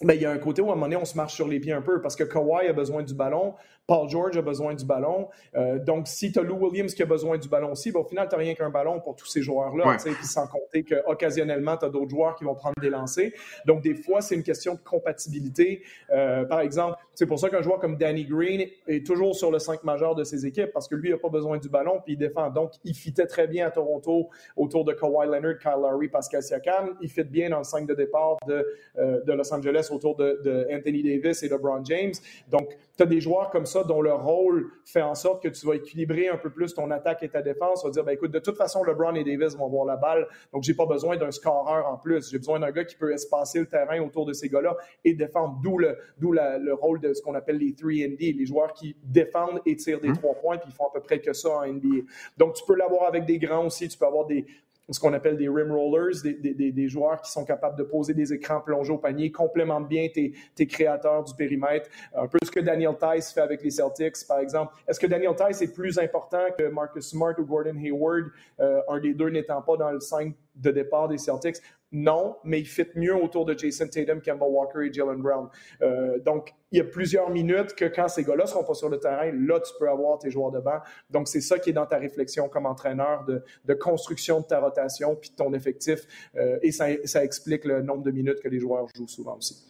ben, 0.03 0.15
il 0.15 0.21
y 0.21 0.27
a 0.27 0.31
un 0.31 0.39
côté 0.39 0.61
où 0.63 0.69
à 0.69 0.73
un 0.73 0.75
moment 0.75 0.87
donné, 0.87 0.97
on 0.97 1.05
se 1.05 1.17
marche 1.17 1.35
sur 1.35 1.49
les 1.49 1.59
pieds 1.59 1.73
un 1.73 1.83
peu 1.83 2.01
parce 2.03 2.17
que 2.17 2.25
Kawhi 2.25 2.69
a 2.69 2.73
besoin 2.73 3.03
du 3.03 3.15
ballon, 3.15 3.55
Paul 3.87 4.09
George 4.09 4.37
a 4.37 4.43
besoin 4.43 4.75
du 4.75 4.85
ballon. 4.85 5.29
Euh, 5.55 5.79
donc, 5.79 6.09
si 6.09 6.33
tu 6.33 6.39
as 6.41 6.43
Lou 6.43 6.57
Williams 6.57 6.93
qui 6.93 7.03
a 7.03 7.07
besoin 7.07 7.39
du 7.39 7.49
ballon 7.49 7.73
aussi, 7.73 7.93
ben, 7.93 8.01
au 8.01 8.05
final, 8.05 8.29
tu 8.29 8.35
n'as 8.35 8.41
rien 8.41 8.55
qu'un 8.55 8.71
ballon 8.71 9.01
pour 9.01 9.15
tous 9.15 9.27
ces 9.27 9.43
joueurs-là. 9.43 9.97
Puis 10.03 10.27
sans 10.27 10.47
compter 10.49 10.85
qu'occasionnellement, 10.85 11.77
tu 11.77 11.85
as 11.85 11.89
d'autres 11.89 12.11
joueurs 12.11 12.35
qui 12.35 12.45
vont 12.45 12.55
prendre 12.55 12.75
des 12.81 12.91
lancers. 12.91 13.31
Donc, 13.65 13.83
des 13.83 13.95
fois, 13.95 14.21
c'est 14.21 14.35
une 14.35 14.43
question 14.43 14.75
de 14.75 14.81
compatibilité. 14.81 15.83
Euh, 16.11 16.45
par 16.45 16.61
exemple, 16.61 16.97
c'est 17.15 17.27
pour 17.27 17.39
ça 17.39 17.49
qu'un 17.49 17.63
joueur 17.63 17.79
comme 17.79 17.97
Danny 17.97 18.25
Green 18.25 18.67
est 18.89 19.07
toujours 19.07 19.37
sur 19.37 19.51
le 19.51 19.59
5 19.59 19.85
majeur 19.85 20.15
de 20.15 20.25
ses 20.25 20.47
équipes 20.47 20.73
parce 20.73 20.89
que 20.89 20.97
lui, 20.97 21.11
il 21.11 21.13
n'a 21.13 21.19
pas 21.19 21.29
besoin 21.29 21.59
du 21.59 21.69
ballon 21.69 22.01
puis 22.03 22.15
il 22.15 22.19
défend. 22.19 22.51
Donc, 22.51 22.73
il 22.85 22.95
fitait 22.95 23.27
très 23.27 23.47
bien 23.47 23.69
à 23.69 23.71
Toronto 23.71 24.29
autour 24.57 24.85
de 24.85 24.93
Kawhi 24.93 25.27
Leonard, 25.27 25.59
Kyle 25.59 25.81
Lowry, 25.81 26.09
Pascal 26.09 26.43
Siakam. 26.43 26.97
Il 27.01 27.09
fit 27.09 27.25
bien 27.25 27.51
dans 27.51 27.59
le 27.59 27.65
5 27.65 27.87
de 27.87 27.95
départ 27.95 28.37
de, 28.49 28.67
euh, 28.99 29.23
de 29.23 29.33
Los 29.33 29.53
Angeles 29.55 29.89
autour 29.93 30.17
de, 30.17 30.41
de 30.43 30.67
Anthony 30.73 31.03
Davis 31.03 31.43
et 31.45 31.49
LeBron 31.49 31.85
James. 31.85 32.15
Donc, 32.49 32.77
tu 32.97 33.03
as 33.03 33.07
des 33.07 33.21
joueurs 33.21 33.51
comme 33.51 33.67
ça 33.67 33.76
dont 33.85 34.01
le 34.01 34.13
rôle 34.13 34.71
fait 34.85 35.03
en 35.03 35.15
sorte 35.15 35.43
que 35.43 35.49
tu 35.49 35.67
vas 35.67 35.75
équilibrer 35.75 36.29
un 36.29 36.37
peu 36.37 36.51
plus 36.51 36.75
ton 36.75 36.91
attaque 36.91 37.23
et 37.23 37.29
ta 37.29 37.43
défense. 37.43 37.81
Tu 37.81 37.87
vas 37.87 37.93
dire, 37.93 38.05
ben, 38.05 38.13
écoute, 38.13 38.31
de 38.31 38.39
toute 38.39 38.57
façon, 38.57 38.83
LeBron 38.85 39.15
et 39.15 39.25
Davis 39.25 39.57
vont 39.57 39.67
avoir 39.67 39.85
la 39.85 39.97
balle, 39.97 40.27
donc 40.53 40.63
j'ai 40.63 40.75
pas 40.75 40.87
besoin 40.87 41.17
d'un 41.17 41.31
scoreur 41.31 41.87
en 41.87 41.97
plus. 41.97 42.31
J'ai 42.31 42.39
besoin 42.39 42.61
d'un 42.61 42.71
gars 42.71 42.85
qui 42.85 42.97
peut 42.97 43.13
espacer 43.13 43.61
le 43.61 43.67
terrain 43.67 44.01
autour 44.01 44.27
de 44.27 44.33
ces 44.33 44.49
gars-là 44.49 44.77
et 45.05 45.15
défendre, 45.15 45.59
d'où 45.63 45.79
le, 45.79 45.97
d'où 46.19 46.33
le 46.33 46.73
rôle 46.75 47.01
de 47.01 47.13
ce 47.15 47.23
qu'on 47.23 47.35
appelle 47.35 47.59
les 47.59 47.73
3D, 47.73 48.37
les 48.37 48.47
joueurs 48.47 48.73
qui 48.73 48.97
défendent 49.05 49.61
et 49.67 49.77
tirent 49.77 50.01
des 50.01 50.09
hum. 50.09 50.17
trois 50.17 50.35
points, 50.35 50.59
puis 50.59 50.71
ils 50.71 50.75
font 50.75 50.87
à 50.87 50.93
peu 50.93 51.01
près 51.01 51.21
que 51.21 51.33
ça 51.33 51.49
en 51.51 51.67
NBA. 51.67 52.07
Donc, 52.37 52.55
tu 52.55 52.65
peux 52.67 52.77
l'avoir 52.77 53.07
avec 53.09 53.25
des 53.25 53.39
grands 53.39 53.67
aussi, 53.67 53.89
tu 53.89 53.99
peux 53.99 54.07
avoir 54.07 54.27
des, 54.27 54.47
ce 54.89 55.01
qu'on 55.01 55.13
appelle 55.13 55.37
des 55.37 55.49
rim 55.49 55.73
rollers, 55.73 56.23
des, 56.23 56.89
joueurs 56.89 57.21
qui 57.21 57.31
sont 57.31 57.45
capables 57.45 57.77
de 57.77 57.83
poser 57.83 58.15
des 58.15 58.33
écrans 58.33 58.61
plongés 58.61 58.93
au 58.93 58.99
panier, 58.99 59.33
complémentent 59.33 59.89
bien 59.89 60.09
tes, 60.09 60.67
créateurs 60.67 61.25
du 61.25 61.35
périmètre. 61.35 61.89
Un 62.15 62.29
peu 62.29 62.39
ce 62.45 62.51
que 62.51 62.61
Daniel 62.61 62.95
Tice 62.97 63.33
fait 63.33 63.41
avec 63.41 63.63
les 63.63 63.71
Celtics, 63.71 64.27
par 64.29 64.39
exemple. 64.39 64.75
Est-ce 64.87 65.01
que 65.01 65.07
Daniel 65.07 65.35
Tice 65.35 65.63
est 65.63 65.75
plus 65.75 65.99
important 65.99 66.45
que 66.57 66.69
Marcus 66.69 67.09
Smart 67.09 67.35
ou 67.39 67.45
Gordon 67.45 67.77
Hayward, 67.77 68.27
euh, 68.61 68.81
un 68.89 69.01
des 69.01 69.15
deux 69.15 69.31
n'étant 69.31 69.63
pas 69.63 69.77
dans 69.77 69.91
le 69.91 70.01
5 70.01 70.35
de 70.55 70.71
départ 70.71 71.09
des 71.09 71.19
Celtics? 71.19 71.57
Non, 71.93 72.37
mais 72.43 72.61
il 72.61 72.67
fit 72.67 72.89
mieux 72.97 73.15
autour 73.15 73.45
de 73.45 73.57
Jason 73.57 73.87
Tatum, 73.87 74.21
Kemba 74.21 74.45
Walker 74.45 74.87
et 74.87 74.93
Jalen 74.93 75.23
Brown. 75.23 75.49
Euh, 75.83 76.19
donc, 76.19 76.53
il 76.73 76.79
y 76.79 76.81
a 76.81 76.85
plusieurs 76.85 77.31
minutes 77.31 77.75
que 77.77 77.85
quand 77.85 78.09
ces 78.09 78.25
gars-là 78.25 78.47
seront 78.47 78.65
pas 78.65 78.75
sur 78.75 78.89
le 78.89 78.99
terrain, 78.99 79.31
là, 79.33 79.61
tu 79.61 79.73
peux 79.79 79.89
avoir 79.89 80.19
tes 80.19 80.31
joueurs 80.31 80.51
de 80.51 80.59
banc. 80.59 80.81
Donc, 81.11 81.29
c'est 81.29 81.41
ça 81.41 81.61
qui 81.61 81.71
est 81.71 81.73
dans 81.73 81.87
ta 81.87 81.99
réflexion 81.99 82.49
comme 82.49 82.67
entraîneur 82.67 83.25
de, 83.25 83.75
construction 83.75 84.41
de 84.41 84.47
ta 84.47 84.59
rotation 84.59 85.15
puis 85.15 85.31
de 85.31 85.37
ton 85.37 85.53
effectif. 85.55 86.01
Euh, 86.35 86.59
et 86.63 86.73
ça, 86.73 87.25
explique 87.25 87.65
le 87.65 87.83
nombre 87.83 88.03
de 88.03 88.11
minutes 88.11 88.41
que 88.43 88.49
les 88.49 88.59
joueurs 88.59 88.89
jouent 88.95 89.07
souvent 89.07 89.37
aussi. 89.37 89.65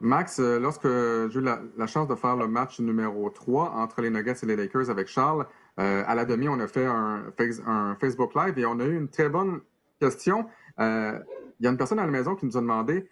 Max, 0.00 0.40
euh, 0.40 0.58
lorsque 0.58 0.88
j'ai 1.30 1.38
eu 1.38 1.42
la, 1.42 1.86
chance 1.86 2.08
de 2.08 2.16
faire 2.16 2.36
le 2.36 2.48
match 2.48 2.80
numéro 2.80 3.30
3 3.30 3.70
entre 3.76 4.02
les 4.02 4.10
Nuggets 4.10 4.34
et 4.42 4.46
les 4.46 4.56
Lakers 4.56 4.90
avec 4.90 5.06
Charles, 5.06 5.46
à 5.76 6.14
la 6.14 6.24
demi, 6.24 6.48
on 6.48 6.60
a 6.60 6.68
fait 6.68 6.84
un 6.86 7.96
Facebook 8.00 8.34
Live 8.34 8.58
et 8.58 8.66
on 8.66 8.78
a 8.78 8.84
eu 8.84 8.96
une 8.96 9.08
très 9.08 9.28
bonne 9.28 9.60
question. 10.00 10.46
Euh, 10.80 11.18
il 11.60 11.64
y 11.64 11.66
a 11.66 11.70
une 11.70 11.76
personne 11.76 11.98
à 11.98 12.04
la 12.04 12.10
maison 12.10 12.34
qui 12.34 12.46
nous 12.46 12.56
a 12.56 12.60
demandé, 12.60 13.08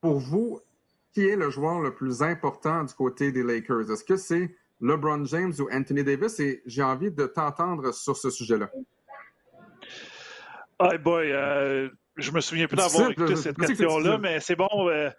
pour 0.00 0.18
vous, 0.18 0.60
qui 1.12 1.26
est 1.26 1.36
le 1.36 1.50
joueur 1.50 1.80
le 1.80 1.94
plus 1.94 2.22
important 2.22 2.84
du 2.84 2.94
côté 2.94 3.30
des 3.32 3.42
Lakers? 3.42 3.90
Est-ce 3.90 4.04
que 4.04 4.16
c'est 4.16 4.56
LeBron 4.80 5.24
James 5.26 5.52
ou 5.58 5.68
Anthony 5.70 6.02
Davis? 6.02 6.40
Et 6.40 6.62
j'ai 6.66 6.82
envie 6.82 7.10
de 7.10 7.26
t'entendre 7.26 7.92
sur 7.92 8.16
ce 8.16 8.30
sujet-là. 8.30 8.70
Hey 10.80 10.98
boy, 10.98 11.30
euh, 11.30 11.88
je 12.16 12.32
me 12.32 12.40
souviens 12.40 12.66
plus 12.66 12.76
d'avoir 12.76 13.10
écouté 13.10 13.36
cette 13.36 13.56
question-là, 13.56 14.18
mais 14.18 14.40
c'est 14.40 14.56
bon. 14.56 14.68
Euh, 14.88 15.10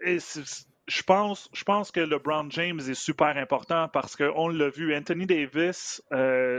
je 0.00 1.02
pense, 1.02 1.50
je 1.52 1.64
pense 1.64 1.90
que 1.90 2.00
LeBron 2.00 2.48
James 2.50 2.80
est 2.80 2.94
super 2.94 3.36
important 3.36 3.88
parce 3.88 4.16
qu'on 4.16 4.48
l'a 4.48 4.70
vu, 4.70 4.94
Anthony 4.94 5.26
Davis, 5.26 6.02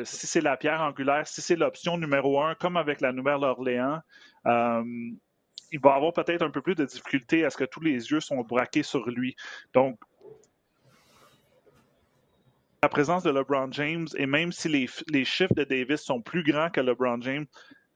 si 0.04 0.28
c'est 0.28 0.42
la 0.42 0.58
pierre 0.58 0.82
angulaire, 0.82 1.28
si 1.28 1.42
c'est 1.42 1.56
l'option 1.56 1.98
numéro 1.98 2.42
un, 2.42 2.56
comme 2.56 2.78
avec 2.78 3.02
la 3.02 3.12
Nouvelle-Orléans, 3.12 3.96
euh, 3.96 4.00
il 4.46 5.80
va 5.82 5.96
avoir 5.96 6.14
peut-être 6.14 6.42
un 6.42 6.50
peu 6.50 6.62
plus 6.62 6.76
de 6.76 6.86
difficulté 6.86 7.46
à 7.46 7.50
ce 7.50 7.58
que 7.58 7.64
tous 7.64 7.82
les 7.82 8.12
yeux 8.12 8.20
sont 8.20 8.42
braqués 8.42 8.84
sur 8.84 9.10
lui. 9.10 9.36
Donc, 9.74 10.00
la 12.82 12.90
présence 12.90 13.24
de 13.24 13.30
LeBron 13.30 13.72
James, 13.72 14.08
et 14.16 14.26
même 14.26 14.52
si 14.52 14.70
les, 14.70 14.90
les 15.08 15.26
chiffres 15.26 15.54
de 15.54 15.66
Davis 15.66 16.02
sont 16.02 16.22
plus 16.22 16.44
grands 16.44 16.70
que 16.70 16.80
LeBron 16.80 17.22
James, 17.22 17.46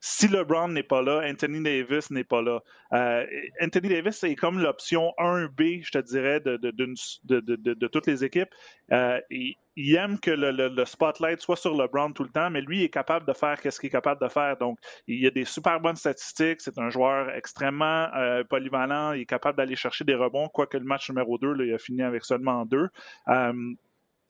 si 0.06 0.28
LeBron 0.28 0.68
n'est 0.68 0.84
pas 0.84 1.02
là, 1.02 1.22
Anthony 1.26 1.63
Davis 1.63 2.12
n'est 2.12 2.26
pas 2.26 2.42
là. 2.42 2.60
Euh, 2.92 3.26
Anthony 3.62 3.88
Davis 3.88 4.22
est 4.26 4.36
comme 4.36 4.60
l'option 4.60 5.13
1B, 5.18 5.82
je 5.82 5.92
te 5.92 5.98
dirais, 6.00 6.42
de, 6.42 7.88
toutes 7.88 8.08
les 8.08 8.26
équipes. 8.26 8.50
Euh, 8.92 9.22
il, 9.30 9.96
aime 9.96 10.20
que 10.20 10.32
le, 10.32 10.84
spotlight 10.84 11.39
soit 11.39 11.56
sur 11.56 11.74
LeBron 11.74 12.12
tout 12.12 12.24
le 12.24 12.32
temps, 12.32 12.50
mais 12.50 12.60
lui 12.60 12.84
est 12.84 12.89
capable 12.89 13.26
de 13.26 13.32
faire 13.32 13.58
ce 13.63 13.80
qu'il 13.80 13.88
est 13.88 13.92
capable 13.92 14.22
de 14.22 14.28
faire. 14.28 14.58
Donc, 14.58 14.78
il 15.08 15.26
a 15.26 15.32
des 15.32 15.46
super 15.46 15.80
bonnes 15.80 15.96
statistiques. 15.96 16.60
C'est 16.60 16.78
un 16.80 16.89
joueur 16.89 17.30
extrêmement 17.30 18.10
euh, 18.13 18.44
polyvalent. 18.44 19.13
Il 19.13 19.22
est 19.22 19.26
capable 19.26 19.58
d'aller 19.58 19.78
chercher 19.78 20.04
des 20.04 20.16
rebonds, 20.16 20.50
quoique 20.50 20.76
le 20.76 20.84
match 20.84 21.10
numéro 21.10 21.38
2, 21.38 21.56
il 21.66 21.74
a 21.74 21.78
fini 21.78 22.04
avec 22.04 22.26
seulement 22.26 22.66
deux 22.66 22.89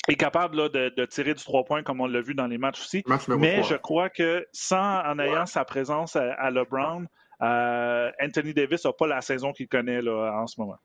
est 0.07 0.15
capable 0.15 0.69
de, 0.69 1.05
tirer 1.05 1.33
du 1.33 1.43
trois 1.43 1.63
points 1.63 1.83
comme 1.83 2.01
on 2.01 2.07
l'a 2.07 2.21
vu 2.21 2.33
dans 2.33 2.47
les 2.47 2.57
matchs 2.57 2.81
aussi. 2.81 3.03
mais 3.37 3.63
je 3.63 3.75
crois 3.75 4.09
que 4.09 4.45
sans 4.51 5.01
en 5.01 5.19
ayant 5.19 5.45
sa 5.45 5.63
présence 5.65 6.15
à, 6.15 6.51
LeBron, 6.51 7.05
euh, 7.41 8.11
Anthony 8.21 8.53
Davis 8.53 8.85
n'a 8.85 8.93
pas 8.93 9.07
la 9.07 9.21
saison 9.21 9.53
qu'il 9.53 9.67
connaît 9.67 10.01
là, 10.01 10.33
en 10.41 10.47
ce 10.47 10.59
moment. 10.59 10.77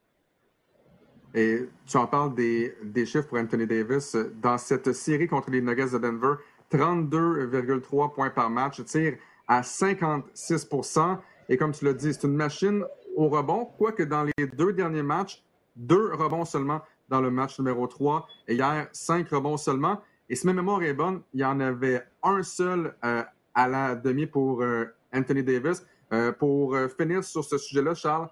Et 1.35 1.69
tu 1.85 1.97
en 1.97 2.07
parles 2.07 2.33
des, 2.33 3.05
chiffres 3.05 3.27
pour 3.27 3.37
Anthony 3.37 3.67
Davis. 3.67 4.15
Dans 4.41 4.57
cette 4.57 4.93
série 4.93 5.27
contre 5.27 5.51
les 5.51 5.61
Nuggets 5.61 5.91
de 5.93 5.99
Denver, 5.99 6.35
32,3 6.71 8.13
points 8.13 8.29
par 8.29 8.49
match, 8.49 8.83
tire 8.85 9.15
à 9.47 9.61
56% 9.61 11.17
Et 11.49 11.57
comme 11.57 11.71
tu 11.71 11.85
l'as 11.85 11.93
dit, 11.93 12.13
c'est 12.13 12.25
une 12.25 12.35
machine 12.35 12.83
au 13.15 13.27
rebond, 13.27 13.65
quoique 13.77 14.03
dans 14.03 14.23
les 14.23 14.47
deux 14.47 14.73
derniers 14.73 15.03
matchs, 15.03 15.43
deux 15.75 16.13
rebonds 16.13 16.45
seulement 16.45 16.81
dans 17.09 17.21
le 17.21 17.31
match 17.31 17.59
numéro 17.59 17.87
3. 17.87 18.27
Et 18.47 18.55
hier, 18.55 18.87
cinq 18.91 19.29
rebonds 19.29 19.57
seulement. 19.57 20.01
Et 20.29 20.35
si 20.35 20.45
ma 20.45 20.53
mémoire 20.53 20.83
est 20.83 20.93
bonne, 20.93 21.21
il 21.33 21.41
y 21.41 21.45
en 21.45 21.59
avait 21.59 22.03
un 22.23 22.43
seul 22.43 22.95
euh, 23.03 23.23
à 23.55 23.67
la 23.67 23.95
demi 23.95 24.27
pour 24.27 24.61
euh, 24.61 24.85
Anthony 25.13 25.43
Davis. 25.43 25.85
Euh, 26.11 26.31
pour 26.31 26.75
finir 26.97 27.23
sur 27.23 27.43
ce 27.43 27.57
sujet-là, 27.57 27.93
Charles, 27.93 28.29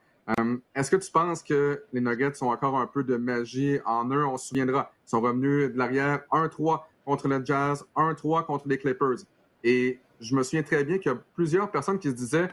est-ce 0.76 0.92
que 0.92 0.98
tu 0.98 1.12
penses 1.12 1.42
que 1.42 1.84
les 1.94 2.02
Nuggets 2.02 2.42
ont 2.42 2.50
encore 2.50 2.78
un 2.78 2.88
peu 2.88 3.04
de 3.04 3.16
magie 3.16 3.80
en 3.86 4.10
eux? 4.10 4.26
On 4.26 4.36
se 4.38 4.48
souviendra, 4.48 4.92
ils 5.06 5.10
sont 5.10 5.22
revenus 5.22 5.72
de 5.72 5.78
l'arrière 5.78 6.22
1-3 6.32 6.82
contre 7.06 7.28
le 7.28 7.46
Jazz, 7.46 7.86
1-3 7.96 8.46
contre 8.46 8.68
les 8.68 8.78
Clippers. 8.78 9.20
Et 9.64 10.00
je 10.20 10.36
me 10.36 10.44
souviens 10.44 10.64
très 10.64 10.84
bien 10.84 10.98
qu'il 10.98 11.12
y 11.12 11.16
a 11.16 11.18
plusieurs 11.36 11.72
personnes 11.72 11.98
qui 12.00 12.10
se 12.10 12.16
disaient 12.16 12.50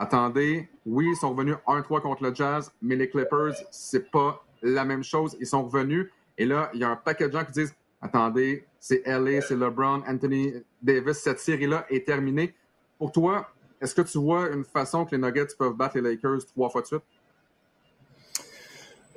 Attendez, 0.00 0.66
oui, 0.86 1.08
ils 1.10 1.16
sont 1.16 1.28
revenus 1.28 1.56
1-3 1.66 2.00
contre 2.00 2.22
le 2.22 2.34
Jazz, 2.34 2.72
mais 2.80 2.96
les 2.96 3.10
Clippers, 3.10 3.52
c'est 3.70 4.10
pas 4.10 4.42
la 4.62 4.84
même 4.84 5.04
chose. 5.04 5.36
Ils 5.40 5.46
sont 5.46 5.64
revenus. 5.64 6.08
Et 6.38 6.46
là, 6.46 6.70
il 6.74 6.80
y 6.80 6.84
a 6.84 6.88
un 6.88 6.96
paquet 6.96 7.28
de 7.28 7.32
gens 7.32 7.44
qui 7.44 7.52
disent 7.52 7.74
Attendez, 8.02 8.64
c'est 8.78 9.02
LA, 9.06 9.42
c'est 9.42 9.56
LeBron, 9.56 10.02
Anthony 10.08 10.54
Davis. 10.82 11.18
Cette 11.18 11.38
série-là 11.38 11.84
est 11.90 12.06
terminée. 12.06 12.54
Pour 12.98 13.12
toi, 13.12 13.48
est-ce 13.80 13.94
que 13.94 14.02
tu 14.02 14.18
vois 14.18 14.48
une 14.50 14.64
façon 14.64 15.04
que 15.04 15.14
les 15.14 15.20
Nuggets 15.20 15.54
peuvent 15.58 15.74
battre 15.74 15.98
les 15.98 16.02
Lakers 16.02 16.46
trois 16.46 16.70
fois 16.70 16.80
de 16.80 16.86
suite? 16.86 17.02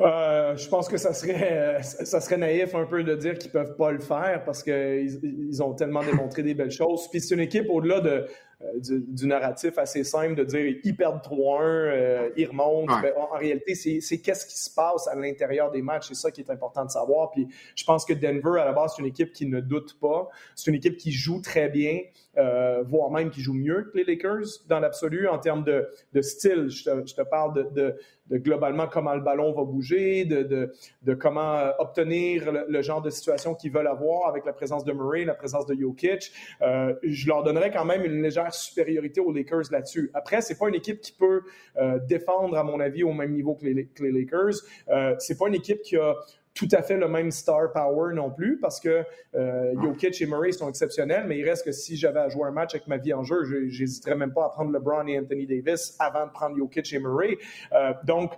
Euh, 0.01 0.57
je 0.57 0.67
pense 0.67 0.89
que 0.89 0.97
ça 0.97 1.13
serait, 1.13 1.81
ça 1.81 2.19
serait 2.19 2.37
naïf 2.37 2.73
un 2.73 2.85
peu 2.85 3.03
de 3.03 3.15
dire 3.15 3.37
qu'ils 3.37 3.49
ne 3.49 3.53
peuvent 3.53 3.75
pas 3.75 3.91
le 3.91 3.99
faire 3.99 4.43
parce 4.43 4.63
qu'ils 4.63 5.19
ils 5.23 5.63
ont 5.63 5.73
tellement 5.73 6.03
démontré 6.03 6.43
des 6.43 6.55
belles 6.55 6.71
choses. 6.71 7.07
Puis 7.09 7.21
c'est 7.21 7.35
une 7.35 7.41
équipe 7.41 7.67
au-delà 7.69 8.01
de, 8.01 8.25
euh, 8.63 8.79
du, 8.79 9.27
narratif 9.27 9.77
assez 9.77 10.03
simple 10.03 10.35
de 10.35 10.43
dire 10.43 10.79
ils 10.83 10.95
perdent 10.95 11.21
3-1, 11.21 11.61
euh, 11.61 12.29
ils 12.37 12.47
remontent. 12.47 12.99
Ben, 13.01 13.13
en, 13.17 13.37
réalité, 13.37 13.75
c'est 13.75 14.17
qu'est-ce 14.19 14.45
qui 14.45 14.57
se 14.57 14.73
passe 14.73 15.07
à 15.07 15.15
l'intérieur 15.15 15.71
des 15.71 15.81
matchs. 15.81 16.07
C'est 16.09 16.15
ça 16.15 16.31
qui 16.31 16.41
est 16.41 16.49
important 16.49 16.85
de 16.85 16.89
savoir. 16.89 17.31
Puis 17.31 17.47
je 17.75 17.83
pense 17.83 18.05
que 18.05 18.13
Denver, 18.13 18.61
à 18.61 18.65
la 18.65 18.73
base, 18.73 18.93
c'est 18.95 19.01
une 19.01 19.07
équipe 19.07 19.33
qui 19.33 19.45
ne 19.47 19.59
doute 19.59 19.99
pas. 19.99 20.29
C'est 20.55 20.71
une 20.71 20.77
équipe 20.77 20.97
qui 20.97 21.11
joue 21.11 21.41
très 21.41 21.69
bien, 21.69 21.99
euh, 22.37 22.83
voire 22.83 23.11
même 23.11 23.29
qui 23.31 23.41
joue 23.41 23.53
mieux 23.53 23.89
que 23.91 23.97
les 23.97 24.05
Lakers 24.05 24.45
dans 24.67 24.79
l'absolu 24.79 25.27
en 25.27 25.39
termes 25.39 25.63
de, 25.63 25.87
de 26.13 26.21
style. 26.21 26.69
Je 26.69 26.83
te, 26.83 27.07
je 27.07 27.15
te 27.15 27.21
parle 27.21 27.53
de, 27.53 27.63
de, 27.73 27.95
de, 28.29 28.37
globalement 28.37 28.87
comment 28.87 29.13
le 29.13 29.21
ballon 29.21 29.53
va 29.53 29.63
bouger, 29.63 30.25
de, 30.25 30.73
de 31.01 31.13
comment 31.13 31.71
obtenir 31.79 32.51
le, 32.67 32.81
genre 32.81 33.01
de 33.01 33.09
situation 33.09 33.55
qu'ils 33.55 33.71
veulent 33.71 33.87
avoir 33.87 34.27
avec 34.27 34.45
la 34.45 34.53
présence 34.53 34.83
de 34.83 34.93
Murray, 34.93 35.25
la 35.25 35.35
présence 35.35 35.65
de 35.65 35.75
Jokic. 35.75 36.31
je 36.61 37.27
leur 37.27 37.43
donnerais 37.43 37.71
quand 37.71 37.85
même 37.85 38.03
une 38.03 38.21
légère 38.21 38.53
supériorité 38.53 39.19
aux 39.21 39.31
Lakers 39.31 39.71
là-dessus. 39.71 40.11
Après, 40.13 40.41
c'est 40.41 40.57
pas 40.57 40.67
une 40.67 40.75
équipe 40.75 41.01
qui 41.01 41.11
peut 41.11 41.41
euh, 41.77 41.99
défendre, 41.99 42.57
à 42.57 42.63
mon 42.63 42.79
avis, 42.79 43.03
au 43.03 43.13
même 43.13 43.33
niveau 43.33 43.55
que 43.55 43.65
les, 43.65 44.11
Lakers. 44.11 44.53
Euh, 44.89 45.15
c'est 45.19 45.37
pas 45.37 45.47
une 45.47 45.55
équipe 45.55 45.81
qui 45.81 45.97
a 45.97 46.15
tout 46.53 46.67
à 46.71 46.83
fait 46.83 46.97
le 46.97 47.07
même 47.07 47.31
star 47.31 47.71
power 47.73 48.13
non 48.13 48.29
plus 48.29 48.59
parce 48.59 48.79
que 48.79 49.03
euh, 49.35 49.73
Jokic 49.81 50.21
et 50.21 50.25
Murray 50.27 50.51
sont 50.51 50.69
exceptionnels, 50.69 51.25
mais 51.27 51.39
il 51.39 51.49
reste 51.49 51.65
que 51.65 51.71
si 51.71 51.97
j'avais 51.97 52.19
à 52.19 52.29
jouer 52.29 52.47
un 52.47 52.51
match 52.51 52.75
avec 52.75 52.87
ma 52.87 52.97
vie 52.97 53.13
en 53.13 53.23
jeu, 53.23 53.67
j'hésiterais 53.67 54.15
même 54.15 54.33
pas 54.33 54.45
à 54.45 54.49
prendre 54.49 54.71
LeBron 54.71 55.07
et 55.07 55.17
Anthony 55.17 55.47
Davis 55.47 55.95
avant 55.99 56.27
de 56.27 56.31
prendre 56.31 56.55
Jokic 56.55 56.93
et 56.93 56.99
Murray. 56.99 57.37
Euh, 57.73 57.93
donc, 58.03 58.33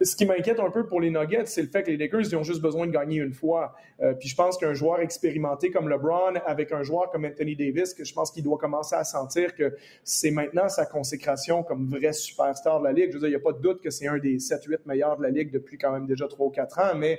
ce 0.00 0.14
qui 0.14 0.24
m'inquiète 0.24 0.60
un 0.60 0.70
peu 0.70 0.86
pour 0.86 1.00
les 1.00 1.10
Nuggets, 1.10 1.46
c'est 1.46 1.62
le 1.62 1.68
fait 1.68 1.82
que 1.82 1.90
les 1.90 1.96
Lakers 1.96 2.20
ils 2.20 2.36
ont 2.36 2.44
juste 2.44 2.62
besoin 2.62 2.86
de 2.86 2.92
gagner 2.92 3.18
une 3.18 3.32
fois. 3.32 3.74
Euh, 4.00 4.14
puis 4.14 4.28
je 4.28 4.36
pense 4.36 4.56
qu'un 4.56 4.74
joueur 4.74 5.00
expérimenté 5.00 5.72
comme 5.72 5.88
LeBron 5.88 6.34
avec 6.46 6.70
un 6.70 6.84
joueur 6.84 7.10
comme 7.10 7.24
Anthony 7.24 7.56
Davis, 7.56 7.94
que 7.94 8.04
je 8.04 8.14
pense 8.14 8.30
qu'il 8.30 8.44
doit 8.44 8.58
commencer 8.58 8.94
à 8.94 9.02
sentir 9.02 9.56
que 9.56 9.76
c'est 10.04 10.30
maintenant 10.30 10.68
sa 10.68 10.86
consécration 10.86 11.64
comme 11.64 11.88
vrai 11.88 12.12
superstar 12.12 12.78
de 12.78 12.84
la 12.84 12.92
Ligue. 12.92 13.08
Je 13.08 13.14
veux 13.14 13.20
dire, 13.20 13.28
il 13.28 13.32
n'y 13.32 13.36
a 13.36 13.40
pas 13.40 13.52
de 13.52 13.60
doute 13.60 13.80
que 13.80 13.90
c'est 13.90 14.06
un 14.06 14.18
des 14.18 14.36
7-8 14.36 14.78
meilleurs 14.86 15.16
de 15.16 15.24
la 15.24 15.30
Ligue 15.30 15.50
depuis 15.50 15.78
quand 15.78 15.90
même 15.90 16.06
déjà 16.06 16.28
3 16.28 16.46
ou 16.46 16.50
4 16.50 16.78
ans, 16.78 16.94
mais 16.96 17.18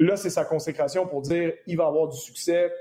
là, 0.00 0.16
c'est 0.16 0.30
sa 0.30 0.44
consécration 0.44 1.06
pour 1.06 1.22
dire 1.22 1.52
il 1.66 1.76
va 1.76 1.86
avoir 1.86 2.08
du 2.08 2.18
succès, 2.18 2.72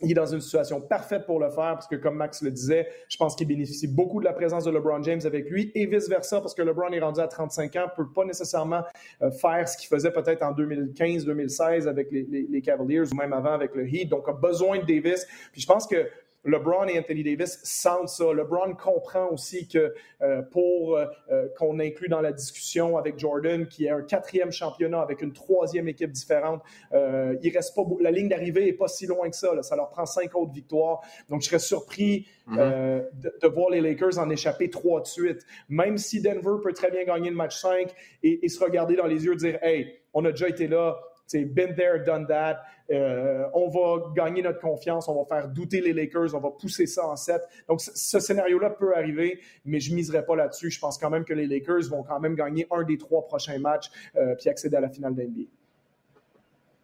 il 0.00 0.10
est 0.10 0.14
dans 0.14 0.26
une 0.26 0.40
situation 0.40 0.80
parfaite 0.80 1.26
pour 1.26 1.38
le 1.38 1.48
faire 1.48 1.74
parce 1.74 1.86
que, 1.86 1.96
comme 1.96 2.16
Max 2.16 2.42
le 2.42 2.50
disait, 2.50 2.88
je 3.08 3.16
pense 3.16 3.36
qu'il 3.36 3.46
bénéficie 3.46 3.86
beaucoup 3.86 4.20
de 4.20 4.24
la 4.24 4.32
présence 4.32 4.64
de 4.64 4.70
LeBron 4.70 5.02
James 5.02 5.20
avec 5.24 5.48
lui 5.48 5.70
et 5.74 5.86
vice-versa 5.86 6.40
parce 6.40 6.54
que 6.54 6.62
LeBron 6.62 6.90
est 6.90 7.00
rendu 7.00 7.20
à 7.20 7.28
35 7.28 7.76
ans, 7.76 7.86
peut 7.94 8.10
pas 8.12 8.24
nécessairement 8.24 8.82
euh, 9.22 9.30
faire 9.30 9.68
ce 9.68 9.76
qu'il 9.76 9.88
faisait 9.88 10.10
peut-être 10.10 10.42
en 10.42 10.52
2015-2016 10.52 11.86
avec 11.86 12.08
les, 12.10 12.62
Cavaliers 12.62 13.00
ou 13.00 13.14
même 13.14 13.32
avant 13.32 13.52
avec 13.52 13.74
le 13.74 13.86
Heat. 13.86 14.08
Donc, 14.08 14.28
a 14.28 14.32
besoin 14.32 14.78
de 14.78 14.84
Davis. 14.84 15.26
Puis 15.52 15.60
je 15.60 15.66
pense 15.66 15.86
que 15.86 16.08
LeBron 16.44 16.86
et 16.88 16.98
Anthony 16.98 17.22
Davis 17.22 17.60
sentent 17.62 18.08
ça. 18.08 18.32
LeBron 18.32 18.74
comprend 18.74 19.28
aussi 19.28 19.68
que 19.68 19.94
euh, 20.22 20.42
pour 20.42 20.96
euh, 20.96 21.06
euh, 21.30 21.48
qu'on 21.56 21.78
inclue 21.78 22.08
dans 22.08 22.20
la 22.20 22.32
discussion 22.32 22.96
avec 22.96 23.18
Jordan, 23.18 23.66
qui 23.66 23.86
est 23.86 23.90
un 23.90 24.02
quatrième 24.02 24.50
championnat 24.50 25.00
avec 25.00 25.22
une 25.22 25.32
troisième 25.32 25.88
équipe 25.88 26.10
différente, 26.10 26.62
il 26.92 27.52
reste 27.54 27.74
pas 27.74 27.82
la 28.00 28.10
ligne 28.10 28.28
d'arrivée 28.28 28.68
est 28.68 28.72
pas 28.72 28.88
si 28.88 29.06
loin 29.06 29.28
que 29.30 29.36
ça. 29.36 29.62
Ça 29.62 29.76
leur 29.76 29.90
prend 29.90 30.06
cinq 30.06 30.34
autres 30.34 30.52
victoires. 30.52 31.00
Donc 31.28 31.42
je 31.42 31.48
serais 31.48 31.58
surpris 31.58 32.26
mm-hmm. 32.48 33.04
de, 33.40 33.48
voir 33.48 33.70
les 33.70 33.80
Lakers 33.80 34.18
en 34.18 34.28
échapper 34.30 34.70
trois 34.70 35.00
de 35.00 35.06
suite. 35.06 35.46
Même 35.68 35.98
si 35.98 36.20
Denver 36.20 36.60
peut 36.62 36.72
très 36.72 36.90
bien 36.90 37.04
gagner 37.04 37.30
le 37.30 37.36
match 37.36 37.60
5 37.60 37.92
et, 38.22 38.44
et 38.44 38.48
se 38.48 38.62
regarder 38.62 38.96
dans 38.96 39.06
les 39.06 39.24
yeux 39.24 39.34
et 39.34 39.36
dire 39.36 39.58
Hey, 39.62 39.98
on 40.14 40.24
a 40.24 40.30
déjà 40.30 40.48
été 40.48 40.66
là, 40.66 40.98
been 41.30 41.74
there, 41.74 42.04
done 42.04 42.26
that. 42.26 42.62
Euh, 42.90 43.44
on 43.54 43.68
va 43.68 44.12
gagner 44.14 44.42
notre 44.42 44.60
confiance, 44.60 45.08
on 45.08 45.22
va 45.22 45.24
faire 45.24 45.48
douter 45.48 45.80
les 45.80 45.92
Lakers, 45.92 46.34
on 46.34 46.40
va 46.40 46.50
pousser 46.50 46.86
ça 46.86 47.06
en 47.06 47.16
7. 47.16 47.40
Donc, 47.68 47.80
ce 47.80 48.20
scénario-là 48.20 48.70
peut 48.70 48.94
arriver, 48.94 49.40
mais 49.64 49.80
je 49.80 49.90
ne 49.90 49.96
miserai 49.96 50.24
pas 50.24 50.36
là-dessus. 50.36 50.70
Je 50.70 50.78
pense 50.78 50.98
quand 50.98 51.10
même 51.10 51.24
que 51.24 51.32
les 51.32 51.46
Lakers 51.46 51.88
vont 51.90 52.02
quand 52.02 52.20
même 52.20 52.34
gagner 52.34 52.66
un 52.70 52.82
des 52.82 52.98
trois 52.98 53.26
prochains 53.26 53.58
matchs 53.58 53.90
euh, 54.16 54.34
puis 54.34 54.48
accéder 54.48 54.76
à 54.76 54.80
la 54.80 54.90
finale 54.90 55.14
d'NBA. 55.14 55.48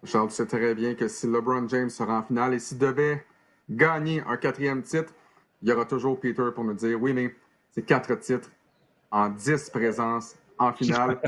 Charles, 0.05 0.29
tu 0.29 0.35
sais 0.35 0.47
très 0.47 0.75
bien 0.75 0.95
que 0.95 1.09
si 1.09 1.27
LeBron 1.27 1.69
James 1.69 1.91
sera 1.91 2.21
en 2.21 2.23
finale 2.23 2.55
et 2.55 2.59
s'il 2.59 2.79
devait 2.79 3.25
gagner 3.69 4.23
un 4.27 4.37
quatrième 4.37 4.83
titre, 4.83 5.13
il 5.61 5.69
y 5.69 5.73
aura 5.73 5.85
toujours 5.85 6.19
Peter 6.21 6.51
pour 6.55 6.65
nous 6.65 6.75
dire 6.75 7.01
oui, 7.03 7.13
mais 7.13 7.35
c'est 7.73 7.83
quatre 7.83 8.15
titres 8.15 8.51
en 9.11 9.29
dix 9.29 9.69
présences 9.71 10.37
en 10.59 10.73
finale. 10.73 11.21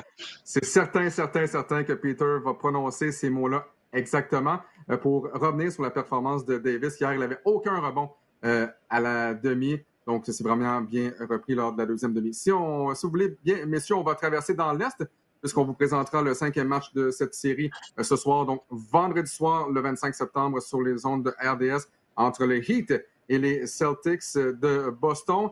C'est 0.45 0.65
certain, 0.65 1.09
certain, 1.11 1.47
certain 1.47 1.85
que 1.85 1.93
Peter 1.93 2.39
va 2.45 2.55
prononcer 2.55 3.13
ces 3.13 3.31
mots-là 3.31 3.67
exactement. 3.93 4.59
Euh, 4.91 4.97
pour 4.97 5.29
revenir 5.33 5.73
sur 5.73 5.83
la 5.83 5.91
performance 5.91 6.45
de 6.45 6.59
Davis, 6.59 6.99
hier, 7.01 7.13
il 7.13 7.21
n'avait 7.21 7.41
aucun 7.45 7.79
rebond 7.81 8.11
euh, 8.45 8.67
à 8.89 9.01
la 9.01 9.35
demi. 9.35 9.79
Donc, 10.07 10.25
c'est 10.27 10.43
vraiment 10.43 10.81
bien 10.81 11.13
repris 11.29 11.55
lors 11.55 11.73
de 11.73 11.79
la 11.79 11.87
deuxième 11.87 12.13
demi. 12.13 12.35
Si, 12.35 12.51
on, 12.51 12.95
si 12.95 13.07
vous 13.07 13.11
voulez 13.11 13.37
bien, 13.45 13.65
messieurs, 13.67 13.97
on 13.97 14.03
va 14.03 14.15
traverser 14.15 14.55
dans 14.55 14.73
l'Est, 14.73 15.05
puisqu'on 15.41 15.65
vous 15.65 15.75
présentera 15.75 16.23
le 16.23 16.35
cinquième 16.35 16.69
match 16.69 16.93
de 16.93 17.11
cette 17.11 17.35
série 17.35 17.71
euh, 17.99 18.03
ce 18.03 18.17
soir. 18.17 18.47
Donc, 18.47 18.63
vendredi 18.71 19.31
soir, 19.31 19.69
le 19.69 19.81
25 19.81 20.15
septembre, 20.15 20.61
sur 20.61 20.81
les 20.81 21.07
ondes 21.07 21.25
de 21.25 21.35
RDS, 21.41 21.87
entre 22.17 22.45
les 22.45 22.59
Heat 22.59 22.93
et 23.29 23.39
les 23.39 23.67
Celtics 23.67 24.35
de 24.35 24.91
Boston. 24.91 25.51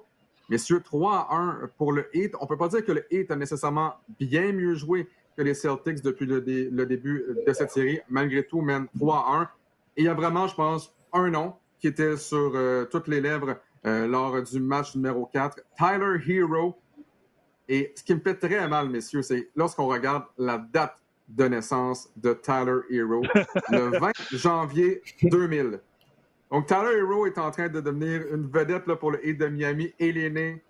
Messieurs, 0.49 0.81
3 0.83 1.29
à 1.31 1.37
1 1.37 1.71
pour 1.77 1.93
le 1.93 2.09
Heat. 2.15 2.35
On 2.41 2.45
ne 2.45 2.49
peut 2.49 2.57
pas 2.57 2.69
dire 2.69 2.85
que 2.85 2.93
le 2.93 3.05
Heat 3.13 3.31
a 3.31 3.37
nécessairement 3.37 3.95
bien 4.19 4.53
mieux 4.53 4.75
joué 4.75 5.09
que 5.37 5.43
les 5.43 5.55
Celtics 5.55 6.03
depuis 6.03 6.27
le, 6.27 6.41
début 6.41 7.25
de 7.47 7.53
cette 7.53 7.71
série. 7.71 8.01
Malgré 8.09 8.45
tout, 8.45 8.61
mène 8.61 8.89
3 8.97 9.17
à 9.17 9.41
1. 9.41 9.43
Et 9.43 9.49
il 10.03 10.05
y 10.05 10.09
a 10.09 10.15
vraiment, 10.15 10.47
je 10.47 10.55
pense, 10.55 10.95
un 11.13 11.31
nom 11.31 11.55
qui 11.81 11.87
était 11.87 12.17
sur 12.17 12.53
euh, 12.55 12.87
toutes 12.87 13.09
les 13.09 13.21
lèvres 13.21 13.57
euh, 13.87 14.07
lors 14.07 14.43
du 14.43 14.59
match 14.59 14.97
numéro 14.97 15.27
4, 15.27 15.61
Tyler 15.77 16.17
Hero. 16.27 16.77
Et 17.69 17.93
ce 17.95 18.03
qui 18.03 18.15
me 18.15 18.21
fait 18.21 18.35
très 18.35 18.67
mal, 18.67 18.89
messieurs, 18.89 19.23
c'est 19.23 19.51
lorsqu'on 19.55 19.87
regarde 19.87 20.25
la 20.39 20.59
date 20.59 20.97
de 21.29 21.45
naissance 21.45 22.11
de 22.17 22.33
Tyler 22.33 22.81
Hero, 22.91 23.23
le 23.71 23.99
20 24.01 24.13
janvier 24.33 25.03
2000. 25.23 25.81
Donc, 26.51 26.67
Tyler 26.67 26.99
Hero 26.99 27.27
est 27.27 27.39
en 27.39 27.51
train 27.51 27.69
de 27.69 27.81
devenir 27.81 28.23
une 28.33 28.49
vedette 28.49 28.87
là, 28.87 28.97
pour 28.97 29.11
le 29.11 29.27
Heat 29.27 29.39
de 29.39 29.47
Miami 29.49 29.93
et 29.99 30.09
il 30.09 30.19
est 30.19 30.31
né 30.31 30.63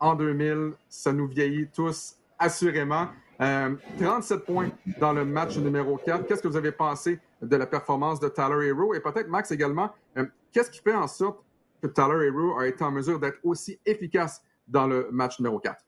en 0.00 0.14
2000. 0.14 0.72
Ça 0.88 1.12
nous 1.12 1.26
vieillit 1.26 1.68
tous, 1.68 2.16
assurément. 2.38 3.08
37 3.38 3.40
euh, 3.40 4.44
points 4.44 4.70
dans 4.98 5.12
le 5.12 5.24
match 5.24 5.56
numéro 5.58 5.96
4. 5.96 6.26
Qu'est-ce 6.26 6.42
que 6.42 6.48
vous 6.48 6.56
avez 6.56 6.72
pensé 6.72 7.20
de 7.40 7.56
la 7.56 7.66
performance 7.66 8.18
de 8.18 8.28
Tyler 8.28 8.68
Hero? 8.68 8.94
Et 8.94 9.00
peut-être, 9.00 9.28
Max, 9.28 9.50
également, 9.50 9.90
euh, 10.16 10.26
qu'est-ce 10.52 10.70
qui 10.70 10.80
fait 10.80 10.94
en 10.94 11.06
sorte 11.06 11.44
que 11.80 11.86
Tyler 11.86 12.26
Hero 12.26 12.58
a 12.58 12.66
été 12.66 12.82
en 12.82 12.90
mesure 12.90 13.20
d'être 13.20 13.38
aussi 13.44 13.78
efficace 13.86 14.42
dans 14.66 14.86
le 14.86 15.08
match 15.12 15.38
numéro 15.38 15.60
4? 15.60 15.84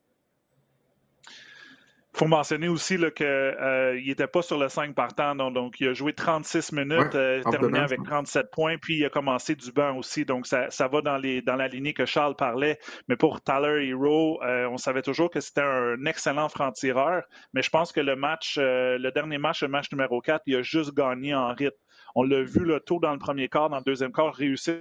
Il 2.20 2.24
faut 2.24 2.28
mentionner 2.28 2.68
aussi 2.68 2.98
qu'il 2.98 3.24
euh, 3.24 3.98
n'était 3.98 4.26
pas 4.26 4.42
sur 4.42 4.59
le 4.59 4.68
5 4.68 4.94
partant, 4.94 5.35
donc, 5.35 5.54
donc 5.54 5.80
il 5.80 5.88
a 5.88 5.94
joué 5.94 6.12
36 6.12 6.72
minutes, 6.72 7.14
euh, 7.14 7.42
terminé 7.50 7.78
avec 7.78 8.02
37 8.02 8.50
points, 8.50 8.76
puis 8.76 8.98
il 8.98 9.06
a 9.06 9.09
commencé 9.09 9.54
du 9.54 9.72
banc 9.72 9.96
aussi, 9.96 10.26
donc 10.26 10.46
ça, 10.46 10.68
ça 10.68 10.87
va 10.87 11.00
dans, 11.00 11.16
les, 11.16 11.40
dans 11.40 11.56
la 11.56 11.66
lignée 11.66 11.94
que 11.94 12.04
Charles 12.04 12.37
parlait. 12.37 12.78
Mais 13.09 13.16
pour 13.16 13.40
Tyler 13.40 13.88
Hero, 13.88 14.38
euh, 14.42 14.68
on 14.68 14.76
savait 14.76 15.00
toujours 15.00 15.30
que 15.30 15.40
c'était 15.40 15.62
un 15.62 16.04
excellent 16.04 16.50
franc-tireur, 16.50 17.22
mais 17.54 17.62
je 17.62 17.70
pense 17.70 17.90
que 17.90 18.00
le 18.00 18.16
match, 18.16 18.59
le 18.59 19.11
dernier 19.12 19.38
match, 19.38 19.62
le 19.62 19.68
match 19.68 19.90
numéro 19.90 20.20
4, 20.20 20.42
il 20.44 20.56
a 20.56 20.62
juste 20.62 20.92
gagné 20.94 21.35
en 21.35 21.54
rythme. 21.54 21.78
On 22.14 22.23
l'a 22.23 22.42
vu 22.42 22.61
le 22.61 22.81
tôt 22.81 22.99
dans 22.99 23.12
le 23.12 23.18
premier 23.18 23.49
quart, 23.49 23.70
dans 23.70 23.79
le 23.79 23.85
deuxième 23.85 24.12
quart, 24.12 24.35
réussir 24.35 24.79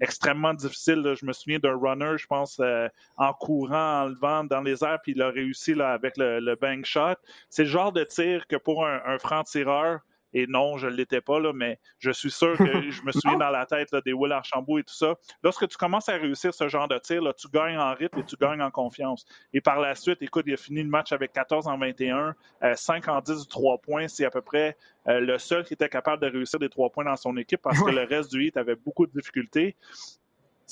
extrêmement 0.00 0.54
difficile. 0.54 1.14
Je 1.18 1.26
me 1.26 1.32
souviens 1.32 1.58
d'un 1.58 1.76
runner, 1.76 2.16
je 2.16 2.26
pense, 2.26 2.58
euh, 2.60 2.88
en 3.16 3.32
courant, 3.32 4.02
en 4.02 4.04
levant 4.06 4.44
dans 4.44 4.60
les 4.60 4.84
airs, 4.84 5.00
puis 5.02 5.12
il 5.12 5.22
a 5.22 5.30
réussi 5.30 5.80
avec 5.80 6.16
le, 6.16 6.54
bank 6.54 6.84
shot. 6.84 7.16
C'est 7.50 7.64
le 7.64 7.68
genre 7.68 7.92
de 7.92 8.04
tir 8.04 8.46
que 8.46 8.56
pour 8.56 8.86
un 8.86 9.18
franc-tireur, 9.18 10.00
et 10.36 10.46
non, 10.46 10.76
je 10.76 10.86
ne 10.86 10.92
l'étais 10.92 11.22
pas, 11.22 11.40
là, 11.40 11.54
mais 11.54 11.80
je 11.98 12.10
suis 12.10 12.30
sûr 12.30 12.58
que 12.58 12.90
je 12.90 13.02
me 13.04 13.12
souviens 13.12 13.38
dans 13.38 13.48
la 13.48 13.64
tête 13.64 13.88
des 14.04 14.12
Will 14.12 14.32
Archambault 14.32 14.78
et 14.78 14.84
tout 14.84 14.94
ça. 14.94 15.14
Lorsque 15.42 15.66
tu 15.66 15.78
commences 15.78 16.10
à 16.10 16.16
réussir 16.18 16.52
ce 16.52 16.68
genre 16.68 16.88
de 16.88 16.98
tir, 16.98 17.22
là, 17.22 17.32
tu 17.32 17.48
gagnes 17.48 17.78
en 17.78 17.94
rythme 17.94 18.18
et 18.18 18.22
tu 18.22 18.36
gagnes 18.36 18.60
en 18.60 18.70
confiance. 18.70 19.24
Et 19.54 19.62
par 19.62 19.80
la 19.80 19.94
suite, 19.94 20.20
écoute, 20.20 20.44
il 20.46 20.52
a 20.52 20.58
fini 20.58 20.82
le 20.82 20.90
match 20.90 21.12
avec 21.12 21.32
14 21.32 21.66
en 21.68 21.78
21, 21.78 22.34
5 22.74 23.08
euh, 23.08 23.12
en 23.12 23.20
10 23.22 23.48
3 23.48 23.78
points. 23.78 24.08
C'est 24.08 24.26
à 24.26 24.30
peu 24.30 24.42
près 24.42 24.76
euh, 25.08 25.20
le 25.20 25.38
seul 25.38 25.64
qui 25.64 25.72
était 25.72 25.88
capable 25.88 26.20
de 26.20 26.30
réussir 26.30 26.58
des 26.58 26.68
trois 26.68 26.90
points 26.90 27.04
dans 27.04 27.16
son 27.16 27.34
équipe 27.38 27.62
parce 27.62 27.82
que 27.82 27.90
le 27.90 28.02
reste 28.02 28.30
du 28.30 28.44
hit 28.44 28.58
avait 28.58 28.76
beaucoup 28.76 29.06
de 29.06 29.12
difficultés. 29.12 29.74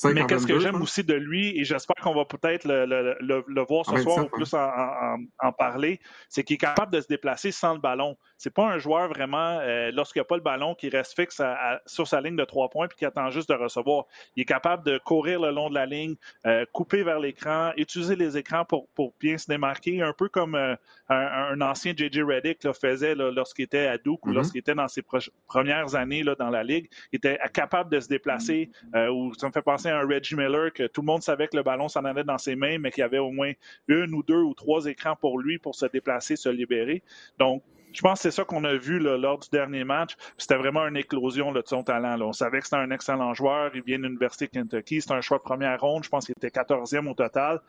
Mais 0.03 0.27
qu'est-ce 0.27 0.47
que 0.47 0.59
j'aime 0.59 0.83
aussi 0.83 1.05
de 1.05 1.15
lui, 1.15 1.59
et 1.59 1.65
j'espère 1.65 1.97
qu'on 2.03 2.15
va 2.15 2.25
peut-être 2.25 2.65
le, 2.67 3.63
voir 3.63 3.87
ce 3.87 3.97
soir 3.99 4.25
ou 4.25 4.29
plus 4.29 4.53
en, 4.55 5.53
parler, 5.53 6.01
c'est 6.29 6.43
qu'il 6.43 6.55
est 6.55 6.59
capable 6.59 6.93
de 6.93 7.01
se 7.01 7.07
déplacer 7.07 7.53
sans 7.53 7.75
le 7.75 7.81
ballon. 7.81 8.17
C'est 8.45 8.53
pas 8.53 8.67
un 8.67 8.77
joueur 8.77 9.09
vraiment, 9.09 9.59
euh, 9.63 9.91
lorsqu'il 9.91 10.21
n'y 10.21 10.25
a 10.25 10.27
pas 10.27 10.37
le 10.37 10.43
ballon, 10.43 10.75
qui 10.75 10.91
reste 10.91 11.17
fixe 11.17 11.41
sur 11.87 12.07
sa 12.07 12.21
ligne 12.21 12.37
de 12.37 12.45
trois 12.45 12.69
points 12.69 12.89
puis 12.89 12.99
qui 12.99 13.07
attend 13.07 13.31
juste 13.31 13.49
de 13.49 13.55
recevoir. 13.55 14.05
Il 14.37 14.43
est 14.43 14.45
capable 14.45 14.85
de 14.85 14.99
courir 14.99 15.41
le 15.41 15.51
long 15.51 15.71
de 15.71 15.75
la 15.75 15.87
ligne, 15.87 16.15
euh, 16.45 16.67
couper 16.71 17.05
vers 17.05 17.19
l'écran, 17.21 17.73
utiliser 17.79 18.17
les 18.17 18.37
écrans 18.37 18.67
pour, 18.67 19.15
bien 19.19 19.39
se 19.39 19.47
démarquer, 19.47 20.03
un 20.03 20.13
peu 20.13 20.29
comme 20.29 20.57
euh, 20.57 20.77
un, 21.09 21.59
ancien 21.63 21.95
J.J. 21.97 22.21
Reddick 22.21 22.71
faisait 22.75 23.15
lorsqu'il 23.15 23.65
était 23.65 23.87
à 23.87 23.97
Duke 23.97 24.27
ou 24.27 24.29
mm-hmm. 24.29 24.35
lorsqu'il 24.35 24.59
était 24.59 24.75
dans 24.75 24.89
ses 24.89 25.03
premières 25.47 25.95
années 25.95 26.23
dans 26.39 26.51
la 26.51 26.63
ligue. 26.63 26.91
Il 27.13 27.17
était 27.17 27.39
capable 27.55 27.91
de 27.91 27.99
se 27.99 28.09
déplacer, 28.09 28.69
ou 29.11 29.33
ça 29.33 29.47
me 29.47 29.53
fait 29.53 29.63
penser 29.63 29.89
un 29.89 30.07
Reggie 30.07 30.37
Miller 30.37 30.71
que 30.71 30.87
tout 30.87 31.01
le 31.01 31.07
monde 31.07 31.23
savait 31.23 31.49
que 31.49 31.57
le 31.57 31.63
ballon 31.63 31.89
s'en 31.89 32.05
allait 32.05 32.25
dans 32.25 32.37
ses 32.37 32.57
mains, 32.57 32.77
mais 32.77 32.91
qu'il 32.91 33.01
y 33.01 33.05
avait 33.05 33.17
au 33.17 33.31
moins 33.31 33.53
une 33.89 34.13
ou 34.15 34.23
deux 34.23 34.43
ou 34.43 34.53
trois 34.53 34.85
écrans 34.85 35.17
pour 35.17 35.39
lui 35.39 35.57
pour 35.57 35.75
se 35.75 35.87
déplacer, 35.87 36.37
se 36.37 36.51
libérer. 36.51 37.03
Donc, 37.39 37.63
je 37.95 38.01
pense 38.01 38.19
que 38.19 38.23
c'est 38.25 38.31
ça 38.33 38.45
qu'on 38.45 38.65
a 38.65 38.75
vu 38.75 38.99
lors 38.99 39.39
du 39.39 39.49
dernier 39.51 39.85
match. 39.85 40.17
C'était 40.37 40.57
vraiment 40.57 40.87
une 40.87 40.97
éclosion 40.97 41.53
de 41.53 41.63
son 41.65 41.83
talent. 41.85 42.21
On 42.21 42.33
savait 42.33 42.59
que 42.59 42.65
c'était 42.65 42.77
un 42.77 42.91
excellent 42.91 43.33
joueur. 43.35 43.71
Il 43.75 43.83
vient 43.83 43.99
de 43.99 44.05
l'Université 44.05 44.47
de 44.47 44.51
Kentucky. 44.51 45.01
C'est 45.01 45.13
un 45.13 45.21
choix 45.21 45.39
de 45.39 45.45
première 45.45 45.81
ronde. 45.81 46.05
Je 46.05 46.09
pense 46.09 46.27
qu'il 46.27 46.35
était 46.37 46.49
14e 46.49 47.09
au 47.09 47.15
total. 47.15 47.61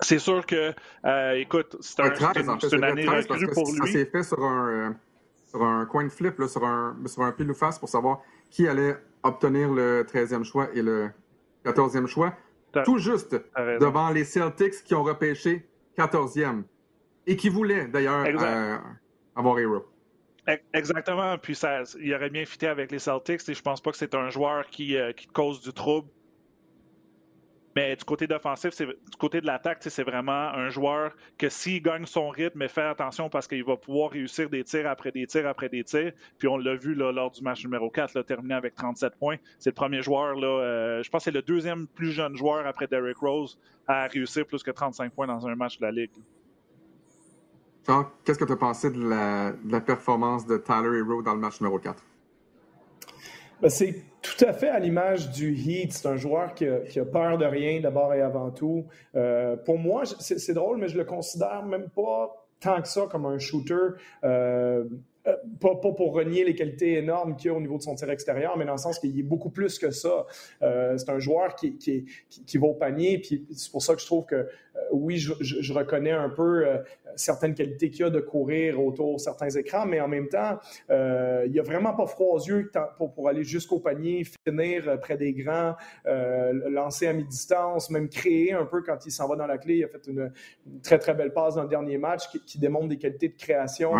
C'est 0.00 0.18
sûr 0.18 0.44
que, 0.44 0.74
euh, 1.04 1.32
écoute, 1.34 1.76
c'est 1.80 2.00
un, 2.00 2.12
une, 2.12 2.84
année 2.84 3.08
recrue 3.08 3.48
pour 3.52 3.70
lui. 3.70 3.78
Ça 3.78 3.92
s'est 3.92 4.06
fait 4.06 4.22
sur 4.24 4.42
un, 4.44 4.68
euh, 4.68 4.90
sur 5.46 5.62
un 5.62 5.86
coin 5.86 6.04
de 6.04 6.08
flip, 6.08 6.34
sur 6.48 6.64
un, 6.64 6.96
sur 7.06 7.22
un 7.22 7.30
pile 7.30 7.50
ou 7.50 7.54
face 7.54 7.78
pour 7.78 7.88
savoir 7.88 8.20
qui 8.50 8.66
allait 8.66 8.96
obtenir 9.22 9.70
le 9.70 10.02
13e 10.02 10.42
choix 10.42 10.68
et 10.74 10.82
le 10.82 11.10
14e 11.64 12.06
choix, 12.06 12.34
tout 12.84 12.98
juste 12.98 13.40
devant 13.80 14.10
les 14.10 14.24
Celtics 14.24 14.82
qui 14.82 14.94
ont 14.94 15.04
repêché 15.04 15.68
14e 15.96 16.64
et 17.26 17.36
qui 17.36 17.48
voulaient 17.48 17.86
d'ailleurs 17.86 18.26
avoir 19.36 19.58
Hero. 19.58 19.84
Exactement. 20.74 21.38
Puis 21.38 21.54
ça, 21.54 21.82
il 22.00 22.14
aurait 22.14 22.30
bien 22.30 22.44
fité 22.44 22.66
avec 22.66 22.90
les 22.90 22.98
Celtics. 22.98 23.48
Et 23.48 23.54
je 23.54 23.62
pense 23.62 23.80
pas 23.80 23.92
que 23.92 23.96
c'est 23.96 24.14
un 24.14 24.30
joueur 24.30 24.66
qui, 24.66 24.96
euh, 24.96 25.12
qui 25.12 25.26
cause 25.26 25.60
du 25.60 25.72
trouble. 25.72 26.08
Mais 27.74 27.96
du 27.96 28.04
côté 28.04 28.26
d'offensif, 28.26 28.76
du 28.76 29.16
côté 29.18 29.40
de 29.40 29.46
l'attaque, 29.46 29.78
c'est 29.80 30.02
vraiment 30.02 30.50
un 30.52 30.68
joueur 30.68 31.14
que 31.38 31.48
s'il 31.48 31.82
gagne 31.82 32.04
son 32.04 32.28
rythme, 32.28 32.58
mais 32.58 32.68
fait 32.68 32.82
attention 32.82 33.30
parce 33.30 33.48
qu'il 33.48 33.64
va 33.64 33.78
pouvoir 33.78 34.10
réussir 34.10 34.50
des 34.50 34.62
tirs 34.62 34.86
après 34.86 35.10
des 35.10 35.26
tirs 35.26 35.48
après 35.48 35.70
des 35.70 35.82
tirs. 35.82 36.12
Puis 36.38 36.48
on 36.48 36.58
l'a 36.58 36.74
vu 36.74 36.94
lors 36.94 37.30
du 37.30 37.42
match 37.42 37.64
numéro 37.64 37.88
4, 37.88 38.14
là, 38.14 38.24
terminé 38.24 38.54
avec 38.54 38.74
37 38.74 39.14
points. 39.16 39.36
C'est 39.58 39.70
le 39.70 39.74
premier 39.74 40.02
joueur, 40.02 40.36
euh, 40.42 41.02
je 41.02 41.08
pense 41.08 41.20
que 41.20 41.24
c'est 41.24 41.30
le 41.30 41.40
deuxième 41.40 41.86
plus 41.86 42.12
jeune 42.12 42.36
joueur 42.36 42.66
après 42.66 42.86
Derrick 42.86 43.16
Rose 43.16 43.58
à 43.86 44.06
réussir 44.06 44.44
plus 44.44 44.62
que 44.62 44.70
35 44.70 45.14
points 45.14 45.26
dans 45.26 45.46
un 45.46 45.54
match 45.54 45.78
de 45.78 45.86
la 45.86 45.92
Ligue. 45.92 46.10
Qu'est-ce 48.24 48.38
que 48.38 48.44
tu 48.44 48.52
as 48.52 48.56
pensé 48.56 48.90
de 48.90 49.08
la, 49.08 49.80
performance 49.80 50.46
de 50.46 50.56
Tyler 50.56 50.98
Hero 50.98 51.22
dans 51.22 51.34
le 51.34 51.40
match 51.40 51.60
numéro 51.60 51.78
4? 51.78 52.02
Ben, 53.60 53.68
c'est 53.68 53.94
tout 54.22 54.44
à 54.44 54.52
fait 54.52 54.68
à 54.68 54.78
l'image 54.78 55.30
du 55.30 55.54
Heat. 55.54 55.92
C'est 55.92 56.08
un 56.08 56.16
joueur 56.16 56.54
qui 56.54 56.66
a, 56.66 57.04
peur 57.04 57.38
de 57.38 57.44
rien 57.44 57.80
d'abord 57.80 58.14
et 58.14 58.20
avant 58.20 58.50
tout. 58.50 58.86
Euh, 59.14 59.56
pour 59.56 59.78
moi, 59.78 60.04
c'est 60.04 60.54
drôle, 60.54 60.78
mais 60.78 60.88
je 60.88 60.96
le 60.96 61.04
considère 61.04 61.64
même 61.64 61.88
pas 61.88 62.46
tant 62.60 62.80
que 62.80 62.88
ça 62.88 63.06
comme 63.10 63.26
un 63.26 63.38
shooter. 63.38 63.74
Euh, 64.24 64.84
euh, 65.28 65.36
pas, 65.60 65.76
pour 65.76 66.14
renier 66.14 66.42
les 66.42 66.56
qualités 66.56 66.94
énormes 66.94 67.36
qu'il 67.36 67.50
a 67.50 67.54
au 67.54 67.60
niveau 67.60 67.78
de 67.78 67.82
son 67.82 67.94
tir 67.94 68.10
extérieur, 68.10 68.56
mais 68.56 68.64
dans 68.64 68.72
le 68.72 68.78
sens 68.78 68.98
qu'il 68.98 69.16
est 69.16 69.24
beaucoup 69.24 69.50
plus 69.50 69.78
que 69.78 69.92
ça. 69.92 70.26
C'est 70.60 71.08
un 71.08 71.20
joueur 71.20 71.54
qui, 71.54 72.06
va 72.54 72.66
au 72.66 72.74
panier, 72.74 73.18
puis 73.18 73.46
c'est 73.52 73.70
pour 73.70 73.82
ça 73.82 73.94
que 73.94 74.00
je 74.00 74.06
trouve 74.06 74.26
que 74.26 74.48
oui, 74.90 75.18
je, 75.18 75.72
reconnais 75.72 76.10
un 76.10 76.28
peu 76.28 76.66
certaines 77.16 77.54
qualités 77.54 77.90
qu'il 77.90 78.04
a 78.04 78.10
de 78.10 78.20
courir 78.20 78.82
autour 78.82 79.14
de 79.14 79.20
certains 79.20 79.50
écrans, 79.50 79.86
mais 79.86 80.00
en 80.00 80.08
même 80.08 80.28
temps, 80.28 80.58
euh, 80.90 81.46
il 81.48 81.58
a 81.58 81.62
vraiment 81.62 81.94
pas 81.94 82.06
froid 82.06 82.34
aux 82.34 82.40
yeux 82.40 82.70
pour, 82.96 83.12
pour 83.12 83.28
aller 83.28 83.44
jusqu'au 83.44 83.80
panier, 83.80 84.24
finir 84.46 84.98
près 85.00 85.16
des 85.16 85.32
grands, 85.32 85.74
lancer 86.04 87.06
à 87.06 87.12
mi-distance, 87.12 87.90
même 87.90 88.08
créer 88.08 88.52
un 88.52 88.64
peu 88.64 88.82
quand 88.82 89.04
il 89.06 89.10
s'en 89.10 89.28
va 89.28 89.36
dans 89.36 89.46
la 89.46 89.58
clé. 89.58 89.76
Il 89.76 89.84
a 89.84 89.88
fait 89.88 90.06
une, 90.06 90.32
très, 90.82 90.98
très 90.98 91.14
belle 91.14 91.32
passe 91.32 91.54
dans 91.54 91.62
le 91.62 91.68
dernier 91.68 91.98
match 91.98 92.28
qui, 92.28 92.40
qui 92.44 92.58
démontre 92.58 92.88
des 92.88 92.98
qualités 92.98 93.28
de 93.28 93.36
création 93.36 93.92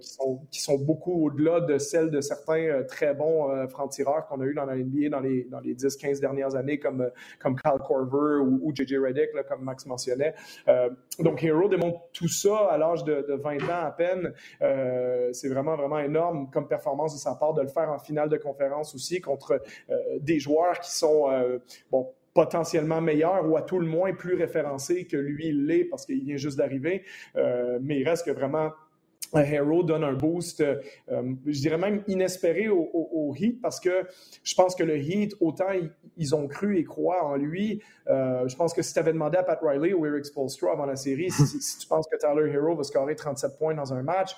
qui, 0.00 0.08
sont, 0.08 0.40
qui 0.50 0.60
sont 0.60 0.78
beaucoup 0.78 1.26
au-delà 1.26 1.60
de 1.60 1.78
celles 1.78 2.10
de 2.10 2.20
certains 2.20 2.82
très 2.88 3.14
bons 3.14 3.66
francs-tireurs 3.68 4.26
qu'on 4.26 4.40
a 4.40 4.44
eu 4.44 4.54
dans 4.54 4.64
la 4.64 4.76
NBA 4.76 5.08
dans 5.08 5.20
les, 5.20 5.44
dans 5.44 5.60
les 5.60 5.74
10-15 5.74 6.20
dernières 6.20 6.54
années, 6.54 6.78
comme, 6.78 7.10
comme 7.38 7.56
Kyle 7.56 7.78
Korver 7.86 8.40
ou, 8.40 8.60
ou 8.62 8.74
J.J. 8.74 8.98
Redick, 8.98 9.34
là, 9.34 9.42
comme 9.42 9.62
Max 9.62 9.86
mentionnait. 9.86 10.34
Euh, 10.68 10.90
donc, 11.18 11.42
Hero 11.42 11.68
démontre 11.68 12.00
tout 12.12 12.28
ça 12.28 12.47
à 12.56 12.78
l'âge 12.78 13.04
de, 13.04 13.24
20 13.28 13.56
ans 13.64 13.86
à 13.86 13.90
peine. 13.90 14.32
Euh, 14.62 15.30
c'est 15.32 15.48
vraiment, 15.48 15.76
vraiment 15.76 15.98
énorme 15.98 16.50
comme 16.50 16.66
performance 16.66 17.14
de 17.14 17.18
sa 17.18 17.34
part 17.34 17.54
de 17.54 17.62
le 17.62 17.68
faire 17.68 17.90
en 17.90 17.98
finale 17.98 18.28
de 18.28 18.36
conférence 18.36 18.94
aussi 18.94 19.20
contre 19.20 19.60
euh, 19.90 19.96
des 20.20 20.38
joueurs 20.38 20.78
qui 20.80 20.90
sont, 20.90 21.28
bon, 21.90 22.12
potentiellement 22.34 23.00
meilleurs 23.00 23.48
ou 23.48 23.56
à 23.56 23.62
tout 23.62 23.78
le 23.78 23.86
moins 23.86 24.12
plus 24.12 24.34
référencés 24.34 25.06
que 25.06 25.16
lui, 25.16 25.48
il 25.48 25.66
l'est 25.66 25.84
parce 25.84 26.06
qu'il 26.06 26.22
vient 26.24 26.36
juste 26.36 26.58
d'arriver. 26.58 27.04
mais 27.34 28.00
il 28.00 28.08
reste 28.08 28.28
vraiment 28.30 28.70
Hero 29.34 29.82
donne 29.82 30.04
un 30.04 30.14
boost, 30.14 30.60
euh, 30.60 30.76
je 31.46 31.60
dirais 31.60 31.78
même 31.78 32.02
inespéré 32.06 32.68
au, 32.68 33.34
Heat 33.36 33.60
parce 33.60 33.78
que 33.78 34.06
je 34.42 34.54
pense 34.54 34.74
que 34.74 34.82
le 34.82 34.96
Heat, 34.96 35.34
autant 35.40 35.70
ils, 36.16 36.34
ont 36.34 36.48
cru 36.48 36.78
et 36.78 36.84
croient 36.84 37.24
en 37.24 37.36
lui, 37.36 37.82
euh, 38.08 38.48
je 38.48 38.56
pense 38.56 38.72
que 38.72 38.82
si 38.82 38.92
tu 38.92 38.98
avais 38.98 39.12
demandé 39.12 39.36
à 39.36 39.42
Pat 39.42 39.58
Riley 39.60 39.92
ou 39.92 40.06
Eric 40.06 40.24
Spolstra 40.24 40.72
avant 40.72 40.86
la 40.86 40.96
série, 40.96 41.30
si, 41.30 41.78
tu 41.78 41.86
penses 41.86 42.06
que 42.08 42.16
Tyler 42.16 42.50
Hero 42.52 42.74
va 42.74 42.82
scorer 42.82 43.14
37 43.14 43.58
points 43.58 43.74
dans 43.74 43.92
un 43.92 44.02
match, 44.02 44.34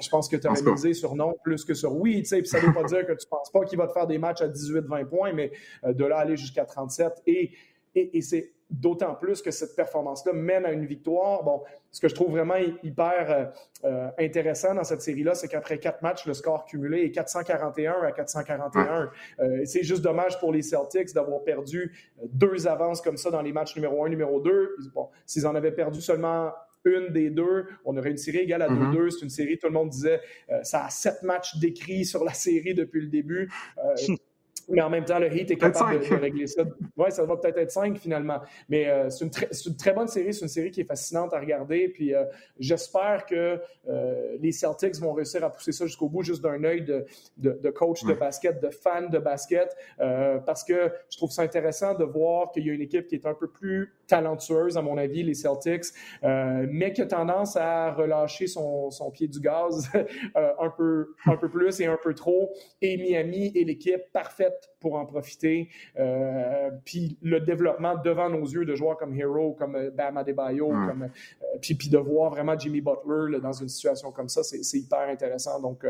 je 0.00 0.08
pense 0.08 0.28
que 0.28 0.36
tu 0.36 0.46
aurais 0.46 0.62
misé 0.62 0.94
sur 0.94 1.14
non 1.14 1.34
plus 1.42 1.64
que 1.64 1.74
sur 1.74 1.94
oui. 1.94 2.22
Puis 2.22 2.46
ça 2.46 2.60
ne 2.60 2.66
veut 2.66 2.72
pas 2.72 2.84
dire 2.84 3.06
que 3.06 3.12
tu 3.12 3.26
ne 3.26 3.30
penses 3.30 3.50
pas 3.50 3.64
qu'il 3.64 3.78
va 3.78 3.86
te 3.86 3.92
faire 3.92 4.06
des 4.06 4.18
matchs 4.18 4.42
à 4.42 4.48
18-20 4.48 5.06
points, 5.06 5.32
mais 5.32 5.50
euh, 5.84 5.92
de 5.92 6.04
là 6.04 6.18
aller 6.18 6.36
jusqu'à 6.36 6.64
37 6.64 7.22
et, 7.26 7.52
et, 7.94 8.18
et 8.18 8.22
c'est 8.22 8.52
D'autant 8.68 9.14
plus 9.14 9.42
que 9.42 9.52
cette 9.52 9.76
performance-là 9.76 10.32
mène 10.32 10.66
à 10.66 10.72
une 10.72 10.86
victoire. 10.86 11.44
Bon, 11.44 11.62
ce 11.92 12.00
que 12.00 12.08
je 12.08 12.16
trouve 12.16 12.32
vraiment 12.32 12.56
hyper 12.82 13.30
euh, 13.30 13.44
euh, 13.84 14.10
intéressant 14.18 14.74
dans 14.74 14.82
cette 14.82 15.02
série-là, 15.02 15.36
c'est 15.36 15.46
qu'après 15.46 15.78
quatre 15.78 16.02
matchs, 16.02 16.26
le 16.26 16.34
score 16.34 16.64
cumulé 16.64 17.02
est 17.02 17.12
441 17.12 18.02
à 18.02 18.10
441. 18.10 19.10
Euh, 19.38 19.62
c'est 19.64 19.84
juste 19.84 20.02
dommage 20.02 20.40
pour 20.40 20.52
les 20.52 20.62
Celtics 20.62 21.14
d'avoir 21.14 21.44
perdu 21.44 21.96
deux 22.24 22.66
avances 22.66 23.00
comme 23.00 23.16
ça 23.16 23.30
dans 23.30 23.40
les 23.40 23.52
matchs 23.52 23.76
numéro 23.76 24.04
un, 24.04 24.08
numéro 24.08 24.40
deux. 24.40 24.74
Bon, 24.94 25.10
s'ils 25.26 25.46
en 25.46 25.54
avaient 25.54 25.70
perdu 25.70 26.00
seulement 26.00 26.52
une 26.84 27.12
des 27.12 27.30
deux, 27.30 27.66
on 27.84 27.96
aurait 27.96 28.10
une 28.10 28.16
série 28.16 28.38
égale 28.38 28.62
à 28.62 28.68
2-2. 28.68 28.74
Mm-hmm. 28.74 29.10
C'est 29.10 29.22
une 29.22 29.30
série, 29.30 29.58
tout 29.58 29.68
le 29.68 29.74
monde 29.74 29.90
disait, 29.90 30.20
ça 30.62 30.86
a 30.86 30.90
sept 30.90 31.22
matchs 31.22 31.56
décrits 31.58 32.04
sur 32.04 32.24
la 32.24 32.32
série 32.32 32.74
depuis 32.74 33.00
le 33.00 33.08
début. 33.08 33.48
Mais 34.68 34.82
en 34.82 34.90
même 34.90 35.04
temps, 35.04 35.18
le 35.18 35.32
Heat 35.32 35.50
est 35.50 35.56
capable 35.56 36.00
de, 36.00 36.14
régler 36.14 36.46
ça. 36.46 36.64
Oui, 36.96 37.10
ça 37.10 37.24
va 37.24 37.36
peut-être 37.36 37.58
être 37.58 37.70
5 37.70 37.98
finalement. 37.98 38.40
Mais 38.68 38.88
euh, 38.88 39.10
c'est 39.10 39.24
une, 39.24 39.76
très 39.76 39.92
bonne 39.92 40.08
série. 40.08 40.34
C'est 40.34 40.42
une 40.42 40.48
série 40.48 40.70
qui 40.70 40.80
est 40.80 40.84
fascinante 40.84 41.32
à 41.34 41.40
regarder. 41.40 41.88
Puis 41.88 42.14
euh, 42.14 42.24
j'espère 42.58 43.26
que 43.26 43.60
euh, 43.88 44.36
les 44.40 44.52
Celtics 44.52 44.96
vont 44.96 45.12
réussir 45.12 45.44
à 45.44 45.50
pousser 45.50 45.72
ça 45.72 45.86
jusqu'au 45.86 46.08
bout, 46.08 46.22
juste 46.22 46.42
d'un 46.42 46.62
œil 46.64 46.82
de, 46.82 47.06
de, 47.36 47.70
coach 47.70 48.04
de 48.04 48.14
basket, 48.14 48.60
de 48.60 48.70
fan 48.70 49.08
de 49.08 49.18
basket. 49.18 49.76
parce 49.98 50.64
que 50.64 50.90
je 51.10 51.16
trouve 51.16 51.30
ça 51.30 51.42
intéressant 51.42 51.94
de 51.94 52.04
voir 52.04 52.50
qu'il 52.50 52.66
y 52.66 52.70
a 52.70 52.72
une 52.72 52.80
équipe 52.80 53.06
qui 53.06 53.14
est 53.14 53.26
un 53.26 53.34
peu 53.34 53.48
plus 53.48 53.94
talentueuse, 54.06 54.76
à 54.76 54.82
mon 54.82 54.96
avis, 54.98 55.22
les 55.22 55.34
Celtics, 55.34 55.86
mais 56.22 56.92
qui 56.92 57.02
a 57.02 57.06
tendance 57.06 57.56
à 57.56 57.92
relâcher 57.92 58.46
son, 58.46 58.90
son 58.90 59.10
pied 59.10 59.28
du 59.28 59.40
gaz 59.40 59.90
un, 60.34 60.70
peu, 60.70 61.14
un 61.26 61.36
peu 61.36 61.48
plus 61.48 61.80
et 61.80 61.86
un 61.86 61.98
peu 62.02 62.14
trop. 62.14 62.50
Et 62.80 62.96
Miami 62.96 63.52
est 63.54 63.64
l'équipe 63.64 64.12
parfaite 64.12 64.70
pour 64.80 64.94
en 64.96 65.06
profiter. 65.06 65.68
Euh, 65.98 66.70
puis 66.84 67.18
le 67.22 67.40
développement 67.40 67.96
devant 67.96 68.30
nos 68.30 68.44
yeux 68.44 68.64
de 68.64 68.74
joueurs 68.74 68.96
comme 68.96 69.18
Hero, 69.18 69.52
comme 69.52 69.74
euh, 69.74 69.90
Bam 69.90 70.16
Adebayo, 70.16 70.68
comme, 70.68 71.04
euh, 71.04 71.58
puis, 71.60 71.74
puis, 71.74 71.88
de 71.88 71.98
voir 71.98 72.30
vraiment 72.30 72.56
Jimmy 72.58 72.80
Butler 72.80 73.40
dans 73.40 73.52
une 73.52 73.68
situation 73.68 74.12
comme 74.12 74.28
ça, 74.28 74.42
c'est 74.42 74.78
hyper 74.78 75.08
intéressant. 75.08 75.60
Donc, 75.60 75.84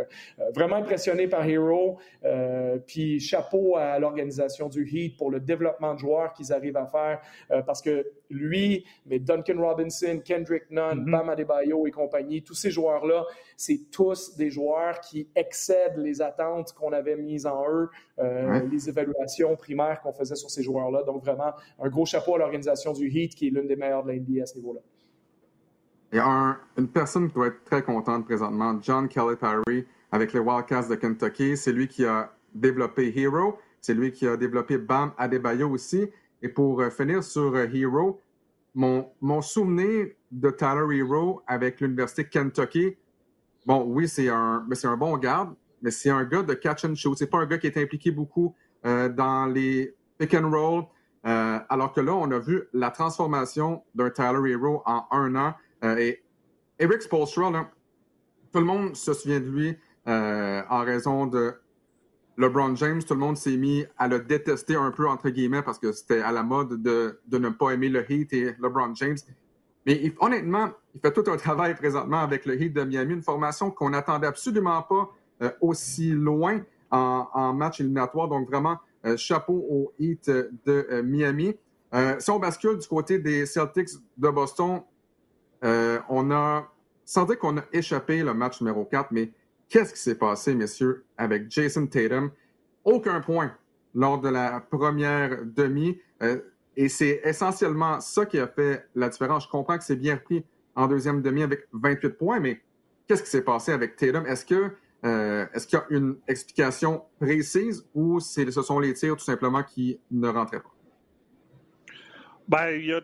vraiment 0.54 0.76
impressionné 0.76 1.26
par 1.28 1.46
Hero. 1.46 1.98
puis 2.86 3.20
chapeau 3.20 3.76
à 3.76 3.98
l'organisation 3.98 4.68
du 4.68 4.88
Heat 4.88 5.16
pour 5.16 5.30
le 5.30 5.40
développement 5.40 5.94
de 5.94 5.98
joueurs 5.98 6.32
qu'ils 6.32 6.52
arrivent 6.52 6.76
à 6.76 6.86
faire 6.86 7.20
parce 7.64 7.82
que 7.82 8.05
lui, 8.30 8.84
mais 9.06 9.18
Duncan 9.18 9.58
Robinson, 9.58 10.20
Kendrick 10.24 10.70
Nunn, 10.70 11.04
mm-hmm. 11.04 11.10
Bam 11.10 11.28
Adebayo 11.28 11.86
et 11.86 11.90
compagnie, 11.90 12.42
tous 12.42 12.54
ces 12.54 12.70
joueurs-là, 12.70 13.24
c'est 13.56 13.90
tous 13.90 14.36
des 14.36 14.50
joueurs 14.50 15.00
qui 15.00 15.28
excèdent 15.34 15.98
les 15.98 16.20
attentes 16.20 16.72
qu'on 16.72 16.92
avait 16.92 17.16
mises 17.16 17.46
en 17.46 17.64
eux, 17.68 17.88
euh, 18.18 18.60
les 18.70 18.88
évaluations 18.88 19.56
primaires 19.56 20.00
qu'on 20.00 20.12
faisait 20.12 20.36
sur 20.36 20.50
ces 20.50 20.62
joueurs-là. 20.62 21.02
Donc, 21.04 21.24
vraiment, 21.24 21.52
un 21.78 21.88
gros 21.88 22.06
chapeau 22.06 22.34
à 22.34 22.38
l'organisation 22.38 22.92
du 22.92 23.08
Heat, 23.08 23.34
qui 23.34 23.48
est 23.48 23.50
l'une 23.50 23.66
des 23.66 23.76
meilleures 23.76 24.02
de 24.02 24.08
la 24.08 24.18
NBA 24.18 24.42
à 24.42 24.46
ce 24.46 24.56
niveau-là. 24.56 24.80
Il 26.12 26.16
y 26.16 26.20
a 26.20 26.56
une 26.78 26.88
personne 26.88 27.28
qui 27.28 27.34
doit 27.34 27.48
être 27.48 27.64
très 27.64 27.82
contente 27.82 28.24
présentement, 28.24 28.78
John 28.80 29.08
Kelly 29.08 29.36
Parry, 29.36 29.86
avec 30.12 30.32
les 30.32 30.40
Wildcats 30.40 30.88
de 30.88 30.94
Kentucky. 30.94 31.56
C'est 31.56 31.72
lui 31.72 31.88
qui 31.88 32.04
a 32.04 32.32
développé 32.54 33.12
Hero. 33.18 33.58
C'est 33.80 33.94
lui 33.94 34.12
qui 34.12 34.26
a 34.26 34.36
développé 34.36 34.78
Bam 34.78 35.12
Adebayo 35.18 35.68
aussi. 35.68 36.08
Et 36.46 36.48
pour 36.48 36.80
euh, 36.80 36.90
finir 36.90 37.24
sur 37.24 37.56
euh, 37.56 37.66
Hero, 37.74 38.20
mon, 38.72 39.10
mon 39.20 39.42
souvenir 39.42 40.06
de 40.30 40.50
Tyler 40.50 40.96
Hero 40.96 41.42
avec 41.44 41.80
l'Université 41.80 42.24
Kentucky, 42.24 42.96
bon, 43.66 43.82
oui, 43.88 44.06
c'est 44.06 44.28
un, 44.28 44.64
c'est 44.74 44.86
un 44.86 44.96
bon 44.96 45.16
garde, 45.18 45.56
mais 45.82 45.90
c'est 45.90 46.10
un 46.10 46.22
gars 46.22 46.44
de 46.44 46.54
catch 46.54 46.84
and 46.84 46.94
shoot. 46.94 47.18
C'est 47.18 47.26
pas 47.26 47.38
un 47.38 47.46
gars 47.46 47.58
qui 47.58 47.66
est 47.66 47.76
impliqué 47.78 48.12
beaucoup 48.12 48.54
euh, 48.84 49.08
dans 49.08 49.46
les 49.46 49.96
pick 50.18 50.34
and 50.34 50.48
roll. 50.48 50.84
alors 51.24 51.92
que 51.92 52.00
là, 52.00 52.14
on 52.14 52.30
a 52.30 52.38
vu 52.38 52.62
la 52.72 52.92
transformation 52.92 53.82
d'un 53.96 54.10
Tyler 54.10 54.52
Hero 54.52 54.84
en 54.86 55.04
un 55.10 55.34
an. 55.34 55.54
et 55.82 56.22
Eric 56.78 57.02
Spolstra, 57.02 57.68
tout 58.52 58.60
le 58.60 58.64
monde 58.64 58.94
se 58.94 59.12
souvient 59.14 59.40
de 59.40 59.50
lui 59.50 59.76
en 60.06 60.84
raison 60.84 61.26
de 61.26 61.54
LeBron 62.38 62.76
James, 62.76 63.02
tout 63.02 63.14
le 63.14 63.20
monde 63.20 63.36
s'est 63.36 63.56
mis 63.56 63.84
à 63.96 64.08
le 64.08 64.20
détester 64.20 64.76
un 64.76 64.90
peu, 64.90 65.08
entre 65.08 65.30
guillemets, 65.30 65.62
parce 65.62 65.78
que 65.78 65.92
c'était 65.92 66.20
à 66.20 66.32
la 66.32 66.42
mode 66.42 66.82
de, 66.82 67.18
ne 67.32 67.48
pas 67.48 67.70
aimer 67.70 67.88
le 67.88 68.10
Heat 68.10 68.32
et 68.34 68.54
LeBron 68.60 68.94
James. 68.94 69.16
Mais 69.86 70.12
honnêtement, 70.18 70.70
il 70.94 71.00
fait 71.00 71.12
tout 71.12 71.24
un 71.30 71.36
travail 71.36 71.74
présentement 71.74 72.18
avec 72.18 72.44
le 72.44 72.60
Heat 72.60 72.74
de 72.74 72.82
Miami, 72.82 73.14
une 73.14 73.22
formation 73.22 73.70
qu'on 73.70 73.90
n'attendait 73.90 74.26
absolument 74.26 74.82
pas 74.82 75.08
euh, 75.42 75.50
aussi 75.60 76.10
loin 76.10 76.60
en, 76.90 77.54
match 77.54 77.80
éliminatoire. 77.80 78.28
Donc 78.28 78.48
vraiment, 78.48 78.78
euh, 79.06 79.16
chapeau 79.16 79.64
au 79.70 79.92
Heat 79.98 80.28
de 80.28 80.86
euh, 80.90 81.02
Miami. 81.02 81.56
si 82.18 82.30
on 82.30 82.38
bascule 82.38 82.76
du 82.76 82.86
côté 82.86 83.18
des 83.18 83.46
Celtics 83.46 83.90
de 84.18 84.28
Boston, 84.28 84.82
on 85.62 86.30
a, 86.30 86.70
sans 87.06 87.26
qu'on 87.26 87.56
a 87.56 87.62
échappé 87.72 88.22
le 88.22 88.34
match 88.34 88.60
numéro 88.60 88.84
4, 88.84 89.10
mais 89.12 89.32
Qu'est-ce 89.68 89.94
qui 89.94 90.00
s'est 90.00 90.18
passé, 90.18 90.54
messieurs, 90.54 91.04
avec 91.16 91.50
Jason 91.50 91.86
Tatum? 91.86 92.30
Aucun 92.84 93.20
point 93.20 93.52
lors 93.94 94.20
de 94.20 94.28
la 94.28 94.60
première 94.60 95.44
demi. 95.44 95.98
Euh, 96.22 96.40
et 96.76 96.88
c'est 96.88 97.20
essentiellement 97.24 98.00
ça 98.00 98.26
qui 98.26 98.38
a 98.38 98.46
fait 98.46 98.86
la 98.94 99.08
différence. 99.08 99.44
Je 99.44 99.48
comprends 99.48 99.78
que 99.78 99.84
c'est 99.84 99.96
bien 99.96 100.16
repris 100.16 100.44
en 100.74 100.86
deuxième 100.86 101.22
demi 101.22 101.42
avec 101.42 101.66
28 101.72 102.10
points, 102.10 102.38
mais 102.38 102.60
qu'est-ce 103.08 103.22
qui 103.22 103.30
s'est 103.30 103.42
passé 103.42 103.72
avec 103.72 103.96
Tatum? 103.96 104.26
Est-ce 104.26 104.46
Euh, 105.04 105.46
est-ce 105.52 105.66
qu'il 105.66 105.78
y 105.78 105.82
a 105.82 105.86
une 105.90 106.16
explication 106.26 107.02
précise 107.20 107.86
ou 107.94 108.18
ce 108.18 108.50
sont 108.50 108.80
les 108.80 108.94
tirs 108.94 109.16
tout 109.16 109.24
simplement 109.24 109.62
qui 109.62 110.00
ne 110.10 110.28
rentraient 110.28 110.60
pas? 110.60 110.74
Ben, 112.48 112.70
il 112.70 112.86
y 112.86 112.92
a, 112.92 113.00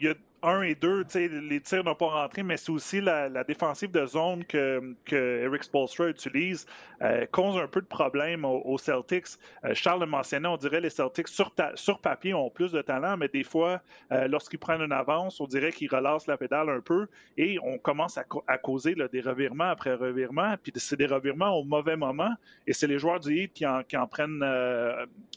y 0.00 0.08
1 0.42 0.62
et 0.62 0.74
2, 0.74 1.04
les 1.48 1.60
tirs 1.60 1.84
n'ont 1.84 1.94
pas 1.94 2.06
rentré, 2.06 2.42
mais 2.42 2.56
c'est 2.56 2.70
aussi 2.70 3.00
la, 3.00 3.44
défensive 3.44 3.90
de 3.90 4.06
zone 4.06 4.44
que, 4.44 4.94
Eric 5.10 5.64
Spolstra 5.64 6.08
utilise 6.08 6.66
euh, 7.02 7.26
cause 7.30 7.56
un 7.58 7.66
peu 7.66 7.80
de 7.80 7.86
problème 7.86 8.44
aux, 8.44 8.78
Celtics. 8.78 9.26
Euh, 9.64 9.74
Charles 9.74 10.00
le 10.00 10.06
mentionnait, 10.06 10.48
on 10.48 10.56
dirait 10.56 10.80
les 10.80 10.90
Celtics 10.90 11.28
sur, 11.28 11.52
papier 12.00 12.34
ont 12.34 12.50
plus 12.50 12.72
de 12.72 12.82
talent, 12.82 13.16
mais 13.16 13.28
des 13.28 13.42
fois, 13.42 13.80
euh, 14.12 14.28
lorsqu'ils 14.28 14.58
prennent 14.58 14.82
une 14.82 14.92
avance, 14.92 15.40
on 15.40 15.46
dirait 15.46 15.72
qu'ils 15.72 15.90
relancent 15.90 16.26
la 16.26 16.36
pédale 16.36 16.68
un 16.70 16.80
peu 16.80 17.08
et 17.36 17.58
on 17.62 17.78
commence 17.78 18.18
à, 18.18 18.58
causer 18.58 18.94
des 18.94 19.20
revirements 19.20 19.70
après 19.70 19.94
revirements. 19.94 20.54
Puis 20.62 20.72
c'est 20.76 20.96
des 20.96 21.06
revirements 21.06 21.58
au 21.58 21.64
mauvais 21.64 21.96
moment 21.96 22.32
et 22.66 22.72
c'est 22.72 22.86
les 22.86 22.98
joueurs 22.98 23.20
du 23.20 23.34
Heat 23.34 23.52
qui 23.52 23.66
en, 23.66 23.82
qui 23.82 23.96
en 23.96 24.06
prennent 24.06 24.44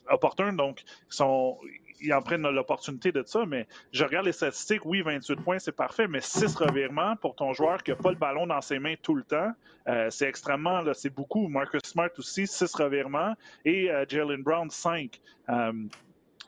opportun. 0.09 0.53
Donc, 0.53 0.83
sont, 1.09 1.57
ils 2.01 2.13
en 2.13 2.21
prennent 2.21 2.47
l'opportunité 2.49 3.11
de 3.11 3.23
ça, 3.25 3.45
mais 3.45 3.67
je 3.91 4.03
regarde 4.03 4.25
les 4.25 4.31
statistiques, 4.31 4.85
oui, 4.85 5.01
28 5.01 5.35
points, 5.37 5.59
c'est 5.59 5.71
parfait, 5.71 6.07
mais 6.07 6.21
6 6.21 6.55
revirements 6.55 7.15
pour 7.15 7.35
ton 7.35 7.53
joueur 7.53 7.83
qui 7.83 7.91
n'a 7.91 7.97
pas 7.97 8.11
le 8.11 8.17
ballon 8.17 8.47
dans 8.47 8.61
ses 8.61 8.79
mains 8.79 8.95
tout 9.01 9.15
le 9.15 9.23
temps, 9.23 9.51
euh, 9.87 10.09
c'est 10.09 10.27
extrêmement, 10.27 10.83
c'est 10.93 11.13
beaucoup. 11.13 11.47
Marcus 11.47 11.81
Smart 11.83 12.09
aussi, 12.17 12.47
6 12.47 12.73
revirements, 12.75 13.33
et 13.65 13.91
euh, 13.91 14.05
Jalen 14.07 14.43
Brown, 14.43 14.69
5. 14.69 15.19
Euh, 15.49 15.73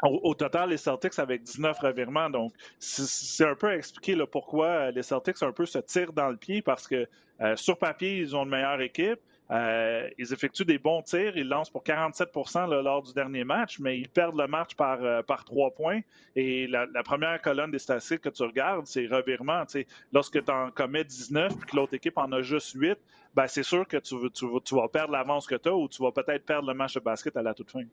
au, 0.02 0.34
total, 0.34 0.72
les 0.72 0.78
Celtics 0.78 1.18
avec 1.18 1.44
19 1.44 1.80
revirements. 1.80 2.30
Donc, 2.30 2.52
c'est 2.78 3.46
un 3.46 3.56
peu 3.56 3.68
à 3.68 3.78
expliquer 3.78 4.18
pourquoi 4.30 4.92
les 4.92 5.04
Celtics 5.04 5.42
un 5.44 5.54
peu 5.54 5.66
se 5.66 5.78
tirent 5.80 6.12
dans 6.12 6.30
le 6.30 6.36
pied 6.36 6.62
parce 6.62 6.88
que 6.88 7.08
sur 7.56 7.78
papier, 7.78 8.18
ils 8.18 8.36
ont 8.36 8.44
une 8.44 8.50
meilleure 8.50 8.82
équipe. 8.82 9.20
Euh, 9.54 10.10
ils 10.18 10.34
effectuent 10.34 10.66
des 10.66 10.80
bons 10.80 11.04
tirs. 11.04 11.38
Ils 11.38 11.48
lancent 11.48 11.70
pour 11.70 11.84
47% 11.84 12.68
lors 12.82 13.04
du 13.04 13.14
dernier 13.14 13.44
match, 13.44 13.80
mais 13.80 14.00
ils 14.00 14.10
perdent 14.10 14.38
le 14.38 14.48
match 14.48 14.76
par, 14.76 15.04
euh, 15.04 15.22
trois 15.46 15.72
points. 15.72 16.00
Et 16.36 16.66
la, 16.68 16.88
première 17.04 17.40
colonne 17.42 17.70
des 17.70 17.80
statistiques 17.80 18.22
que 18.22 18.30
tu 18.30 18.44
regardes, 18.44 18.88
c'est 18.88 19.06
revirement. 19.06 19.64
lorsque 20.12 20.44
tu 20.44 20.52
en 20.52 20.72
commets 20.72 21.04
19 21.04 21.52
et 21.52 21.70
que 21.70 21.76
l'autre 21.76 21.94
équipe 21.94 22.18
en 22.18 22.32
a 22.32 22.42
juste 22.42 22.72
8, 22.74 22.98
ben 23.36 23.48
c'est 23.48 23.64
sûr 23.64 23.88
que 23.88 23.98
tu, 23.98 24.16
tu, 24.32 24.76
vas 24.76 24.88
perdre 24.88 25.12
l'avance 25.12 25.46
que 25.46 25.56
tu 25.56 25.70
as 25.70 25.76
ou 25.76 25.88
tu 25.88 26.02
vas 26.02 26.12
peut-être 26.12 26.46
perdre 26.46 26.68
le 26.68 26.74
match 26.74 26.96
de 26.96 27.00
basket 27.00 27.36
à 27.38 27.44
la 27.44 27.54
toute 27.54 27.72
fin. 27.72 27.84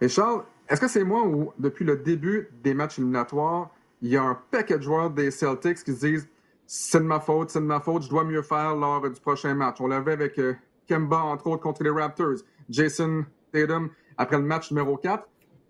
Et 0.00 0.08
Charles, 0.08 0.44
est-ce 0.68 0.80
que 0.80 0.88
c'est 0.88 1.04
moi 1.04 1.26
ou 1.26 1.52
depuis 1.58 1.84
le 1.84 1.96
début 1.96 2.48
des 2.62 2.74
matchs 2.74 2.98
éliminatoires, 2.98 3.70
il 4.00 4.08
y 4.08 4.16
a 4.16 4.22
un 4.22 4.34
paquet 4.50 4.78
de 4.78 4.82
joueurs 4.82 5.10
des 5.10 5.30
Celtics 5.30 5.84
qui 5.84 5.92
se 5.92 6.06
disent 6.06 6.28
c'est 6.74 7.00
de 7.00 7.04
ma 7.04 7.20
faute, 7.20 7.50
c'est 7.50 7.60
de 7.60 7.66
ma 7.66 7.80
faute, 7.80 8.04
je 8.04 8.08
dois 8.08 8.24
mieux 8.24 8.40
faire 8.40 8.74
lors 8.74 9.02
du 9.02 9.20
prochain 9.20 9.54
match. 9.54 9.76
On 9.80 9.88
l'avait 9.88 10.12
avec 10.12 10.38
euh, 10.38 10.54
Kemba, 10.88 11.18
entre 11.18 11.48
autres, 11.48 11.62
contre 11.62 11.82
les 11.82 11.90
Raptors, 11.90 12.38
Jason 12.70 13.26
Tatum, 13.52 13.90
après 14.16 14.38
le 14.38 14.44
match 14.44 14.70
numéro 14.70 14.96
4. 14.96 15.22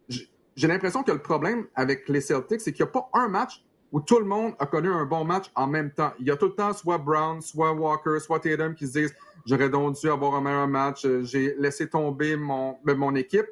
J'ai 0.09 0.69
l'impression 0.69 1.03
que 1.03 1.11
le 1.11 1.19
problème 1.19 1.67
avec 1.75 2.09
les 2.09 2.21
Celtics, 2.21 2.61
c'est 2.61 2.73
qu'il 2.73 2.85
n'y 2.85 2.89
a 2.89 2.93
pas 2.93 3.11
un 3.15 3.27
match 3.27 3.65
où 3.91 4.01
tout 4.01 4.21
le 4.21 4.27
monde 4.27 4.53
a 4.61 4.67
connu 4.67 4.91
un 4.91 5.05
bon 5.05 5.25
match 5.25 5.51
en 5.57 5.67
même 5.67 5.91
temps. 5.91 6.13
Il 6.21 6.29
y 6.29 6.31
a 6.31 6.37
tout 6.37 6.47
le 6.47 6.55
temps 6.55 6.73
soit 6.73 6.99
Brown, 6.99 7.41
soit 7.41 7.73
Walker, 7.73 8.21
soit 8.21 8.39
Tatum 8.39 8.77
qui 8.77 8.87
se 8.87 9.01
disent 9.01 9.15
j'aurais 9.45 9.71
donc 9.71 9.97
dû 9.97 10.09
avoir 10.09 10.37
un 10.37 10.41
meilleur 10.41 10.69
match, 10.69 11.05
euh, 11.05 11.25
j'ai 11.25 11.57
laissé 11.59 11.89
tomber 11.89 12.37
mon, 12.37 12.79
ben, 12.85 12.97
mon 12.97 13.17
équipe. 13.17 13.49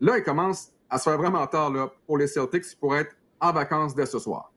Là, 0.00 0.16
il 0.16 0.24
commence 0.24 0.72
à 0.88 0.96
se 0.96 1.10
faire 1.10 1.18
vraiment 1.18 1.46
tard 1.46 1.90
pour 2.06 2.16
les 2.16 2.26
Celtics 2.26 2.74
pour 2.80 2.96
être 2.96 3.14
en 3.38 3.52
vacances 3.52 3.94
dès 3.94 4.06
ce 4.06 4.18
soir. 4.18 4.50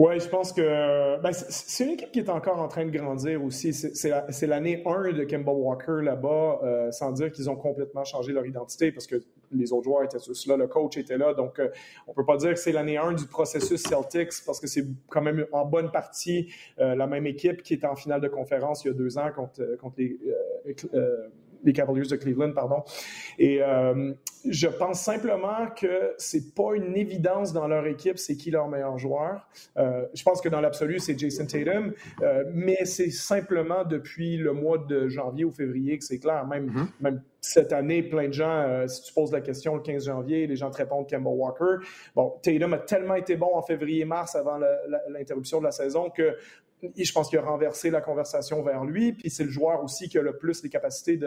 Oui, 0.00 0.18
je 0.18 0.30
pense 0.30 0.54
que 0.54 1.20
ben, 1.20 1.30
c'est 1.30 1.84
une 1.84 1.90
équipe 1.90 2.10
qui 2.10 2.20
est 2.20 2.30
encore 2.30 2.58
en 2.58 2.68
train 2.68 2.86
de 2.86 2.90
grandir 2.90 3.44
aussi. 3.44 3.74
C'est 3.74 4.46
l'année 4.46 4.82
1 4.86 5.12
de 5.12 5.24
Kemba 5.24 5.52
Walker 5.52 6.00
là-bas, 6.02 6.60
euh, 6.62 6.90
sans 6.90 7.12
dire 7.12 7.30
qu'ils 7.30 7.50
ont 7.50 7.54
complètement 7.56 8.02
changé 8.02 8.32
leur 8.32 8.46
identité 8.46 8.92
parce 8.92 9.06
que 9.06 9.16
les 9.52 9.74
autres 9.74 9.84
joueurs 9.84 10.02
étaient 10.02 10.18
tous 10.18 10.46
là, 10.46 10.56
le 10.56 10.68
coach 10.68 10.96
était 10.96 11.18
là. 11.18 11.34
Donc, 11.34 11.58
euh, 11.58 11.68
on 12.06 12.14
peut 12.14 12.24
pas 12.24 12.38
dire 12.38 12.54
que 12.54 12.58
c'est 12.58 12.72
l'année 12.72 12.96
1 12.96 13.12
du 13.12 13.26
processus 13.26 13.82
Celtics 13.82 14.42
parce 14.46 14.58
que 14.58 14.66
c'est 14.66 14.86
quand 15.10 15.20
même 15.20 15.44
en 15.52 15.66
bonne 15.66 15.90
partie 15.90 16.50
euh, 16.78 16.94
la 16.94 17.06
même 17.06 17.26
équipe 17.26 17.62
qui 17.62 17.74
était 17.74 17.86
en 17.86 17.94
finale 17.94 18.22
de 18.22 18.28
conférence 18.28 18.86
il 18.86 18.88
y 18.88 18.90
a 18.92 18.94
deux 18.94 19.18
ans 19.18 19.30
contre, 19.36 19.76
contre 19.76 19.96
les 19.98 20.16
les 21.64 21.72
Cavaliers 21.72 22.08
de 22.08 22.16
Cleveland, 22.16 22.52
pardon. 22.52 22.82
Et 23.38 23.62
euh, 23.62 24.12
je 24.48 24.68
pense 24.68 25.00
simplement 25.00 25.66
que 25.76 26.14
c'est 26.18 26.54
pas 26.54 26.74
une 26.74 26.96
évidence 26.96 27.52
dans 27.52 27.68
leur 27.68 27.86
équipe, 27.86 28.18
c'est 28.18 28.36
qui 28.36 28.50
leur 28.50 28.68
meilleur 28.68 28.98
joueur. 28.98 29.48
Euh, 29.76 30.06
je 30.14 30.22
pense 30.22 30.40
que 30.40 30.48
dans 30.48 30.60
l'absolu, 30.60 30.98
c'est 30.98 31.18
Jason 31.18 31.46
Tatum, 31.46 31.92
euh, 32.22 32.44
mais 32.52 32.84
c'est 32.84 33.10
simplement 33.10 33.84
depuis 33.84 34.36
le 34.36 34.52
mois 34.52 34.78
de 34.78 35.08
janvier 35.08 35.44
ou 35.44 35.50
février 35.50 35.98
que 35.98 36.04
c'est 36.04 36.18
clair. 36.18 36.46
Même, 36.46 36.68
mm-hmm. 36.68 36.86
même 37.00 37.22
cette 37.40 37.72
année, 37.72 38.02
plein 38.02 38.28
de 38.28 38.32
gens, 38.34 38.86
si 38.86 39.02
tu 39.02 39.14
poses 39.14 39.32
la 39.32 39.40
question 39.40 39.74
le 39.74 39.80
15 39.80 40.06
janvier, 40.06 40.46
les 40.46 40.56
gens 40.56 40.70
te 40.70 40.76
répondent 40.76 41.08
Kemba 41.08 41.30
Walker. 41.30 41.84
Bon, 42.14 42.34
Tatum 42.42 42.74
a 42.74 42.78
tellement 42.78 43.14
été 43.14 43.36
bon 43.36 43.48
en 43.54 43.62
février-mars 43.62 44.34
avant 44.34 44.58
l'interruption 45.08 45.58
de 45.58 45.64
la 45.64 45.70
saison 45.70 46.10
que 46.10 46.36
je 46.96 47.12
pense 47.12 47.28
qu'il 47.28 47.38
a 47.38 47.42
renversé 47.42 47.90
la 47.90 48.00
conversation 48.00 48.62
vers 48.62 48.84
lui. 48.84 49.12
Puis 49.12 49.30
c'est 49.30 49.44
le 49.44 49.50
joueur 49.50 49.82
aussi 49.82 50.08
qui 50.08 50.18
a 50.18 50.22
le 50.22 50.36
plus 50.36 50.62
les 50.62 50.68
capacités 50.68 51.18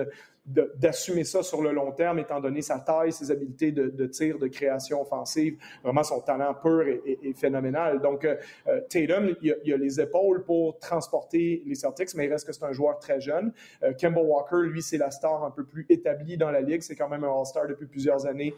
d'assumer 0.45 1.21
de, 1.21 1.27
ça 1.27 1.43
sur 1.43 1.61
le 1.61 1.71
long 1.71 1.91
terme, 1.91 2.19
étant 2.19 2.39
donné 2.39 2.61
sa 2.61 2.79
taille, 2.79 3.11
ses 3.11 3.31
habiletés 3.31 3.71
de, 3.71 4.05
tir, 4.07 4.37
de 4.39 4.47
création 4.47 5.01
offensive. 5.01 5.57
Vraiment, 5.83 6.03
son 6.03 6.21
talent 6.21 6.53
pur 6.53 6.81
est, 6.81 7.33
phénoménal. 7.33 8.01
Donc, 8.01 8.25
euh, 8.25 8.35
euh, 8.67 8.81
Tatum, 8.89 9.35
il 9.41 9.73
a, 9.73 9.77
les 9.77 10.01
épaules 10.01 10.43
pour 10.43 10.77
transporter 10.79 11.63
les 11.65 11.75
Celtics, 11.75 12.13
mais 12.15 12.25
il 12.25 12.31
reste 12.31 12.45
que 12.45 12.53
c'est 12.53 12.63
un 12.65 12.71
joueur 12.71 12.99
très 12.99 13.21
jeune. 13.21 13.53
Euh, 13.83 13.93
Kemba 13.93 14.21
Walker, 14.21 14.67
lui, 14.67 14.81
c'est 14.81 14.97
la 14.97 15.11
star 15.11 15.43
un 15.43 15.51
peu 15.51 15.63
plus 15.63 15.85
établie 15.89 16.37
dans 16.37 16.51
la 16.51 16.61
ligue. 16.61 16.81
C'est 16.81 16.95
quand 16.95 17.09
même 17.09 17.23
un 17.23 17.39
All-Star 17.39 17.67
depuis 17.67 17.87
plusieurs 17.87 18.25
années. 18.25 18.53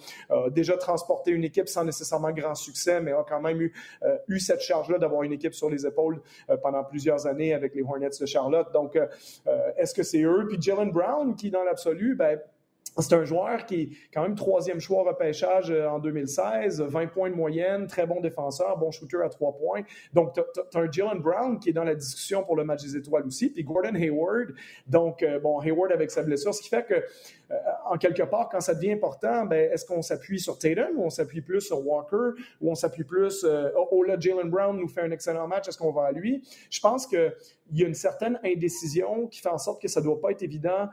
déjà 0.51 0.77
transporté 0.77 1.31
une 1.31 1.43
équipe 1.43 1.67
sans 1.67 1.83
nécessairement 1.83 2.31
grand 2.31 2.55
succès, 2.55 2.99
mais 3.01 3.11
a 3.11 3.23
quand 3.27 3.41
même 3.41 3.61
eu, 3.61 3.73
eu 4.27 4.39
cette 4.39 4.61
charge-là 4.61 4.97
d'avoir 4.97 5.23
une 5.23 5.33
équipe 5.33 5.53
sur 5.53 5.69
les 5.69 5.85
épaules 5.85 6.21
pendant 6.61 6.83
plusieurs 6.83 7.27
années 7.27 7.53
avec 7.53 7.75
les 7.75 7.81
Hornets 7.81 8.09
de 8.19 8.25
Charlotte. 8.25 8.71
Donc, 8.73 8.95
euh, 8.95 9.07
euh, 9.47 9.64
est-ce 9.77 9.93
que 9.93 10.03
c'est 10.03 10.23
eux? 10.23 10.45
Puis 10.47 10.61
Jalen 10.61 10.91
Brown, 10.91 11.35
qui 11.35 11.51
dans 11.51 11.63
l'absolu, 11.63 12.15
ben, 12.15 12.39
c'est 12.97 13.13
un 13.13 13.25
joueur 13.25 13.65
qui 13.65 13.81
est 13.81 13.89
quand 14.13 14.21
même 14.21 14.35
troisième 14.35 14.79
choix 14.79 15.03
repêchage 15.03 15.69
euh, 15.69 15.87
en 15.87 15.99
2016, 15.99 16.81
20 16.81 17.07
points 17.07 17.29
de 17.29 17.35
moyenne, 17.35 17.87
très 17.87 18.05
bon 18.05 18.21
défenseur, 18.21 18.77
bon 18.77 18.91
shooter 18.91 19.17
à 19.23 19.29
trois 19.29 19.53
points. 19.53 19.81
Donc, 20.13 20.33
tu 20.33 20.39
as, 20.39 20.79
un 20.79 20.91
Jalen 20.91 21.19
Brown 21.19 21.59
qui 21.59 21.69
est 21.69 21.73
dans 21.73 21.83
la 21.83 21.95
discussion 21.95 22.43
pour 22.43 22.55
le 22.55 22.63
match 22.63 22.83
des 22.83 22.95
étoiles 22.95 23.25
aussi, 23.25 23.49
puis 23.49 23.63
Gordon 23.63 23.95
Hayward. 23.95 24.53
Donc, 24.87 25.25
bon, 25.41 25.59
Hayward 25.59 25.91
avec 25.91 26.11
sa 26.11 26.23
blessure, 26.23 26.53
ce 26.53 26.61
qui 26.61 26.69
fait 26.69 26.85
que 26.85 27.03
euh, 27.51 27.55
en 27.85 27.97
quelque 27.97 28.23
part, 28.23 28.49
quand 28.49 28.59
ça 28.59 28.73
devient 28.73 28.93
important, 28.93 29.45
ben, 29.45 29.71
est-ce 29.71 29.85
qu'on 29.85 30.01
s'appuie 30.01 30.39
sur 30.39 30.57
Tatum 30.57 30.97
ou 30.97 31.03
on 31.03 31.09
s'appuie 31.09 31.41
plus 31.41 31.61
sur 31.61 31.85
Walker 31.85 32.41
ou 32.61 32.71
on 32.71 32.75
s'appuie 32.75 33.03
plus, 33.03 33.43
euh, 33.43 33.69
oh, 33.91 34.03
là, 34.03 34.19
Jalen 34.19 34.49
Brown 34.49 34.77
nous 34.77 34.87
fait 34.87 35.01
un 35.01 35.11
excellent 35.11 35.47
match, 35.47 35.67
est-ce 35.67 35.77
qu'on 35.77 35.91
va 35.91 36.05
à 36.05 36.11
lui? 36.11 36.43
Je 36.69 36.79
pense 36.79 37.05
qu'il 37.05 37.33
y 37.73 37.83
a 37.83 37.87
une 37.87 37.93
certaine 37.93 38.39
indécision 38.43 39.27
qui 39.27 39.41
fait 39.41 39.49
en 39.49 39.57
sorte 39.57 39.81
que 39.81 39.87
ça 39.87 39.99
ne 39.99 40.05
doit 40.05 40.19
pas 40.19 40.31
être 40.31 40.41
évident 40.41 40.89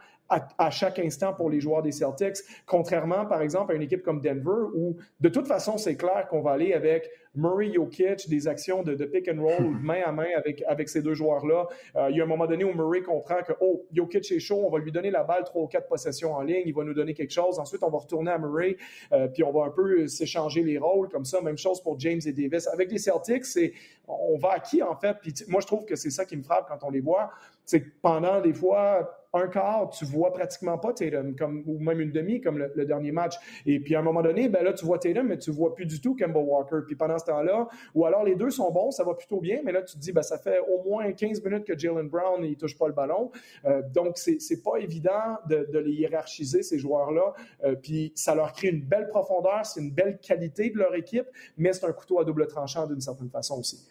à, 0.59 0.71
chaque 0.71 0.99
instant 0.99 1.33
pour 1.33 1.51
les 1.51 1.61
joueurs 1.61 1.83
des 1.83 1.93
Celtics, 1.93 2.39
contrairement, 2.67 3.27
par 3.27 3.43
exemple, 3.43 3.73
à 3.73 3.75
une 3.75 3.83
équipe 3.83 4.03
comme 4.03 4.21
Denver 4.21 4.69
où, 4.75 4.97
de 5.21 5.29
toute 5.29 5.47
façon, 5.47 5.79
c'est 5.79 5.97
clair 5.97 6.27
qu'on 6.29 6.41
va 6.41 6.53
aller 6.53 6.73
avec 6.73 7.11
Murray 7.35 7.73
Jokic, 7.73 8.29
des 8.29 8.47
actions 8.47 8.83
de, 8.83 8.95
pick 9.05 9.29
and 9.29 9.41
roll 9.41 9.77
main 9.83 10.03
à 10.05 10.13
main 10.13 10.29
avec, 10.37 10.63
avec 10.67 10.89
ces 10.89 11.03
deux 11.03 11.15
joueurs-là. 11.15 11.67
Euh, 11.97 12.11
il 12.11 12.17
y 12.17 12.21
a 12.21 12.25
un 12.25 12.27
moment 12.27 12.47
donné 12.47 12.65
où 12.65 12.75
Murray 12.75 13.03
comprend 13.03 13.43
que, 13.43 13.53
oh, 13.61 13.87
Jokic 13.93 14.31
est 14.33 14.39
chaud, 14.39 14.63
on 14.67 14.71
va 14.71 14.79
lui 14.79 14.93
donner 14.93 15.11
la 15.11 15.25
balle 15.25 15.45
trois 15.45 15.63
ou 15.63 15.67
quatre 15.67 15.89
possessions 15.89 16.35
en 16.35 16.43
ligne, 16.43 16.63
il 16.67 16.75
va 16.75 16.85
nous 16.85 16.95
donner 16.95 17.15
quelque 17.15 17.33
chose. 17.33 17.59
Ensuite, 17.59 17.83
on 17.83 17.91
va 17.91 17.99
retourner 17.99 18.31
à 18.31 18.39
Murray, 18.39 18.77
euh, 19.13 19.29
puis 19.29 19.43
on 19.43 19.53
va 19.53 19.67
un 19.67 19.71
peu 19.71 20.07
s'échanger 20.07 20.63
les 20.63 20.79
rôles 20.79 21.09
comme 21.09 21.25
ça. 21.25 21.41
Même 21.41 21.59
chose 21.59 21.83
pour 21.83 21.99
James 21.99 22.21
et 22.25 22.33
Davis. 22.33 22.69
Avec 22.69 22.91
les 22.91 22.99
Celtics, 22.99 23.47
c'est 23.47 23.73
on 24.07 24.37
va 24.37 24.53
à 24.53 24.61
qui 24.61 24.83
en 24.83 24.97
fait? 24.97 25.17
Puis 25.23 25.33
moi, 25.49 25.61
je 25.61 25.67
trouve 25.67 25.85
que 25.85 25.97
c'est 25.97 26.11
ça 26.11 26.25
qui 26.25 26.37
me 26.37 26.43
frappe 26.43 26.69
quand 26.69 26.87
on 26.87 26.91
les 26.91 27.01
voit. 27.01 27.31
C'est 27.65 27.81
que 27.81 27.89
pendant 28.03 28.41
des 28.41 28.53
fois 28.53 29.22
un 29.35 29.49
quart, 29.49 29.91
tu 29.91 30.05
vois 30.05 30.33
pratiquement 30.33 30.79
pas 30.79 30.93
Tatum, 30.93 31.35
comme, 31.37 31.63
ou 31.67 31.79
même 31.79 32.01
une 32.01 32.13
demi, 32.13 32.41
comme 32.41 32.59
le, 32.59 32.85
dernier 32.85 33.13
match. 33.13 33.37
Et 33.67 33.81
puis 33.81 33.95
à 33.95 34.01
un 34.01 34.03
moment 34.03 34.23
donné, 34.23 34.49
ben 34.49 34.63
là, 34.63 34.73
tu 34.73 34.85
vois 34.85 34.99
Tatum, 34.99 35.29
mais 35.29 35.39
tu 35.39 35.51
vois 35.51 35.75
plus 35.75 35.87
du 35.87 36.01
tout 36.01 36.15
Kemba 36.15 36.41
Walker. 36.41 36.81
Puis 36.87 36.97
pendant 36.97 37.19
ce 37.19 37.27
temps-là, 37.27 37.69
ou 37.95 38.05
alors 38.05 38.25
les 38.25 38.35
deux 38.35 38.51
sont 38.51 38.71
bons, 38.71 38.91
ça 38.91 39.05
va 39.05 39.15
plutôt 39.15 39.41
bien, 39.41 39.61
mais 39.65 39.73
là, 39.73 39.83
tu 39.83 39.95
te 39.95 40.01
dis, 40.01 40.13
ben, 40.13 40.23
ça 40.23 40.39
fait 40.39 40.59
au 40.61 40.83
moins 40.83 41.11
15 41.13 41.43
minutes 41.45 41.65
que 41.65 41.79
Jalen 41.79 42.09
Brown, 42.09 42.45
il 42.45 42.57
touche 42.57 42.77
pas 42.77 42.89
le 42.89 42.95
ballon. 42.95 43.31
Euh, 43.65 43.83
donc, 43.95 44.19
c'est, 44.19 44.63
pas 44.63 44.77
évident 44.77 45.39
de, 45.49 45.79
les 45.79 45.93
hiérarchiser, 45.93 46.63
ces 46.63 46.79
joueurs-là. 46.79 47.33
Euh, 47.65 47.75
puis 47.75 48.13
ça 48.15 48.35
leur 48.35 48.53
crée 48.53 48.69
une 48.69 48.83
belle 48.83 49.09
profondeur, 49.09 49.65
c'est 49.65 49.81
une 49.81 49.91
belle 49.91 50.19
qualité 50.19 50.71
de 50.71 50.79
leur 50.79 50.95
équipe, 50.95 51.27
mais 51.57 51.73
c'est 51.73 51.87
un 51.87 51.93
couteau 51.93 52.21
à 52.21 52.25
double 52.25 52.47
tranchant 52.47 52.87
d'une 52.87 53.01
certaine 53.01 53.31
façon 53.31 53.59
aussi. 53.59 53.89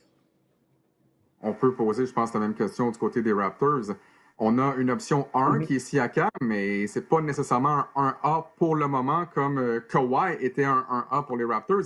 On 1.43 1.53
peut 1.53 1.73
poser, 1.73 2.05
je 2.05 2.13
pense, 2.13 2.33
la 2.33 2.39
même 2.39 2.53
question 2.53 2.91
du 2.91 2.97
côté 2.99 3.21
des 3.21 3.33
Raptors. 3.33 3.95
On 4.43 4.57
a 4.57 4.73
une 4.77 4.89
option 4.89 5.27
1 5.35 5.39
mm-hmm. 5.39 5.65
qui 5.67 5.75
est 5.75 5.79
Siakam, 5.79 6.31
mais 6.41 6.87
c'est 6.87 7.07
pas 7.07 7.21
nécessairement 7.21 7.85
un 7.95 8.15
1A 8.23 8.45
pour 8.57 8.75
le 8.75 8.87
moment 8.87 9.27
comme 9.27 9.59
euh, 9.59 9.79
Kawhi 9.87 10.35
était 10.39 10.63
un 10.63 10.83
1A 11.11 11.27
pour 11.27 11.37
les 11.37 11.45
Raptors. 11.45 11.83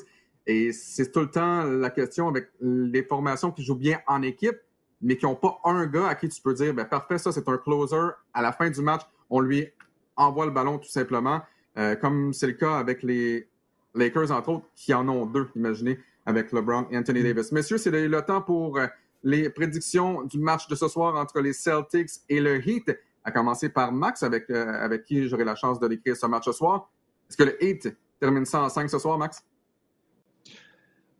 Et 0.47 0.72
c'est 0.72 1.12
tout 1.12 1.20
le 1.20 1.30
temps 1.30 1.64
la 1.66 1.89
question 1.89 2.30
avec 2.30 2.47
les 2.62 3.03
formations 3.03 3.51
qui 3.51 3.62
jouent 3.62 3.76
bien 3.76 3.99
en 4.08 4.22
équipe. 4.22 4.56
mais 5.01 5.18
qui 5.18 5.26
n'ont 5.26 5.36
pas 5.36 5.60
un 5.66 5.86
gars 5.86 6.08
à 6.08 6.16
qui 6.16 6.30
tu 6.30 6.41
peux 6.41 6.53
dire, 6.53 6.74
ben, 6.74 6.86
parfait, 6.86 7.18
ça, 7.18 7.34
c'est 7.34 7.49
un 7.49 7.58
closer. 7.58 8.12
À 8.34 8.41
la 8.41 8.53
fin 8.53 8.70
du 8.70 8.82
match, 8.82 9.01
on 9.30 9.41
lui 9.41 9.68
envoie 10.16 10.45
le 10.45 10.51
ballon 10.51 10.78
tout 10.78 10.88
simplement, 10.88 11.41
euh, 11.78 11.97
comme 11.97 12.32
c'est 12.32 12.47
le 12.47 12.53
cas 12.53 12.78
avec 12.78 13.03
les 13.03 13.49
Lakers, 13.95 14.32
entre 14.32 14.49
autres, 14.49 14.66
qui 14.76 14.93
en 14.93 15.10
ont 15.10 15.26
deux, 15.26 15.49
imaginez, 15.58 15.99
avec 16.26 16.53
LeBron 16.53 16.88
et 16.89 16.97
Anthony 16.97 17.20
mm. 17.20 17.24
Davis. 17.24 17.51
Messieurs, 17.51 17.78
c'est 17.78 17.91
le, 17.91 18.22
temps 18.22 18.41
pour 18.41 18.78
euh, 18.78 18.88
les 19.26 19.49
prédictions 19.49 20.23
du 20.23 20.39
match 20.39 20.67
de 20.67 20.76
ce 20.76 20.88
soir 20.88 21.15
entre 21.15 21.41
les 21.41 21.51
Celtics 21.51 22.11
et 22.30 22.39
le 22.39 22.65
Heat, 22.65 22.95
à 23.23 23.32
commencer 23.32 23.69
par 23.69 23.91
Max, 23.91 24.21
avec, 24.21 24.49
euh, 24.51 24.67
avec 24.67 25.03
qui 25.03 25.28
j'aurai 25.28 25.43
la 25.43 25.55
chance 25.55 25.80
de 25.80 25.88
décrire 25.88 26.15
ce 26.15 26.28
match 26.28 26.45
ce 26.45 26.51
soir. 26.51 26.89
Est-ce 27.28 27.36
que 27.36 27.43
le 27.43 27.61
Heat 27.61 27.97
termine 28.19 28.45
ça 28.45 28.61
en 28.61 28.69
5 28.69 28.88
ce 28.88 28.99
soir, 28.99 29.17
Max? 29.17 29.43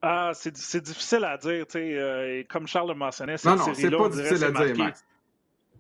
Ah, 0.04 0.32
c'est 0.36 0.82
difficile 0.82 1.24
à 1.24 1.36
dire, 1.36 1.66
tu 1.66 1.80
sais. 1.80 2.46
comme 2.48 2.68
Charles 2.68 2.90
le 2.90 2.94
mentionnait, 2.94 3.38
cette 3.38 3.50
non, 3.50 3.58
non, 3.58 3.74
c'est 3.74 3.90
pas 3.90 4.10
difficile 4.10 4.44
à 4.44 4.52
dire, 4.52 4.78
Max. 4.78 5.04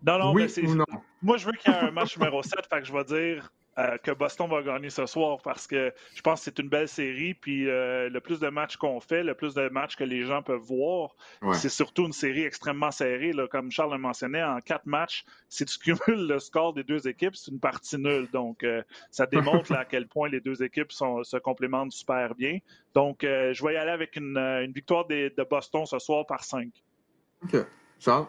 Non, 0.03 0.19
non, 0.19 0.34
mais 0.34 0.47
c'est. 0.47 0.63
Moi, 1.21 1.38
je 1.38 1.45
veux 1.45 1.51
qu'il 1.53 1.71
y 1.71 1.76
ait 1.76 1.80
un 1.80 1.91
match 1.91 2.17
numéro 2.17 2.41
7, 2.41 2.53
fait 2.67 2.80
que 2.82 2.86
je 2.86 2.93
vais 2.93 3.03
dire 3.03 3.51
euh, 3.78 3.97
que 3.97 4.11
Boston 4.11 4.49
va 4.49 4.61
gagner 4.61 4.89
ce 4.89 5.05
soir 5.05 5.39
parce 5.43 5.67
que 5.67 5.93
je 6.15 6.21
pense 6.21 6.39
que 6.39 6.45
c'est 6.45 6.59
une 6.59 6.69
belle 6.69 6.88
série. 6.88 7.34
Puis 7.34 7.69
euh, 7.69 8.09
le 8.09 8.21
plus 8.21 8.39
de 8.39 8.47
matchs 8.47 8.78
qu'on 8.78 9.01
fait, 9.01 9.23
le 9.23 9.34
plus 9.34 9.53
de 9.53 9.67
matchs 9.69 9.95
que 9.95 10.03
les 10.03 10.23
gens 10.23 10.41
peuvent 10.41 10.61
voir, 10.61 11.15
c'est 11.53 11.69
surtout 11.69 12.05
une 12.05 12.13
série 12.13 12.43
extrêmement 12.43 12.91
serrée. 12.91 13.34
Là, 13.34 13.47
comme 13.47 13.71
Charles 13.71 13.91
le 13.91 13.97
mentionnait, 13.97 14.43
en 14.43 14.59
quatre 14.59 14.86
matchs, 14.86 15.26
si 15.49 15.65
tu 15.65 15.78
cumules 15.78 16.28
le 16.28 16.39
score 16.39 16.73
des 16.73 16.84
deux 16.84 17.07
équipes, 17.07 17.36
c'est 17.36 17.51
une 17.51 17.59
partie 17.59 17.97
nulle. 17.97 18.30
Donc, 18.32 18.63
euh, 18.63 18.82
ça 19.11 19.26
démontre 19.32 19.73
à 19.73 19.84
quel 19.84 20.07
point 20.07 20.30
les 20.30 20.39
deux 20.39 20.63
équipes 20.63 20.91
se 20.91 21.38
complémentent 21.38 21.91
super 21.91 22.34
bien. 22.36 22.59
Donc, 22.93 23.19
je 23.21 23.65
vais 23.65 23.73
y 23.73 23.78
aller 23.78 23.91
avec 23.91 24.15
une, 24.15 24.71
victoire 24.73 25.05
de 25.05 25.47
Boston 25.49 25.86
ce 25.86 25.99
soir 25.99 26.26
par 26.26 26.43
5. 26.43 26.69
OK. 27.43 27.57
Charles? 27.99 28.28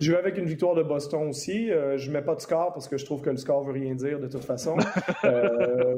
Je 0.00 0.10
vais 0.10 0.18
avec 0.18 0.38
une 0.38 0.46
victoire 0.46 0.74
de 0.74 0.82
Boston 0.82 1.28
aussi. 1.28 1.70
Euh, 1.70 1.96
je 1.98 2.08
ne 2.08 2.14
mets 2.14 2.22
pas 2.22 2.34
de 2.34 2.40
score 2.40 2.72
parce 2.72 2.88
que 2.88 2.96
je 2.96 3.04
trouve 3.04 3.22
que 3.22 3.30
le 3.30 3.36
score 3.36 3.62
ne 3.62 3.66
veut 3.66 3.72
rien 3.72 3.94
dire 3.94 4.18
de 4.20 4.26
toute 4.26 4.44
façon. 4.44 4.76
Euh, 5.24 5.96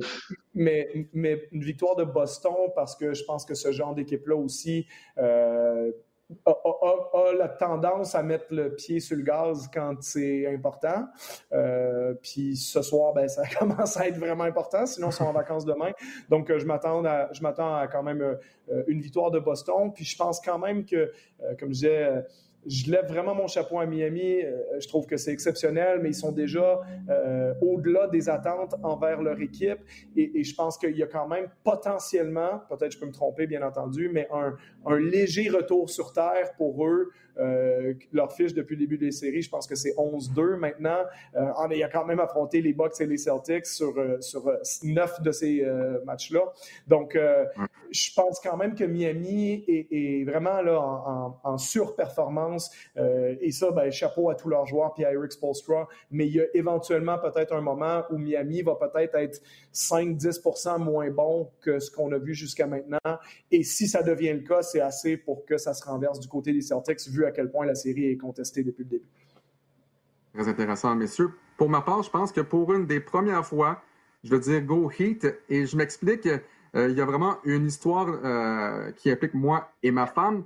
mais, 0.55 1.09
mais, 1.13 1.49
une 1.51 1.63
victoire 1.63 1.97
de 1.97 2.05
Boston 2.05 2.71
parce 2.75 2.95
que 2.95 3.13
je 3.13 3.25
pense 3.25 3.45
que 3.45 3.55
ce 3.55 3.73
genre 3.73 3.95
d'équipe-là 3.95 4.37
aussi 4.37 4.87
euh, 5.19 5.91
a, 6.45 7.33
la 7.37 7.49
tendance 7.49 8.15
à 8.15 8.23
mettre 8.23 8.47
le 8.51 8.75
pied 8.75 9.01
sur 9.01 9.17
le 9.17 9.23
gaz 9.23 9.69
quand 9.73 9.97
c'est 10.03 10.47
important. 10.47 11.07
puis 12.23 12.57
ce 12.57 12.83
soir, 12.83 13.15
ben, 13.15 13.29
ça 13.29 13.43
commence 13.59 13.97
à 13.97 14.07
être 14.07 14.19
vraiment 14.19 14.45
important, 14.45 14.87
sinon 14.87 15.09
ils 15.09 15.15
sont 15.15 15.25
en 15.25 15.33
vacances 15.33 15.65
demain. 15.65 15.93
Donc 16.29 16.57
je 16.57 16.65
m'attends 16.67 17.05
à, 17.05 17.33
je 17.33 17.43
m'attends 17.43 17.75
à 17.75 17.89
quand 17.89 18.03
même 18.03 18.39
une 18.87 19.01
victoire 19.01 19.31
de 19.31 19.41
Boston. 19.41 19.93
Puis 19.93 20.05
je 20.05 20.17
pense 20.17 20.41
quand 20.41 20.59
même 20.59 20.85
que, 20.85 21.11
comme 21.59 21.69
je 21.71 21.75
disais, 21.75 22.25
je 22.69 22.91
lève 22.91 23.07
vraiment 23.07 23.35
mon 23.35 23.47
chapeau 23.47 23.79
à 23.79 23.87
Miami. 23.87 24.43
Euh, 24.43 24.81
je 24.81 24.89
trouve 24.89 25.07
que 25.07 25.17
c'est 25.17 25.33
exceptionnel, 25.33 26.01
mais 26.03 26.11
ils 26.11 26.15
sont 26.15 26.33
déjà 26.33 26.81
euh, 27.09 27.55
au-delà 27.61 28.09
des 28.09 28.29
attentes 28.29 28.75
envers 28.83 29.23
leur 29.23 29.41
équipe. 29.41 29.79
Et, 30.17 30.43
je 30.43 30.55
pense 30.55 30.79
qu'il 30.79 30.97
y 30.97 31.03
a 31.03 31.07
quand 31.07 31.29
même 31.29 31.49
potentiellement, 31.65 32.63
peut-être 32.69 32.93
je 32.93 32.99
peux 32.99 33.07
me 33.07 33.13
tromper 33.13 33.47
bien 33.47 33.63
entendu, 33.63 34.11
mais 34.13 34.29
un, 34.33 34.55
un 34.87 34.99
léger 34.99 35.49
retour 35.49 35.91
sur 35.91 36.13
terre 36.13 36.53
pour 36.57 36.87
eux 36.87 37.11
euh, 37.39 37.95
leur 38.13 38.33
fiche 38.33 38.55
depuis 38.55 38.77
le 38.77 38.81
début 38.81 38.99
des 38.99 39.13
séries, 39.13 39.43
je 39.43 39.51
pense 39.51 39.67
que 39.67 39.75
c'est 39.75 39.95
11-2 39.97 40.57
maintenant. 40.57 41.05
Euh, 41.35 41.47
en 41.57 41.71
ayant 41.71 41.89
quand 41.93 42.05
même 42.05 42.21
affronté 42.21 42.61
les 42.61 42.73
Bucks 42.73 43.01
et 43.01 43.07
les 43.07 43.19
Celtics 43.19 43.67
sur, 43.67 43.99
euh, 43.99 44.21
sur 44.21 44.51
neuf 44.83 45.21
de 45.23 45.33
ces 45.33 45.67
matchs-là. 46.05 46.41
Donc, 46.87 47.19
je 47.91 48.15
pense 48.15 48.41
quand 48.41 48.57
même 48.57 48.75
que 48.75 48.85
Miami 48.85 49.65
est, 49.69 50.25
vraiment 50.25 50.61
là 50.63 50.81
en, 50.81 51.39
en, 51.43 51.59
surperformance. 51.59 52.71
et 52.97 53.51
ça, 53.51 53.71
ben, 53.71 53.91
chapeau 53.91 54.31
à 54.31 54.35
tous 54.35 54.49
leurs 54.49 54.67
joueurs, 54.67 54.95
puis 54.95 55.05
à 55.05 55.13
Eric 55.13 55.33
Spolstra. 55.33 55.89
Mais 56.11 56.27
il 56.27 56.35
y 56.35 56.41
a 56.41 56.45
éventuellement 56.55 57.19
peut-être 57.19 57.55
un 57.55 57.61
moment 57.61 58.03
où 58.11 58.19
Miami 58.19 58.63
va 58.63 58.77
peut-être 58.77 59.15
être 59.17 59.41
5-10% 59.73 60.79
moins 60.79 61.11
bon 61.11 61.51
que 61.61 61.79
ce 61.79 61.91
qu'on 61.91 62.13
a 62.13 62.19
vu 62.19 62.35
jusqu'à 62.35 62.67
maintenant. 62.67 62.99
Et 63.51 63.63
si 63.63 63.89
ça 63.89 64.03
devient 64.03 64.33
le 64.33 64.41
cas, 64.41 64.63
c'est 64.63 64.81
assez 64.81 65.17
pour 65.17 65.45
que 65.45 65.59
ça 65.59 65.75
se 65.75 65.85
renverse 65.85 66.21
du 66.21 66.29
côté 66.29 66.53
des 66.53 66.63
Celtics, 66.63 67.09
vu 67.09 67.26
à 67.27 67.33
quel 67.33 67.51
point 67.51 67.67
la 67.67 67.75
série 67.75 68.07
est 68.07 68.17
contestée 68.17 68.63
depuis 68.63 68.85
le 68.85 68.91
début. 68.91 69.05
Très 70.35 70.49
intéressant, 70.49 70.95
messieurs. 70.95 71.31
Pour 71.57 71.71
ma 71.71 71.81
part, 71.81 72.03
je 72.03 72.11
pense 72.11 72.31
que 72.31 72.43
pour 72.43 72.73
une 72.75 72.87
des 72.87 73.01
premières 73.01 73.47
fois, 73.47 73.83
je 74.23 74.31
veux 74.31 74.41
dire 74.41 74.61
Go 74.63 74.91
Heat, 74.91 75.27
et 75.49 75.67
je 75.67 75.77
m'explique, 75.77 76.27
euh, 76.27 76.89
il 76.91 76.97
y 76.97 77.01
a 77.01 77.07
vraiment 77.07 77.39
une 77.45 77.67
histoire 77.67 78.09
euh, 78.09 78.91
qui 78.93 79.11
implique 79.11 79.35
moi 79.35 79.73
et 79.83 79.91
ma 79.91 80.07
femme. 80.07 80.45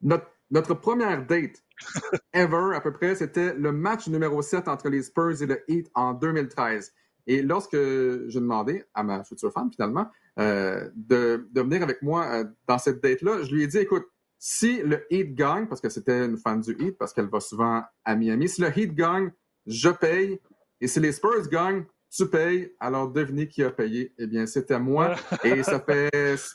Notre, 0.00 0.26
notre 0.50 0.74
première 0.74 1.26
date 1.26 1.62
ever, 2.32 2.76
à 2.76 2.80
peu 2.80 2.92
près, 2.92 3.16
c'était 3.16 3.54
le 3.54 3.72
match 3.72 4.06
numéro 4.06 4.42
7 4.42 4.68
entre 4.68 4.88
les 4.88 5.02
Spurs 5.02 5.42
et 5.42 5.46
le 5.46 5.64
Heat 5.68 5.90
en 5.94 6.14
2013. 6.14 6.92
Et 7.26 7.42
lorsque 7.42 7.76
j'ai 7.76 8.40
demandé 8.40 8.84
à 8.94 9.02
ma 9.02 9.24
future 9.24 9.52
femme, 9.52 9.70
finalement, 9.72 10.08
euh, 10.38 10.88
de, 10.94 11.48
de, 11.52 11.60
venir 11.60 11.82
avec 11.82 12.02
moi 12.02 12.44
dans 12.66 12.78
cette 12.78 13.02
date-là, 13.02 13.42
je 13.42 13.54
lui 13.54 13.62
ai 13.62 13.66
dit, 13.66 13.78
écoute, 13.78 14.06
si 14.44 14.82
le 14.82 15.06
Heat 15.08 15.36
gagne, 15.36 15.68
parce 15.68 15.80
que 15.80 15.88
c'était 15.88 16.26
une 16.26 16.36
fan 16.36 16.60
du 16.60 16.72
Heat, 16.72 16.98
parce 16.98 17.12
qu'elle 17.12 17.28
va 17.28 17.38
souvent 17.38 17.80
à 18.04 18.16
Miami, 18.16 18.48
si 18.48 18.60
le 18.60 18.76
Heat 18.76 18.92
gagne, 18.92 19.30
je 19.66 19.88
paye. 19.88 20.40
Et 20.80 20.88
si 20.88 20.98
les 20.98 21.12
Spurs 21.12 21.48
gagnent, 21.48 21.84
tu 22.10 22.26
payes. 22.26 22.74
Alors, 22.80 23.08
devinez 23.08 23.46
qui 23.46 23.62
a 23.62 23.70
payé. 23.70 24.12
Eh 24.18 24.26
bien, 24.26 24.46
c'était 24.46 24.80
moi. 24.80 25.14
Et 25.44 25.62
ça 25.62 25.78
fait 25.78 26.10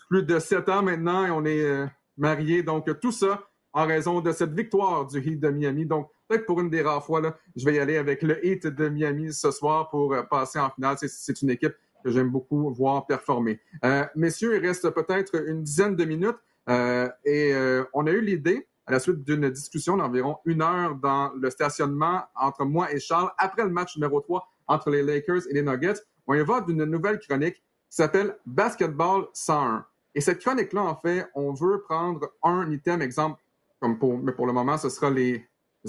plus 0.10 0.24
de 0.24 0.38
sept 0.38 0.68
ans 0.68 0.84
maintenant 0.84 1.26
et 1.26 1.32
on 1.32 1.46
est 1.46 1.62
euh, 1.62 1.86
mariés. 2.18 2.62
Donc, 2.62 2.90
tout 3.00 3.14
ça 3.14 3.48
en 3.72 3.88
raison 3.88 4.20
de 4.20 4.34
cette 4.34 4.52
victoire 4.52 5.08
du 5.08 5.20
Heat 5.20 5.40
de 5.40 5.48
Miami. 5.48 5.86
Donc, 5.86 6.10
peut-être 6.28 6.46
pour 6.46 6.60
une 6.60 6.70
des 6.70 6.82
rares 6.82 7.06
fois, 7.06 7.22
là, 7.22 7.38
je 7.56 7.64
vais 7.64 7.76
y 7.76 7.80
aller 7.80 7.96
avec 7.96 8.22
le 8.22 8.46
Heat 8.46 8.68
de 8.68 8.90
Miami 8.90 9.32
ce 9.32 9.50
soir 9.50 9.90
pour 9.90 10.14
euh, 10.14 10.24
passer 10.24 10.60
en 10.60 10.70
finale. 10.72 10.98
C'est 11.00 11.42
une 11.42 11.52
équipe 11.52 11.76
que 12.04 12.12
j'aime 12.12 12.32
beaucoup 12.32 12.70
voir 12.74 13.08
performer. 13.08 13.62
Euh, 13.86 14.04
messieurs, 14.14 14.58
il 14.58 14.68
reste 14.68 14.90
peut-être 14.90 15.42
une 15.48 15.64
dizaine 15.64 15.96
de 15.96 16.04
minutes. 16.04 16.36
Euh, 16.70 17.10
et 17.24 17.54
euh, 17.54 17.84
on 17.94 18.08
a 18.08 18.12
eu 18.12 18.22
l'idée, 18.22 18.68
à 18.86 18.92
la 18.92 19.00
suite 19.00 19.24
d'une 19.24 19.50
discussion 19.50 19.98
d'environ 19.98 20.38
une 20.46 20.62
heure 20.62 20.96
dans 20.96 21.32
le 21.36 21.50
stationnement 21.50 22.24
entre 22.36 22.66
moi 22.66 22.92
et 22.92 23.00
Charles, 23.00 23.32
après 23.38 23.64
le 23.64 23.70
match 23.70 23.96
numéro 23.96 24.22
3 24.22 24.48
entre 24.68 24.90
les 24.90 25.04
Lakers 25.04 25.48
et 25.50 25.54
les 25.54 25.62
Nuggets, 25.62 26.02
on 26.26 26.34
y 26.34 26.44
va 26.44 26.62
d'une 26.62 26.84
nouvelle 26.84 27.20
chronique 27.20 27.56
qui 27.56 27.96
s'appelle 27.96 28.38
Basketball 28.46 29.28
101. 29.34 29.86
Et 30.16 30.22
cette 30.22 30.40
chronique-là, 30.40 30.82
en 30.82 30.96
fait, 30.96 31.28
on 31.36 31.54
veut 31.54 31.82
prendre 31.82 32.28
un 32.44 32.70
item, 32.72 33.02
exemple, 33.02 33.42
comme 33.80 33.98
pour, 34.00 34.18
mais 34.18 34.32
pour 34.32 34.48
le 34.48 34.54
moment, 34.54 34.78
ce 34.78 34.90
sera 34.90 35.10
les 35.10 35.46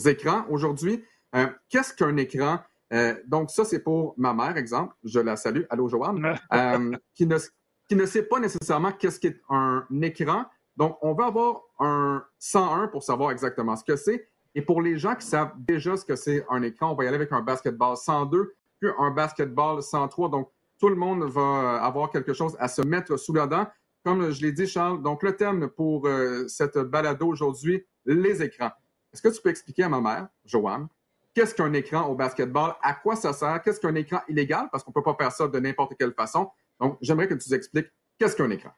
écrans. 0.06 0.44
Aujourd'hui, 0.50 1.02
euh, 1.34 1.48
qu'est-ce 1.68 1.94
qu'un 1.94 2.16
écran? 2.16 2.60
donc, 3.26 3.50
ça, 3.50 3.66
c'est 3.66 3.80
pour 3.80 4.14
ma 4.16 4.32
mère, 4.32 4.56
exemple. 4.56 4.94
Je 5.04 5.20
la 5.20 5.36
salue. 5.36 5.64
Allô, 5.68 5.88
Joanne. 5.88 6.38
qui, 7.14 7.26
ne, 7.26 7.36
qui 7.86 7.94
ne 7.94 8.06
sait 8.06 8.22
pas 8.22 8.40
nécessairement 8.40 8.92
qu'est-ce 8.92 9.20
qu'est 9.20 9.38
un 9.50 9.84
écran, 10.00 10.46
donc, 10.78 10.96
on 11.02 11.12
va 11.12 11.26
avoir 11.26 11.62
un 11.80 12.24
101 12.38 12.86
pour 12.86 13.02
savoir 13.02 13.32
exactement 13.32 13.74
ce 13.74 13.82
que 13.82 13.96
c'est. 13.96 14.28
Et 14.54 14.62
pour 14.62 14.80
les 14.80 14.96
gens 14.96 15.16
qui 15.16 15.26
savent 15.26 15.52
déjà 15.58 15.96
ce 15.96 16.04
que 16.04 16.14
c'est 16.14 16.46
un 16.48 16.62
écran, 16.62 16.92
on 16.92 16.94
va 16.94 17.02
y 17.02 17.08
aller 17.08 17.16
avec 17.16 17.32
un 17.32 17.42
basketball 17.42 17.96
102, 17.96 18.54
puis 18.78 18.88
un 18.96 19.10
basketball 19.10 19.82
103. 19.82 20.28
Donc, 20.28 20.52
tout 20.78 20.88
le 20.88 20.94
monde 20.94 21.24
va 21.24 21.82
avoir 21.82 22.10
quelque 22.10 22.32
chose 22.32 22.56
à 22.60 22.68
se 22.68 22.80
mettre 22.80 23.16
sous 23.16 23.32
la 23.32 23.48
dent. 23.48 23.66
Comme 24.04 24.30
je 24.30 24.40
l'ai 24.40 24.52
dit, 24.52 24.68
Charles, 24.68 25.02
donc 25.02 25.24
le 25.24 25.34
thème 25.34 25.66
pour 25.66 26.06
euh, 26.06 26.46
cette 26.46 26.78
balado 26.78 27.26
aujourd'hui, 27.26 27.84
les 28.06 28.40
écrans. 28.40 28.70
Est-ce 29.12 29.20
que 29.20 29.28
tu 29.30 29.42
peux 29.42 29.50
expliquer 29.50 29.82
à 29.82 29.88
ma 29.88 30.00
mère, 30.00 30.28
Joanne, 30.44 30.86
qu'est-ce 31.34 31.56
qu'un 31.56 31.72
écran 31.72 32.06
au 32.06 32.14
basketball, 32.14 32.76
à 32.82 32.94
quoi 32.94 33.16
ça 33.16 33.32
sert, 33.32 33.60
qu'est-ce 33.62 33.80
qu'un 33.80 33.96
écran 33.96 34.20
illégal, 34.28 34.68
parce 34.70 34.84
qu'on 34.84 34.92
ne 34.92 34.94
peut 34.94 35.02
pas 35.02 35.16
faire 35.18 35.32
ça 35.32 35.48
de 35.48 35.58
n'importe 35.58 35.94
quelle 35.98 36.14
façon. 36.14 36.48
Donc, 36.78 36.98
j'aimerais 37.00 37.26
que 37.26 37.34
tu 37.34 37.52
expliques 37.52 37.88
qu'est-ce 38.16 38.36
qu'un 38.36 38.50
écran. 38.50 38.70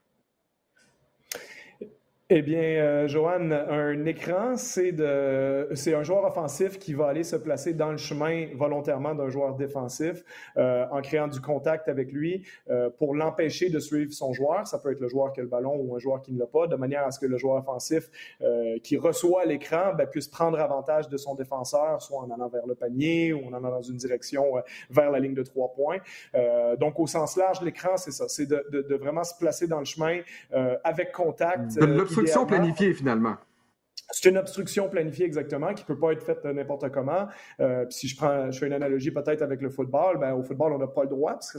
Eh 2.33 2.43
bien, 2.43 2.63
euh, 2.63 3.09
Joanne, 3.09 3.53
un 3.53 4.05
écran, 4.05 4.57
c'est 4.57 4.93
de, 4.93 5.69
c'est 5.75 5.95
un 5.95 6.05
joueur 6.05 6.25
offensif 6.25 6.79
qui 6.79 6.95
va 6.95 7.09
aller 7.09 7.25
se 7.25 7.35
placer 7.35 7.75
dans 7.75 7.91
le 7.91 7.97
chemin 7.97 8.47
volontairement 8.55 9.17
d'un 9.17 9.29
joueur 9.31 9.57
défensif 9.57 10.23
euh, 10.57 10.87
en 10.93 11.01
créant 11.01 11.27
du 11.27 11.41
contact 11.41 11.89
avec 11.89 12.13
lui 12.13 12.47
euh, 12.71 12.89
pour 12.89 13.17
l'empêcher 13.17 13.69
de 13.69 13.81
suivre 13.81 14.13
son 14.13 14.33
joueur. 14.33 14.65
Ça 14.69 14.79
peut 14.79 14.93
être 14.93 15.01
le 15.01 15.09
joueur 15.09 15.33
qui 15.33 15.41
a 15.41 15.43
le 15.43 15.49
ballon 15.49 15.75
ou 15.75 15.97
un 15.97 15.99
joueur 15.99 16.23
qui 16.23 16.33
ne 16.33 16.39
l'a 16.39 16.47
pas, 16.47 16.69
de 16.69 16.77
manière 16.77 17.05
à 17.05 17.11
ce 17.11 17.19
que 17.19 17.27
le 17.27 17.37
joueur 17.37 17.57
offensif 17.57 18.09
euh, 18.43 18.79
qui 18.85 18.97
reçoit 18.97 19.45
l'écran 19.45 19.95
ben, 19.99 20.07
puisse 20.07 20.29
prendre 20.29 20.61
avantage 20.61 21.09
de 21.09 21.17
son 21.17 21.35
défenseur, 21.35 22.01
soit 22.01 22.21
en 22.21 22.31
allant 22.31 22.49
vers 22.49 22.69
le 22.69 22.77
panier 22.77 23.33
ou 23.33 23.45
en 23.49 23.55
allant 23.55 23.71
dans 23.71 23.83
une 23.83 23.97
direction 23.97 24.57
euh, 24.57 24.61
vers 24.89 25.11
la 25.11 25.19
ligne 25.19 25.35
de 25.35 25.43
trois 25.43 25.73
points. 25.73 25.99
Euh, 26.37 26.77
donc, 26.77 27.01
au 27.01 27.09
sens 27.09 27.37
large, 27.37 27.61
l'écran, 27.61 27.97
c'est 27.97 28.13
ça, 28.13 28.29
c'est 28.29 28.47
de, 28.47 28.65
de, 28.71 28.83
de, 28.83 28.95
vraiment 28.95 29.25
se 29.25 29.37
placer 29.37 29.67
dans 29.67 29.81
le 29.81 29.85
chemin 29.85 30.21
avec 30.85 31.11
contact 31.11 31.77
Instruction 32.23 32.47
planifiée, 32.47 32.93
finalement. 32.95 33.37
C'est 34.13 34.29
une 34.29 34.39
obstruction 34.39 34.89
planifiée 34.89 35.25
exactement 35.25 35.73
qui 35.73 35.83
ne 35.83 35.87
peut 35.87 35.99
pas 35.99 36.13
être 36.13 36.25
faite 36.25 36.45
n'importe 36.45 36.91
comment. 36.91 37.29
Euh, 37.61 37.87
si 37.91 38.09
je 38.09 38.17
prends, 38.17 38.51
je 38.51 38.59
fais 38.59 38.67
une 38.67 38.73
analogie 38.73 39.11
peut-être 39.11 39.43
avec 39.43 39.61
le 39.61 39.71
football, 39.71 40.19
ben, 40.19 40.33
au 40.33 40.43
football, 40.43 40.73
on 40.73 40.79
n'a 40.79 40.87
pas 40.87 41.03
le 41.03 41.09
droit 41.09 41.35
parce 41.35 41.53
que 41.53 41.59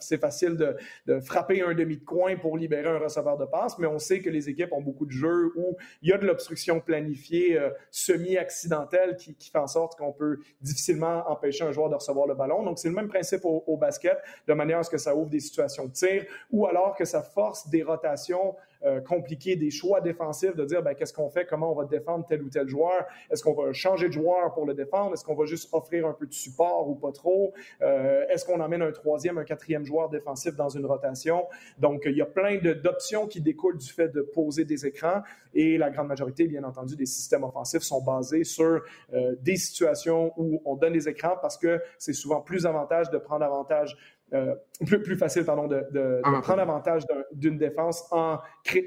c'est 0.00 0.20
facile 0.20 0.56
de, 0.56 0.76
de, 1.06 1.20
frapper 1.20 1.62
un 1.62 1.74
demi 1.74 1.96
de 1.96 2.04
coin 2.04 2.36
pour 2.36 2.56
libérer 2.56 2.88
un 2.88 2.98
receveur 2.98 3.36
de 3.36 3.44
passe, 3.44 3.78
mais 3.78 3.86
on 3.86 3.98
sait 3.98 4.20
que 4.20 4.30
les 4.30 4.48
équipes 4.48 4.72
ont 4.72 4.80
beaucoup 4.80 5.06
de 5.06 5.10
jeux 5.10 5.52
où 5.56 5.76
il 6.02 6.10
y 6.10 6.12
a 6.12 6.18
de 6.18 6.26
l'obstruction 6.26 6.80
planifiée 6.80 7.58
euh, 7.58 7.70
semi-accidentelle 7.90 9.16
qui, 9.16 9.34
qui, 9.34 9.50
fait 9.50 9.58
en 9.58 9.66
sorte 9.66 9.98
qu'on 9.98 10.12
peut 10.12 10.38
difficilement 10.60 11.28
empêcher 11.28 11.64
un 11.64 11.72
joueur 11.72 11.88
de 11.88 11.96
recevoir 11.96 12.26
le 12.26 12.34
ballon. 12.34 12.62
Donc, 12.62 12.78
c'est 12.78 12.88
le 12.88 12.94
même 12.94 13.08
principe 13.08 13.44
au, 13.44 13.64
au, 13.66 13.76
basket, 13.76 14.18
de 14.46 14.54
manière 14.54 14.78
à 14.78 14.82
ce 14.82 14.90
que 14.90 14.98
ça 14.98 15.16
ouvre 15.16 15.30
des 15.30 15.40
situations 15.40 15.86
de 15.86 15.92
tir 15.92 16.24
ou 16.50 16.66
alors 16.66 16.94
que 16.96 17.04
ça 17.04 17.22
force 17.22 17.68
des 17.68 17.82
rotations 17.82 18.54
euh, 18.84 19.00
compliqué, 19.00 19.56
des 19.56 19.70
choix 19.70 20.00
défensifs, 20.00 20.54
de 20.54 20.64
dire 20.64 20.82
ben, 20.82 20.94
qu'est-ce 20.94 21.12
qu'on 21.12 21.30
fait, 21.30 21.46
comment 21.46 21.72
on 21.72 21.74
va 21.74 21.84
défendre 21.84 22.24
tel 22.26 22.42
ou 22.42 22.48
tel 22.48 22.68
joueur, 22.68 23.06
est-ce 23.30 23.42
qu'on 23.42 23.54
va 23.54 23.72
changer 23.72 24.08
de 24.08 24.12
joueur 24.12 24.52
pour 24.54 24.66
le 24.66 24.74
défendre, 24.74 25.14
est-ce 25.14 25.24
qu'on 25.24 25.34
va 25.34 25.46
juste 25.46 25.68
offrir 25.72 26.06
un 26.06 26.12
peu 26.12 26.26
de 26.26 26.32
support 26.32 26.88
ou 26.88 26.94
pas 26.94 27.12
trop, 27.12 27.52
euh, 27.82 28.24
est-ce 28.28 28.44
qu'on 28.44 28.60
emmène 28.60 28.82
un 28.82 28.92
troisième, 28.92 29.38
un 29.38 29.44
quatrième 29.44 29.84
joueur 29.84 30.08
défensif 30.08 30.54
dans 30.54 30.68
une 30.68 30.86
rotation? 30.86 31.46
Donc, 31.78 32.02
il 32.06 32.16
y 32.16 32.22
a 32.22 32.26
plein 32.26 32.58
d'options 32.58 33.26
qui 33.26 33.40
découlent 33.40 33.78
du 33.78 33.88
fait 33.88 34.08
de 34.08 34.22
poser 34.22 34.64
des 34.64 34.86
écrans 34.86 35.22
et 35.54 35.78
la 35.78 35.90
grande 35.90 36.08
majorité, 36.08 36.46
bien 36.46 36.64
entendu, 36.64 36.96
des 36.96 37.06
systèmes 37.06 37.44
offensifs 37.44 37.82
sont 37.82 38.02
basés 38.02 38.44
sur 38.44 38.82
euh, 39.12 39.34
des 39.40 39.56
situations 39.56 40.32
où 40.36 40.62
on 40.64 40.76
donne 40.76 40.92
des 40.92 41.08
écrans 41.08 41.36
parce 41.40 41.56
que 41.56 41.80
c'est 41.98 42.12
souvent 42.12 42.40
plus 42.40 42.66
avantage 42.66 43.10
de 43.10 43.18
prendre 43.18 43.44
avantage 43.44 43.96
euh, 44.34 44.54
plus, 44.86 45.02
plus, 45.02 45.16
facile 45.16 45.44
pardon, 45.44 45.66
de, 45.66 45.84
de, 45.90 46.20
ah, 46.22 46.40
prendre 46.42 46.60
avantage 46.60 47.02
d'une 47.32 47.56
défense 47.56 48.04
en, 48.10 48.38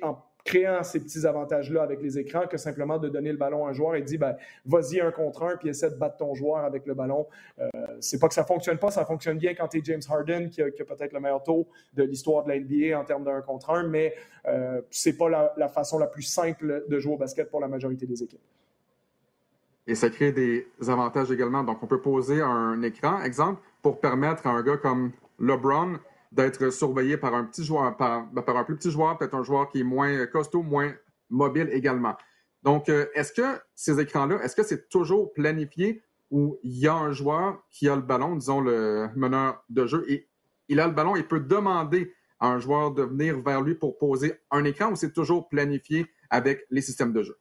en, 0.01 0.17
créant 0.43 0.83
ces 0.83 0.99
petits 0.99 1.25
avantages-là 1.25 1.83
avec 1.83 2.01
les 2.01 2.17
écrans 2.17 2.47
que 2.47 2.57
simplement 2.57 2.97
de 2.97 3.09
donner 3.09 3.31
le 3.31 3.37
ballon 3.37 3.65
à 3.65 3.69
un 3.69 3.73
joueur 3.73 3.95
et 3.95 4.01
dire 4.01 4.19
ben, 4.19 4.35
vas-y 4.65 4.99
un 4.99 5.11
contre 5.11 5.43
un 5.43 5.57
puis 5.57 5.69
essaie 5.69 5.89
de 5.89 5.95
battre 5.95 6.17
ton 6.17 6.33
joueur 6.33 6.63
avec 6.63 6.85
le 6.85 6.93
ballon. 6.93 7.27
Euh, 7.59 7.69
c'est 7.99 8.19
pas 8.19 8.27
que 8.27 8.33
ça 8.33 8.43
fonctionne 8.43 8.77
pas, 8.77 8.91
ça 8.91 9.05
fonctionne 9.05 9.37
bien 9.37 9.53
quand 9.53 9.67
tu 9.67 9.79
es 9.79 9.81
James 9.83 10.01
Harden 10.09 10.49
qui 10.49 10.61
a, 10.61 10.65
peut-être 10.65 11.13
le 11.13 11.19
meilleur 11.19 11.43
taux 11.43 11.67
de 11.93 12.03
l'histoire 12.03 12.43
de 12.43 12.49
la 12.49 12.59
NBA 12.59 12.99
en 12.99 13.03
termes 13.03 13.23
d'un 13.23 13.41
contre 13.41 13.69
un, 13.71 13.83
mais 13.83 14.15
euh, 14.47 14.81
c'est 14.89 15.17
pas 15.17 15.29
la, 15.29 15.53
la, 15.57 15.67
façon 15.67 15.99
la 15.99 16.07
plus 16.07 16.23
simple 16.23 16.85
de 16.87 16.99
jouer 16.99 17.13
au 17.13 17.17
basket 17.17 17.49
pour 17.49 17.59
la 17.59 17.67
majorité 17.67 18.05
des 18.05 18.23
équipes. 18.23 18.41
Et 19.87 19.95
ça 19.95 20.09
crée 20.09 20.31
des 20.31 20.67
avantages 20.87 21.31
également. 21.31 21.63
Donc, 21.63 21.81
on 21.81 21.87
peut 21.87 22.01
poser 22.01 22.39
un 22.41 22.81
écran, 22.83 23.21
exemple, 23.23 23.61
pour 23.81 23.99
permettre 23.99 24.45
à 24.47 24.51
un 24.51 24.61
gars 24.61 24.77
comme 24.77 25.11
LeBron 25.41 25.99
d'être 26.31 26.69
surveillé 26.69 27.17
par 27.17 27.35
un 27.35 27.43
petit 27.43 27.63
joueur, 27.63 27.97
par, 27.97 28.25
ben, 28.27 28.41
par 28.41 28.55
un 28.57 28.63
plus 28.63 28.77
petit 28.77 28.91
joueur, 28.91 29.17
peut-être 29.17 29.35
un 29.35 29.43
joueur 29.43 29.69
qui 29.69 29.81
est 29.81 29.83
moins 29.83 30.25
costaud, 30.27 30.63
moins 30.63 30.93
mobile 31.29 31.69
également. 31.71 32.15
Donc, 32.63 32.89
euh, 32.89 33.07
est-ce 33.15 33.33
que 33.33 33.59
ces 33.75 33.99
écrans-là, 33.99 34.41
est-ce 34.43 34.55
que 34.55 34.63
c'est 34.63 34.87
toujours 34.87 35.33
planifié 35.33 36.03
où 36.29 36.57
il 36.63 36.77
y 36.77 36.87
a 36.87 36.93
un 36.93 37.11
joueur 37.11 37.63
qui 37.69 37.89
a 37.89 37.95
le 37.95 38.01
ballon, 38.01 38.35
disons 38.35 38.61
le 38.61 39.09
meneur 39.15 39.63
de 39.69 39.85
jeu, 39.85 40.05
et 40.07 40.29
il 40.69 40.79
a 40.79 40.87
le 40.87 40.93
ballon, 40.93 41.15
il 41.15 41.27
peut 41.27 41.41
demander 41.41 42.13
à 42.39 42.47
un 42.47 42.59
joueur 42.59 42.91
de 42.91 43.03
venir 43.03 43.39
vers 43.41 43.61
lui 43.61 43.75
pour 43.75 43.97
poser 43.97 44.39
un 44.49 44.63
écran 44.63 44.91
ou 44.91 44.95
c'est 44.95 45.11
toujours 45.11 45.49
planifié 45.49 46.07
avec 46.29 46.65
les 46.69 46.81
systèmes 46.81 47.11
de 47.11 47.23
jeu? 47.23 47.37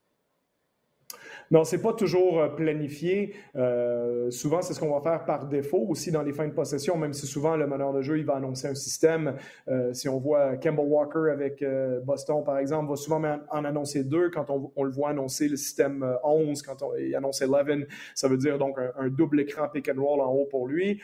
Non, 1.51 1.65
c'est 1.65 1.81
pas 1.81 1.91
toujours 1.91 2.39
euh, 2.39 2.47
planifié. 2.47 3.33
Euh, 3.57 4.31
souvent, 4.31 4.61
c'est 4.61 4.73
ce 4.73 4.79
qu'on 4.79 4.97
va 4.97 5.01
faire 5.01 5.25
par 5.25 5.47
défaut 5.47 5.85
aussi 5.89 6.09
dans 6.09 6.21
les 6.21 6.31
fins 6.31 6.47
de 6.47 6.53
possession, 6.53 6.97
même 6.97 7.11
si 7.11 7.27
souvent 7.27 7.57
le 7.57 7.67
meneur 7.67 7.91
de 7.91 8.01
jeu 8.01 8.17
il 8.17 8.25
va 8.25 8.35
annoncer 8.35 8.69
un 8.69 8.75
système. 8.75 9.35
Euh, 9.67 9.93
si 9.93 10.07
on 10.07 10.17
voit 10.17 10.55
Campbell 10.55 10.85
Walker 10.87 11.29
avec 11.29 11.61
euh, 11.61 11.99
Boston, 11.99 12.43
par 12.45 12.57
exemple, 12.57 12.89
va 12.89 12.95
souvent 12.95 13.21
en 13.49 13.65
annoncer 13.65 14.05
deux 14.05 14.29
quand 14.29 14.49
on, 14.49 14.71
on 14.77 14.83
le 14.83 14.91
voit 14.91 15.09
annoncer 15.09 15.49
le 15.49 15.57
système 15.57 16.17
11, 16.23 16.61
quand 16.61 16.81
on, 16.83 16.95
il 16.95 17.13
annonce 17.15 17.41
11. 17.41 17.85
Ça 18.15 18.29
veut 18.29 18.37
dire 18.37 18.57
donc 18.57 18.77
un, 18.79 18.91
un, 18.97 19.09
double 19.09 19.41
écran 19.41 19.67
pick 19.67 19.89
and 19.89 20.01
roll 20.01 20.21
en 20.21 20.31
haut 20.31 20.45
pour 20.45 20.67
lui. 20.67 21.01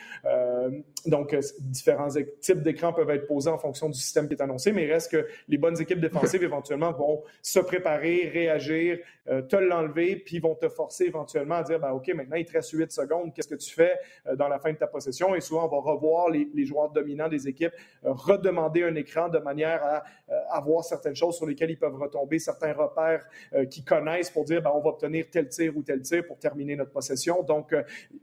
donc, 1.04 1.36
différents 1.60 2.08
types 2.40 2.62
d'écrans 2.62 2.94
peuvent 2.94 3.10
être 3.10 3.26
posés 3.26 3.50
en 3.50 3.58
fonction 3.58 3.88
du 3.90 3.98
système 3.98 4.28
qui 4.28 4.34
est 4.34 4.42
annoncé, 4.42 4.72
mais 4.72 4.84
il 4.84 4.92
reste 4.92 5.12
que 5.12 5.26
les 5.48 5.58
bonnes 5.58 5.78
équipes 5.80 6.00
défensives 6.00 6.42
éventuellement 6.42 6.92
vont 6.92 7.22
se 7.42 7.58
préparer, 7.58 8.30
réagir, 8.32 8.98
te 9.26 9.56
l'enlever, 9.56 10.16
puis 10.16 10.37
vont 10.40 10.54
te 10.54 10.68
forcer 10.68 11.04
éventuellement 11.04 11.56
à 11.56 11.62
dire, 11.62 11.78
ben, 11.78 11.90
OK, 11.90 12.08
maintenant, 12.14 12.36
il 12.36 12.44
te 12.44 12.52
reste 12.52 12.70
8 12.70 12.90
secondes, 12.90 13.34
qu'est-ce 13.34 13.48
que 13.48 13.54
tu 13.54 13.70
fais 13.70 13.98
euh, 14.26 14.36
dans 14.36 14.48
la 14.48 14.58
fin 14.58 14.72
de 14.72 14.78
ta 14.78 14.86
possession? 14.86 15.34
Et 15.34 15.40
souvent, 15.40 15.66
on 15.66 15.68
va 15.68 15.92
revoir 15.92 16.30
les, 16.30 16.64
joueurs 16.64 16.90
dominants 16.90 17.28
des 17.28 17.48
équipes, 17.48 17.72
euh, 18.04 18.12
redemander 18.12 18.82
un 18.82 18.94
écran 18.94 19.28
de 19.28 19.38
manière 19.38 19.82
à 19.82 20.04
euh, 20.30 20.34
avoir 20.50 20.84
certaines 20.84 21.16
choses 21.16 21.36
sur 21.36 21.46
lesquelles 21.46 21.70
ils 21.70 21.78
peuvent 21.78 21.96
retomber, 21.96 22.38
certains 22.38 22.72
repères 22.72 23.26
qu'ils 23.70 23.84
connaissent 23.84 24.30
pour 24.30 24.44
dire, 24.44 24.62
ben, 24.62 24.70
on 24.74 24.80
va 24.80 24.90
obtenir 24.90 25.26
tel 25.30 25.48
tir 25.48 25.76
ou 25.76 25.82
tel 25.82 26.02
tir 26.02 26.26
pour 26.26 26.38
terminer 26.38 26.76
notre 26.76 26.92
possession. 26.92 27.42
Donc, 27.42 27.74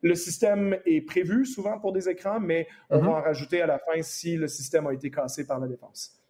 le 0.01 0.15
système 0.15 0.77
est 0.85 1.01
prévu 1.01 1.45
souvent 1.45 1.79
pour 1.79 1.93
des 1.93 2.09
écrans, 2.09 2.39
mais 2.39 2.67
on 2.89 2.97
mm-hmm. 2.97 3.05
va 3.05 3.11
en 3.11 3.21
rajouter 3.21 3.61
à 3.61 3.67
la 3.67 3.79
fin 3.79 4.01
si 4.01 4.35
le 4.35 4.47
système 4.47 4.87
a 4.87 4.93
été 4.93 5.09
cassé 5.09 5.45
par 5.45 5.59
la 5.59 5.67
défense. 5.67 6.24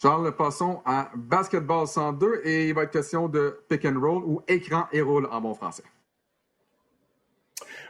Charles, 0.00 0.30
passons 0.36 0.80
à 0.84 1.10
Basketball 1.16 1.88
102 1.88 2.42
et 2.44 2.68
il 2.68 2.74
va 2.74 2.84
être 2.84 2.92
question 2.92 3.28
de 3.28 3.58
pick 3.68 3.84
and 3.84 3.98
roll 4.00 4.22
ou 4.24 4.40
écran 4.46 4.86
et 4.92 5.00
roll 5.00 5.26
en 5.26 5.40
bon 5.40 5.54
français. 5.54 5.82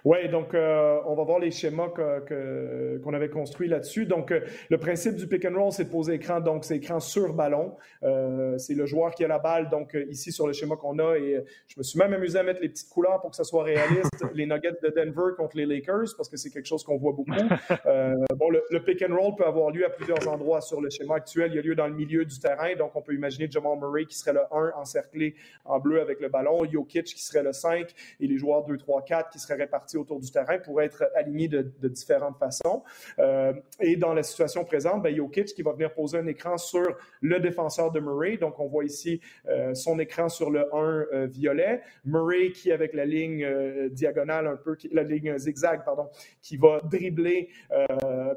Oui, 0.04 0.28
donc 0.28 0.54
euh, 0.54 1.00
on 1.06 1.14
va 1.14 1.24
voir 1.24 1.38
les 1.38 1.50
schémas 1.50 1.88
qu'on 1.88 3.14
avait 3.14 3.28
construits 3.28 3.68
là-dessus. 3.68 4.06
Donc, 4.06 4.30
euh, 4.30 4.40
le 4.70 4.78
principe 4.78 5.16
du 5.16 5.26
pick 5.26 5.44
and 5.44 5.54
roll, 5.54 5.72
c'est 5.72 5.84
de 5.84 5.90
poser 5.90 6.14
écran, 6.14 6.40
donc 6.40 6.64
c'est 6.64 6.76
écran 6.76 7.00
sur 7.00 7.32
ballon. 7.32 7.76
Euh, 8.02 8.56
c'est 8.58 8.74
le 8.74 8.86
joueur 8.86 9.14
qui 9.14 9.24
a 9.24 9.28
la 9.28 9.38
balle, 9.38 9.68
donc 9.68 9.96
ici 10.08 10.32
sur 10.32 10.46
le 10.46 10.52
schéma 10.52 10.76
qu'on 10.76 10.98
a. 10.98 11.16
Et 11.16 11.42
je 11.66 11.74
me 11.78 11.82
suis 11.82 11.98
même 11.98 12.12
amusé 12.12 12.38
à 12.38 12.42
mettre 12.42 12.60
les 12.60 12.68
petites 12.68 12.88
couleurs 12.88 13.20
pour 13.20 13.30
que 13.30 13.36
ça 13.36 13.44
soit 13.44 13.64
réaliste. 13.64 14.24
les 14.34 14.46
Nuggets 14.46 14.78
de 14.82 14.88
Denver 14.88 15.34
contre 15.36 15.56
les 15.56 15.66
Lakers, 15.66 16.14
parce 16.16 16.28
que 16.28 16.36
c'est 16.36 16.50
quelque 16.50 16.66
chose 16.66 16.84
qu'on 16.84 16.96
voit 16.96 17.12
beaucoup. 17.12 17.30
bon, 18.36 18.50
le, 18.50 18.78
pick 18.84 19.02
and 19.02 19.14
roll 19.14 19.34
peut 19.36 19.44
avoir 19.44 19.70
lieu 19.70 19.84
à 19.84 19.90
plusieurs 19.90 20.26
endroits 20.28 20.60
sur 20.60 20.80
le 20.80 20.90
schéma 20.90 21.16
actuel. 21.16 21.50
Il 21.52 21.56
y 21.56 21.58
a 21.58 21.62
lieu 21.62 21.74
dans 21.74 21.86
le 21.86 21.94
milieu 21.94 22.24
du 22.24 22.38
terrain, 22.38 22.74
donc 22.76 22.94
on 22.94 23.02
peut 23.02 23.14
imaginer 23.14 23.50
Jamal 23.50 23.78
Murray 23.78 24.06
qui 24.06 24.16
serait 24.16 24.32
le 24.32 24.42
1 24.50 24.72
encerclé 24.76 25.34
en 25.64 25.78
bleu 25.78 26.00
avec 26.00 26.20
le 26.20 26.28
ballon, 26.28 26.64
Jokic 26.70 27.06
qui 27.06 27.22
serait 27.22 27.42
le 27.42 27.52
5 27.52 27.92
et 28.20 28.26
les 28.26 28.38
joueurs 28.38 28.64
2, 28.64 28.76
3, 28.76 29.02
4 29.02 29.30
qui 29.30 29.38
seraient 29.38 29.54
répartis 29.54 29.87
autour 29.96 30.20
du 30.20 30.30
terrain 30.30 30.58
pourraient 30.58 30.86
être 30.86 31.10
alignés 31.14 31.48
de, 31.48 31.88
différentes 31.88 32.38
façons. 32.38 32.82
Euh, 33.18 33.52
et 33.80 33.96
dans 33.96 34.14
la 34.14 34.22
situation 34.22 34.64
présente, 34.64 35.02
ben, 35.02 35.14
Jokic 35.14 35.46
qui 35.46 35.62
va 35.62 35.72
venir 35.72 35.92
poser 35.94 36.18
un 36.18 36.26
écran 36.26 36.58
sur 36.58 36.86
le 37.20 37.40
défenseur 37.40 37.90
de 37.90 38.00
Murray. 38.00 38.36
Donc, 38.36 38.58
on 38.60 38.66
voit 38.66 38.84
ici 38.84 39.20
euh, 39.48 39.74
son 39.74 39.98
écran 39.98 40.28
sur 40.28 40.50
le 40.50 40.74
1 40.74 40.78
euh, 40.78 41.26
violet. 41.26 41.82
Murray 42.04 42.52
qui, 42.52 42.72
avec 42.72 42.92
la 42.92 43.04
ligne 43.04 43.46
diagonale 43.90 44.46
un 44.46 44.56
peu, 44.56 44.76
la 44.92 45.02
ligne 45.02 45.38
zigzag, 45.38 45.84
pardon, 45.84 46.08
qui 46.42 46.56
va 46.56 46.80
dribbler 46.80 47.48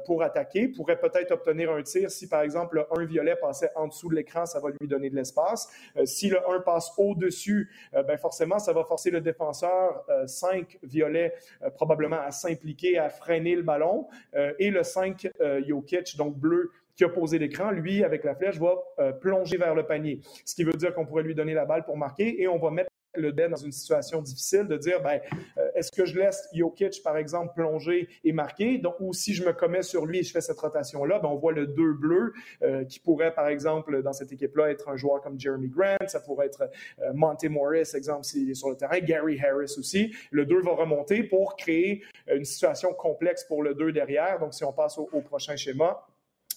pour 0.06 0.22
attaquer, 0.22 0.68
pourrait 0.68 0.98
peut-être 0.98 1.32
obtenir 1.32 1.70
un 1.72 1.82
tir 1.82 2.10
si, 2.10 2.28
par 2.28 2.42
exemple, 2.42 2.76
le 2.76 3.02
1 3.02 3.04
violet 3.06 3.36
passait 3.36 3.70
en 3.74 3.88
dessous 3.88 4.08
de 4.08 4.14
l'écran, 4.14 4.46
ça 4.46 4.60
va 4.60 4.70
lui 4.80 4.88
donner 4.88 5.10
de 5.10 5.16
l'espace. 5.16 5.68
si 6.04 6.28
le 6.28 6.38
1 6.48 6.60
passe 6.60 6.92
au-dessus, 6.96 7.70
ben 7.92 8.16
forcément, 8.16 8.58
ça 8.58 8.72
va 8.72 8.84
forcer 8.84 9.10
le 9.10 9.20
défenseur 9.20 10.04
5 10.26 10.78
violet 10.82 11.34
probablement 11.74 12.20
à 12.20 12.30
s'impliquer, 12.30 12.98
à 12.98 13.08
freiner 13.08 13.54
le 13.54 13.62
ballon. 13.62 14.08
Euh, 14.34 14.52
et 14.58 14.70
le 14.70 14.82
5, 14.82 15.28
euh, 15.40 15.62
Jokic, 15.66 16.16
donc 16.16 16.36
bleu, 16.36 16.70
qui 16.96 17.04
a 17.04 17.08
posé 17.08 17.38
l'écran, 17.38 17.70
lui, 17.70 18.04
avec 18.04 18.24
la 18.24 18.34
flèche, 18.34 18.58
va 18.58 18.74
euh, 18.98 19.12
plonger 19.12 19.56
vers 19.56 19.74
le 19.74 19.86
panier. 19.86 20.20
Ce 20.44 20.54
qui 20.54 20.64
veut 20.64 20.72
dire 20.72 20.94
qu'on 20.94 21.06
pourrait 21.06 21.22
lui 21.22 21.34
donner 21.34 21.54
la 21.54 21.64
balle 21.64 21.84
pour 21.84 21.96
marquer 21.96 22.40
et 22.40 22.48
on 22.48 22.58
va 22.58 22.70
mettre 22.70 22.90
le 23.14 23.32
dead 23.32 23.50
dans 23.50 23.56
une 23.56 23.72
situation 23.72 24.22
difficile 24.22 24.66
de 24.66 24.76
dire 24.76 25.02
ben, 25.02 25.20
euh, 25.58 25.61
est-ce 25.82 25.90
que 25.90 26.06
je 26.06 26.16
laisse 26.16 26.48
Jokic, 26.54 27.02
par 27.02 27.16
exemple, 27.16 27.54
plonger 27.56 28.08
et 28.22 28.32
marquer? 28.32 28.80
Ou 29.00 29.12
si 29.12 29.34
je 29.34 29.44
me 29.44 29.52
commets 29.52 29.82
sur 29.82 30.06
lui 30.06 30.20
et 30.20 30.22
je 30.22 30.30
fais 30.30 30.40
cette 30.40 30.60
rotation-là, 30.60 31.18
ben, 31.18 31.28
on 31.28 31.34
voit 31.34 31.50
le 31.50 31.66
2 31.66 31.94
bleu 31.94 32.32
euh, 32.62 32.84
qui 32.84 33.00
pourrait, 33.00 33.34
par 33.34 33.48
exemple, 33.48 34.00
dans 34.00 34.12
cette 34.12 34.30
équipe-là, 34.30 34.70
être 34.70 34.88
un 34.88 34.96
joueur 34.96 35.20
comme 35.20 35.40
Jeremy 35.40 35.68
Grant, 35.68 36.06
ça 36.06 36.20
pourrait 36.20 36.46
être 36.46 36.70
euh, 37.00 37.12
Monte 37.14 37.44
Morris, 37.46 37.90
exemple, 37.94 38.22
s'il 38.22 38.48
est 38.48 38.54
sur 38.54 38.70
le 38.70 38.76
terrain, 38.76 39.00
Gary 39.00 39.40
Harris 39.40 39.74
aussi. 39.76 40.14
Le 40.30 40.46
2 40.46 40.60
va 40.60 40.74
remonter 40.74 41.24
pour 41.24 41.56
créer 41.56 42.04
une 42.32 42.44
situation 42.44 42.94
complexe 42.94 43.42
pour 43.42 43.64
le 43.64 43.74
2 43.74 43.90
derrière. 43.90 44.38
Donc, 44.38 44.54
si 44.54 44.62
on 44.62 44.72
passe 44.72 44.98
au 44.98 45.20
prochain 45.20 45.56
schéma, 45.56 46.06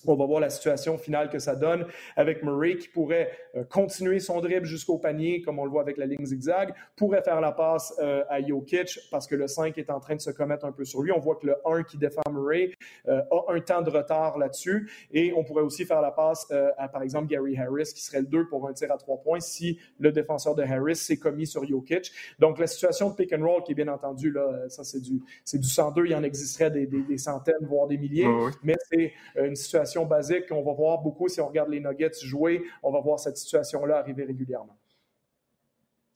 on 0.07 0.15
va 0.15 0.25
voir 0.25 0.39
la 0.39 0.49
situation 0.49 0.97
finale 0.97 1.29
que 1.29 1.39
ça 1.39 1.55
donne 1.55 1.85
avec 2.15 2.43
Murray 2.43 2.77
qui 2.77 2.87
pourrait 2.87 3.31
euh, 3.55 3.63
continuer 3.63 4.19
son 4.19 4.41
dribble 4.41 4.65
jusqu'au 4.65 4.97
panier, 4.97 5.41
comme 5.41 5.59
on 5.59 5.65
le 5.65 5.71
voit 5.71 5.81
avec 5.81 5.97
la 5.97 6.05
ligne 6.05 6.25
zigzag, 6.25 6.73
pourrait 6.95 7.21
faire 7.21 7.41
la 7.41 7.51
passe 7.51 7.93
euh, 7.99 8.23
à 8.29 8.41
Jokic 8.41 8.99
parce 9.11 9.27
que 9.27 9.35
le 9.35 9.47
5 9.47 9.77
est 9.77 9.89
en 9.89 9.99
train 9.99 10.15
de 10.15 10.21
se 10.21 10.31
commettre 10.31 10.65
un 10.65 10.71
peu 10.71 10.85
sur 10.85 11.01
lui. 11.01 11.11
On 11.11 11.19
voit 11.19 11.35
que 11.35 11.47
le 11.47 11.55
1 11.65 11.83
qui 11.83 11.97
défend 11.97 12.21
Murray 12.31 12.71
euh, 13.07 13.21
a 13.31 13.53
un 13.53 13.59
temps 13.59 13.81
de 13.81 13.89
retard 13.89 14.37
là-dessus 14.37 14.89
et 15.11 15.33
on 15.33 15.43
pourrait 15.43 15.63
aussi 15.63 15.85
faire 15.85 16.01
la 16.01 16.11
passe 16.11 16.51
à, 16.77 16.87
par 16.87 17.01
exemple, 17.01 17.27
Gary 17.27 17.57
Harris 17.57 17.91
qui 17.93 18.03
serait 18.03 18.21
le 18.21 18.27
2 18.27 18.47
pour 18.47 18.67
un 18.67 18.73
tir 18.73 18.91
à 18.91 18.97
3 18.97 19.21
points 19.21 19.39
si 19.39 19.79
le 19.99 20.11
défenseur 20.11 20.55
de 20.55 20.63
Harris 20.63 20.95
s'est 20.95 21.17
commis 21.17 21.47
sur 21.47 21.65
Jokic. 21.65 22.11
Donc, 22.39 22.59
la 22.59 22.67
situation 22.67 23.09
de 23.09 23.15
pick 23.15 23.33
and 23.33 23.45
roll 23.45 23.63
qui 23.63 23.71
est 23.71 23.75
bien 23.75 23.87
entendu, 23.87 24.31
là, 24.31 24.69
ça 24.69 24.83
c'est 24.83 24.99
du, 24.99 25.21
du 25.53 25.67
102, 25.67 26.05
il 26.05 26.11
y 26.11 26.15
en 26.15 26.23
existerait 26.23 26.71
des, 26.71 26.85
des, 26.85 27.17
centaines, 27.17 27.55
voire 27.61 27.87
des 27.87 27.97
milliers, 27.97 28.27
mais 28.63 28.75
c'est 28.89 29.13
une 29.35 29.55
situation 29.55 29.94
basique 30.03 30.49
qu'on 30.49 30.63
va 30.63 30.73
voir 30.73 30.97
beaucoup 31.01 31.29
si 31.29 31.39
on 31.39 31.47
regarde 31.47 31.69
les 31.69 31.79
Nuggets 31.79 32.11
jouer. 32.21 32.63
On 32.83 32.91
va 32.91 32.99
voir 32.99 33.19
cette 33.19 33.37
situation-là 33.37 33.99
arriver 33.99 34.25
régulièrement. 34.25 34.77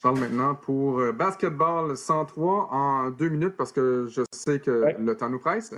parle 0.02 0.20
maintenant 0.20 0.56
pour 0.56 1.02
Basketball 1.14 1.96
103 1.96 2.70
en 2.72 3.12
deux 3.12 3.30
minutes 3.30 3.56
parce 3.56 3.72
que 3.72 4.08
je 4.10 4.24
sais 4.34 4.60
que 4.60 4.96
le 5.00 5.16
temps 5.16 5.30
nous 5.30 5.40
presse. 5.40 5.74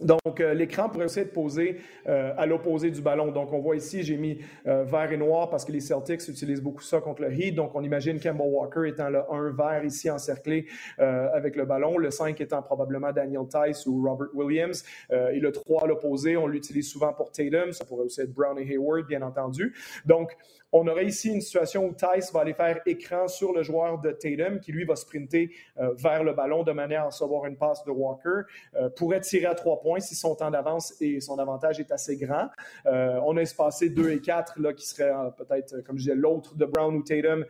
Donc, 0.00 0.40
euh, 0.40 0.54
l'écran 0.54 0.88
pourrait 0.88 1.06
aussi 1.06 1.20
être 1.20 1.32
posé 1.32 1.80
euh, 2.08 2.34
à 2.36 2.46
l'opposé 2.46 2.90
du 2.90 3.00
ballon. 3.00 3.30
Donc, 3.30 3.52
on 3.52 3.60
voit 3.60 3.76
ici, 3.76 4.02
j'ai 4.02 4.16
mis 4.16 4.38
euh, 4.66 4.84
vert 4.84 5.12
et 5.12 5.16
noir 5.16 5.50
parce 5.50 5.64
que 5.64 5.72
les 5.72 5.80
Celtics 5.80 6.28
utilisent 6.28 6.62
beaucoup 6.62 6.82
ça 6.82 7.00
contre 7.00 7.22
le 7.22 7.32
Heat. 7.32 7.54
Donc, 7.54 7.74
on 7.74 7.82
imagine 7.82 8.18
Kemba 8.18 8.44
Walker 8.44 8.88
étant 8.88 9.08
le 9.08 9.20
1 9.30 9.52
vert 9.52 9.84
ici 9.84 10.10
encerclé 10.10 10.66
avec 10.98 11.56
le 11.56 11.64
ballon, 11.64 11.98
le 11.98 12.10
5 12.10 12.40
étant 12.40 12.62
probablement 12.62 13.12
Daniel 13.12 13.42
Tice 13.48 13.86
ou 13.86 14.02
Robert 14.02 14.28
Williams. 14.34 14.84
et 15.10 15.38
le 15.38 15.52
3 15.52 15.84
à 15.84 15.86
l'opposé, 15.86 16.36
on 16.36 16.46
l'utilise 16.46 16.88
souvent 16.88 17.12
pour 17.12 17.30
Tatum. 17.30 17.72
Ça 17.72 17.84
pourrait 17.84 18.04
aussi 18.04 18.20
être 18.20 18.32
Brown 18.32 18.58
et 18.58 18.62
Hayward, 18.62 19.06
bien 19.06 19.22
entendu. 19.22 19.74
Donc, 20.04 20.36
on 20.76 20.88
aurait 20.88 21.06
ici 21.06 21.30
une 21.30 21.40
situation 21.40 21.86
où 21.86 21.94
Tice 21.94 22.32
va 22.32 22.40
aller 22.40 22.52
faire 22.52 22.80
écran 22.84 23.28
sur 23.28 23.52
le 23.52 23.62
joueur 23.62 24.00
de 24.00 24.10
Tatum, 24.10 24.58
qui 24.58 24.72
lui 24.72 24.84
va 24.84 24.96
sprinter 24.96 25.52
euh, 25.78 25.94
vers 25.96 26.24
le 26.24 26.32
ballon 26.32 26.64
de 26.64 26.72
manière 26.72 27.02
à 27.02 27.06
recevoir 27.06 27.46
une 27.46 27.56
passe 27.56 27.84
de 27.84 27.92
Walker, 27.92 28.40
euh, 28.74 28.88
pourrait 28.88 29.20
tirer 29.20 29.46
à 29.46 29.54
trois 29.54 29.80
points 29.80 30.00
si 30.00 30.16
son 30.16 30.34
temps 30.34 30.50
d'avance 30.50 31.00
et 31.00 31.20
son 31.20 31.38
avantage 31.38 31.78
est 31.78 31.92
assez 31.92 32.16
grand. 32.16 32.48
Euh, 32.86 33.20
on 33.24 33.36
a 33.36 33.42
espacé 33.42 33.88
2 33.88 34.10
et 34.10 34.20
4, 34.20 34.58
là, 34.58 34.72
qui 34.72 34.84
serait 34.84 35.12
peut-être, 35.38 35.80
comme 35.82 35.96
je 35.96 36.06
disais, 36.06 36.16
l'autre 36.16 36.56
de 36.56 36.64
Brown 36.64 36.96
ou 36.96 37.02
Tatum 37.04 37.44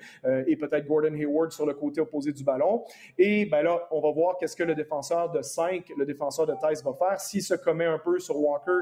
et 0.46 0.56
peut-être 0.56 0.86
Gordon 0.86 1.14
Hayward 1.14 1.50
sur 1.50 1.64
le 1.64 1.72
côté 1.72 2.02
opposé 2.02 2.30
du 2.32 2.44
ballon. 2.44 2.84
Et 3.16 3.46
ben 3.46 3.62
là, 3.62 3.88
on 3.90 4.00
va 4.00 4.10
voir 4.10 4.36
qu'est-ce 4.36 4.56
que 4.56 4.64
le 4.64 4.74
défenseur 4.74 5.30
de 5.30 5.40
5, 5.40 5.92
le 5.96 6.04
défenseur 6.04 6.46
de 6.46 6.52
Tice 6.52 6.84
va 6.84 6.92
faire. 6.92 7.18
S'il 7.20 7.42
se 7.42 7.54
commet 7.54 7.86
un 7.86 7.98
peu 7.98 8.18
sur 8.18 8.38
Walker, 8.38 8.80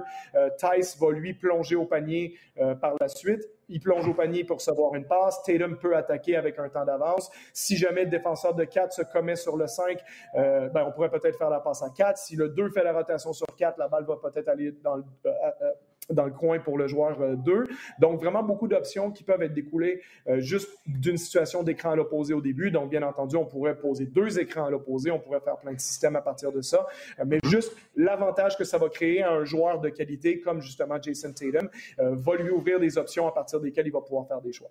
Tice 0.58 0.98
va 0.98 1.12
lui 1.12 1.32
plonger 1.34 1.76
au 1.76 1.86
panier 1.86 2.34
par 2.80 2.96
la 3.00 3.06
suite 3.06 3.51
il 3.68 3.80
plonge 3.80 4.06
au 4.06 4.14
panier 4.14 4.44
pour 4.44 4.58
recevoir 4.58 4.94
une 4.94 5.06
passe. 5.06 5.42
Tatum 5.42 5.78
peut 5.78 5.96
attaquer 5.96 6.36
avec 6.36 6.58
un 6.58 6.68
temps 6.68 6.84
d'avance. 6.84 7.30
Si 7.52 7.76
jamais 7.76 8.04
le 8.04 8.10
défenseur 8.10 8.54
de 8.54 8.64
4 8.64 8.92
se 8.92 9.02
commet 9.02 9.36
sur 9.36 9.56
le 9.56 9.66
5, 9.66 9.98
euh, 10.34 10.68
ben, 10.68 10.84
on 10.86 10.92
pourrait 10.92 11.10
peut-être 11.10 11.38
faire 11.38 11.50
la 11.50 11.60
passe 11.60 11.82
à 11.82 11.90
4. 11.90 12.18
Si 12.18 12.36
le 12.36 12.48
2 12.48 12.70
fait 12.70 12.84
la 12.84 12.92
rotation 12.92 13.32
sur 13.32 13.46
4, 13.56 13.78
la 13.78 13.88
balle 13.88 14.04
va 14.04 14.16
peut-être 14.16 14.48
aller 14.48 14.72
dans 14.82 14.96
le, 14.96 15.04
euh, 15.26 15.30
euh, 15.62 15.72
dans 16.10 16.24
le 16.24 16.32
coin 16.32 16.58
pour 16.58 16.78
le 16.78 16.86
joueur 16.86 17.18
2. 17.36 17.52
Euh, 17.52 17.64
Donc, 17.98 18.20
vraiment 18.20 18.42
beaucoup 18.42 18.68
d'options 18.68 19.10
qui 19.10 19.24
peuvent 19.24 19.42
être 19.42 19.54
découlées 19.54 20.02
euh, 20.28 20.40
juste 20.40 20.68
d'une 20.86 21.16
situation 21.16 21.62
d'écran 21.62 21.90
à 21.90 21.96
l'opposé 21.96 22.34
au 22.34 22.40
début. 22.40 22.70
Donc, 22.70 22.90
bien 22.90 23.02
entendu, 23.02 23.36
on 23.36 23.46
pourrait 23.46 23.78
poser 23.78 24.06
deux 24.06 24.38
écrans 24.38 24.64
à 24.64 24.70
l'opposé, 24.70 25.10
on 25.10 25.18
pourrait 25.18 25.40
faire 25.40 25.56
plein 25.56 25.72
de 25.72 25.80
systèmes 25.80 26.16
à 26.16 26.22
partir 26.22 26.52
de 26.52 26.60
ça. 26.60 26.86
Euh, 27.18 27.24
mais 27.26 27.38
juste 27.44 27.76
l'avantage 27.96 28.56
que 28.56 28.64
ça 28.64 28.78
va 28.78 28.88
créer 28.88 29.22
à 29.22 29.32
un 29.32 29.44
joueur 29.44 29.80
de 29.80 29.88
qualité 29.88 30.40
comme 30.40 30.60
justement 30.60 31.00
Jason 31.00 31.32
Tatum 31.32 31.68
va 31.98 32.36
lui 32.36 32.50
ouvrir 32.50 32.80
des 32.80 32.98
options 32.98 33.26
à 33.26 33.32
partir 33.32 33.60
desquelles 33.60 33.86
il 33.86 33.92
va 33.92 34.00
pouvoir 34.00 34.26
faire 34.26 34.40
des 34.40 34.52
choix. 34.52 34.70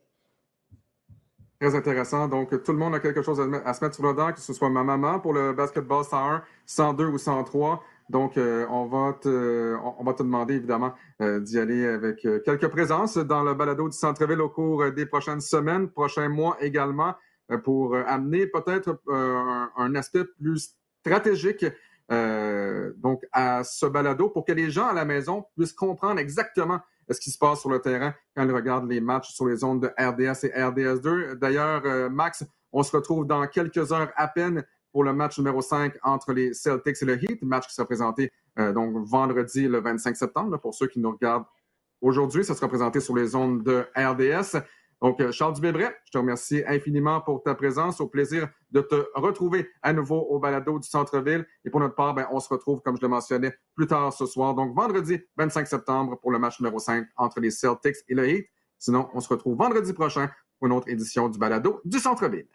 Très 1.62 1.76
intéressant. 1.76 2.28
Donc, 2.28 2.64
tout 2.64 2.72
le 2.72 2.80
monde 2.80 2.96
a 2.96 3.00
quelque 3.00 3.22
chose 3.22 3.40
à, 3.40 3.74
se 3.76 3.84
mettre 3.84 3.94
sur 3.94 4.04
le 4.04 4.16
dent, 4.16 4.34
que 4.34 4.40
ce 4.40 4.52
soit 4.52 4.72
ma 4.72 4.84
maman 4.84 5.20
pour 5.20 5.32
le 5.32 5.54
basketball 5.54 6.04
101, 6.04 6.42
102 6.66 7.06
ou 7.06 7.20
103. 7.20 7.84
Donc, 8.12 8.38
euh, 8.38 8.66
on, 8.70 8.88
va 8.88 9.14
te, 9.14 9.78
on 9.98 10.04
va 10.04 10.14
te 10.14 10.22
demander 10.22 10.56
évidemment 10.56 10.94
euh, 11.22 11.40
d'y 11.40 11.58
aller 11.58 11.88
avec 11.88 12.26
euh, 12.26 12.42
quelques 12.44 12.68
présences 12.68 13.18
dans 13.18 13.42
le 13.42 13.54
balado 13.54 13.88
du 13.88 13.98
centre-ville 13.98 14.42
au 14.42 14.50
cours 14.50 14.92
des 14.92 15.06
prochaines 15.06 15.40
semaines, 15.40 15.90
prochains 15.90 16.28
mois 16.28 16.58
également, 16.60 17.16
pour 17.64 17.96
amener 17.96 18.48
peut-être 18.48 19.02
un, 19.10 19.96
aspect 19.96 20.24
plus 20.24 20.78
stratégique 21.02 21.66
donc 22.98 23.26
à 23.34 23.64
ce 23.66 23.86
balado 23.86 24.30
pour 24.30 24.46
que 24.46 24.54
les 24.54 24.70
gens 24.70 24.88
à 24.88 24.94
la 24.94 25.04
maison 25.04 25.46
puissent 25.58 25.74
comprendre 25.74 26.20
exactement 26.20 26.80
ce 27.10 27.20
qui 27.20 27.30
se 27.30 27.38
passe 27.38 27.60
sur 27.60 27.70
le 27.70 27.80
terrain 27.80 28.14
quand 28.36 28.46
ils 28.46 28.54
regardent 28.54 28.90
les 28.90 29.02
matchs 29.02 29.34
sur 29.34 29.48
les 29.48 29.58
zones 29.58 29.82
de 29.82 29.88
RDS 29.88 30.46
et 30.46 30.58
RDS2. 30.58 31.34
D'ailleurs, 31.36 32.10
Max, 32.10 32.46
on 32.72 32.84
se 32.84 32.96
retrouve 32.96 33.28
dans 33.28 33.46
quelques 33.48 33.92
heures 33.92 34.12
à 34.16 34.30
peine 34.30 34.64
pour 34.92 35.04
le 35.04 35.14
match 35.14 35.38
numéro 35.38 35.62
5 35.62 35.96
entre 36.04 36.34
les 36.34 36.54
Celtics 36.54 37.02
et 37.02 37.06
le 37.06 37.24
Heat, 37.24 37.42
match 37.44 37.68
qui 37.68 37.74
sera 37.74 37.86
présenté 37.86 38.32
euh, 38.60 38.74
donc 38.74 38.96
vendredi 39.08 39.68
le 39.68 39.80
25 39.80 40.16
septembre. 40.16 40.58
pour 40.60 40.74
ceux 40.74 40.88
qui 40.88 41.00
nous 41.00 41.12
regardent 41.12 41.46
aujourd'hui, 42.02 42.44
ça 42.44 42.56
sera 42.56 42.68
présenté 42.68 43.00
sur 43.00 43.16
les 43.16 43.28
zones 43.28 43.64
de 43.64 43.86
RDS. 43.96 44.62
Donc, 45.02 45.20
euh, 45.20 45.32
Charles 45.32 45.54
Dubébret, 45.54 45.96
je 46.06 46.12
te 46.12 46.18
remercie 46.20 46.62
infiniment 46.68 47.22
pour 47.22 47.42
ta 47.42 47.56
présence. 47.56 48.00
Au 48.02 48.08
plaisir 48.08 48.48
de 48.70 48.82
te 48.82 49.08
retrouver 49.16 49.68
à 49.82 49.94
nouveau 49.94 50.20
au 50.20 50.38
balado 50.38 50.78
du 50.78 50.88
centre-ville. 50.88 51.46
Et 51.66 51.72
pour 51.72 51.80
notre 51.80 51.96
part, 51.96 52.14
ben, 52.14 52.28
on 52.32 52.40
se 52.40 52.50
retrouve, 52.50 52.82
comme 52.82 52.98
je 52.98 53.02
le 53.02 53.08
mentionnais, 53.08 53.52
plus 53.76 53.88
tard 53.88 54.14
ce 54.14 54.28
soir. 54.28 54.54
Donc, 54.54 54.76
vendredi 54.76 55.20
25 55.38 55.68
septembre 55.68 56.20
pour 56.20 56.32
le 56.32 56.38
match 56.38 56.60
numéro 56.60 56.78
5 56.78 57.08
entre 57.18 57.40
les 57.40 57.50
Celtics 57.50 57.98
et 58.10 58.14
le 58.14 58.30
Heat. 58.30 58.46
Sinon, 58.78 59.10
on 59.14 59.22
se 59.22 59.30
retrouve 59.30 59.58
vendredi 59.58 59.92
prochain 59.94 60.30
pour 60.60 60.68
une 60.68 60.74
autre 60.74 60.88
édition 60.88 61.30
du 61.30 61.40
balado 61.40 61.82
du 61.84 61.98
centre-ville. 61.98 62.46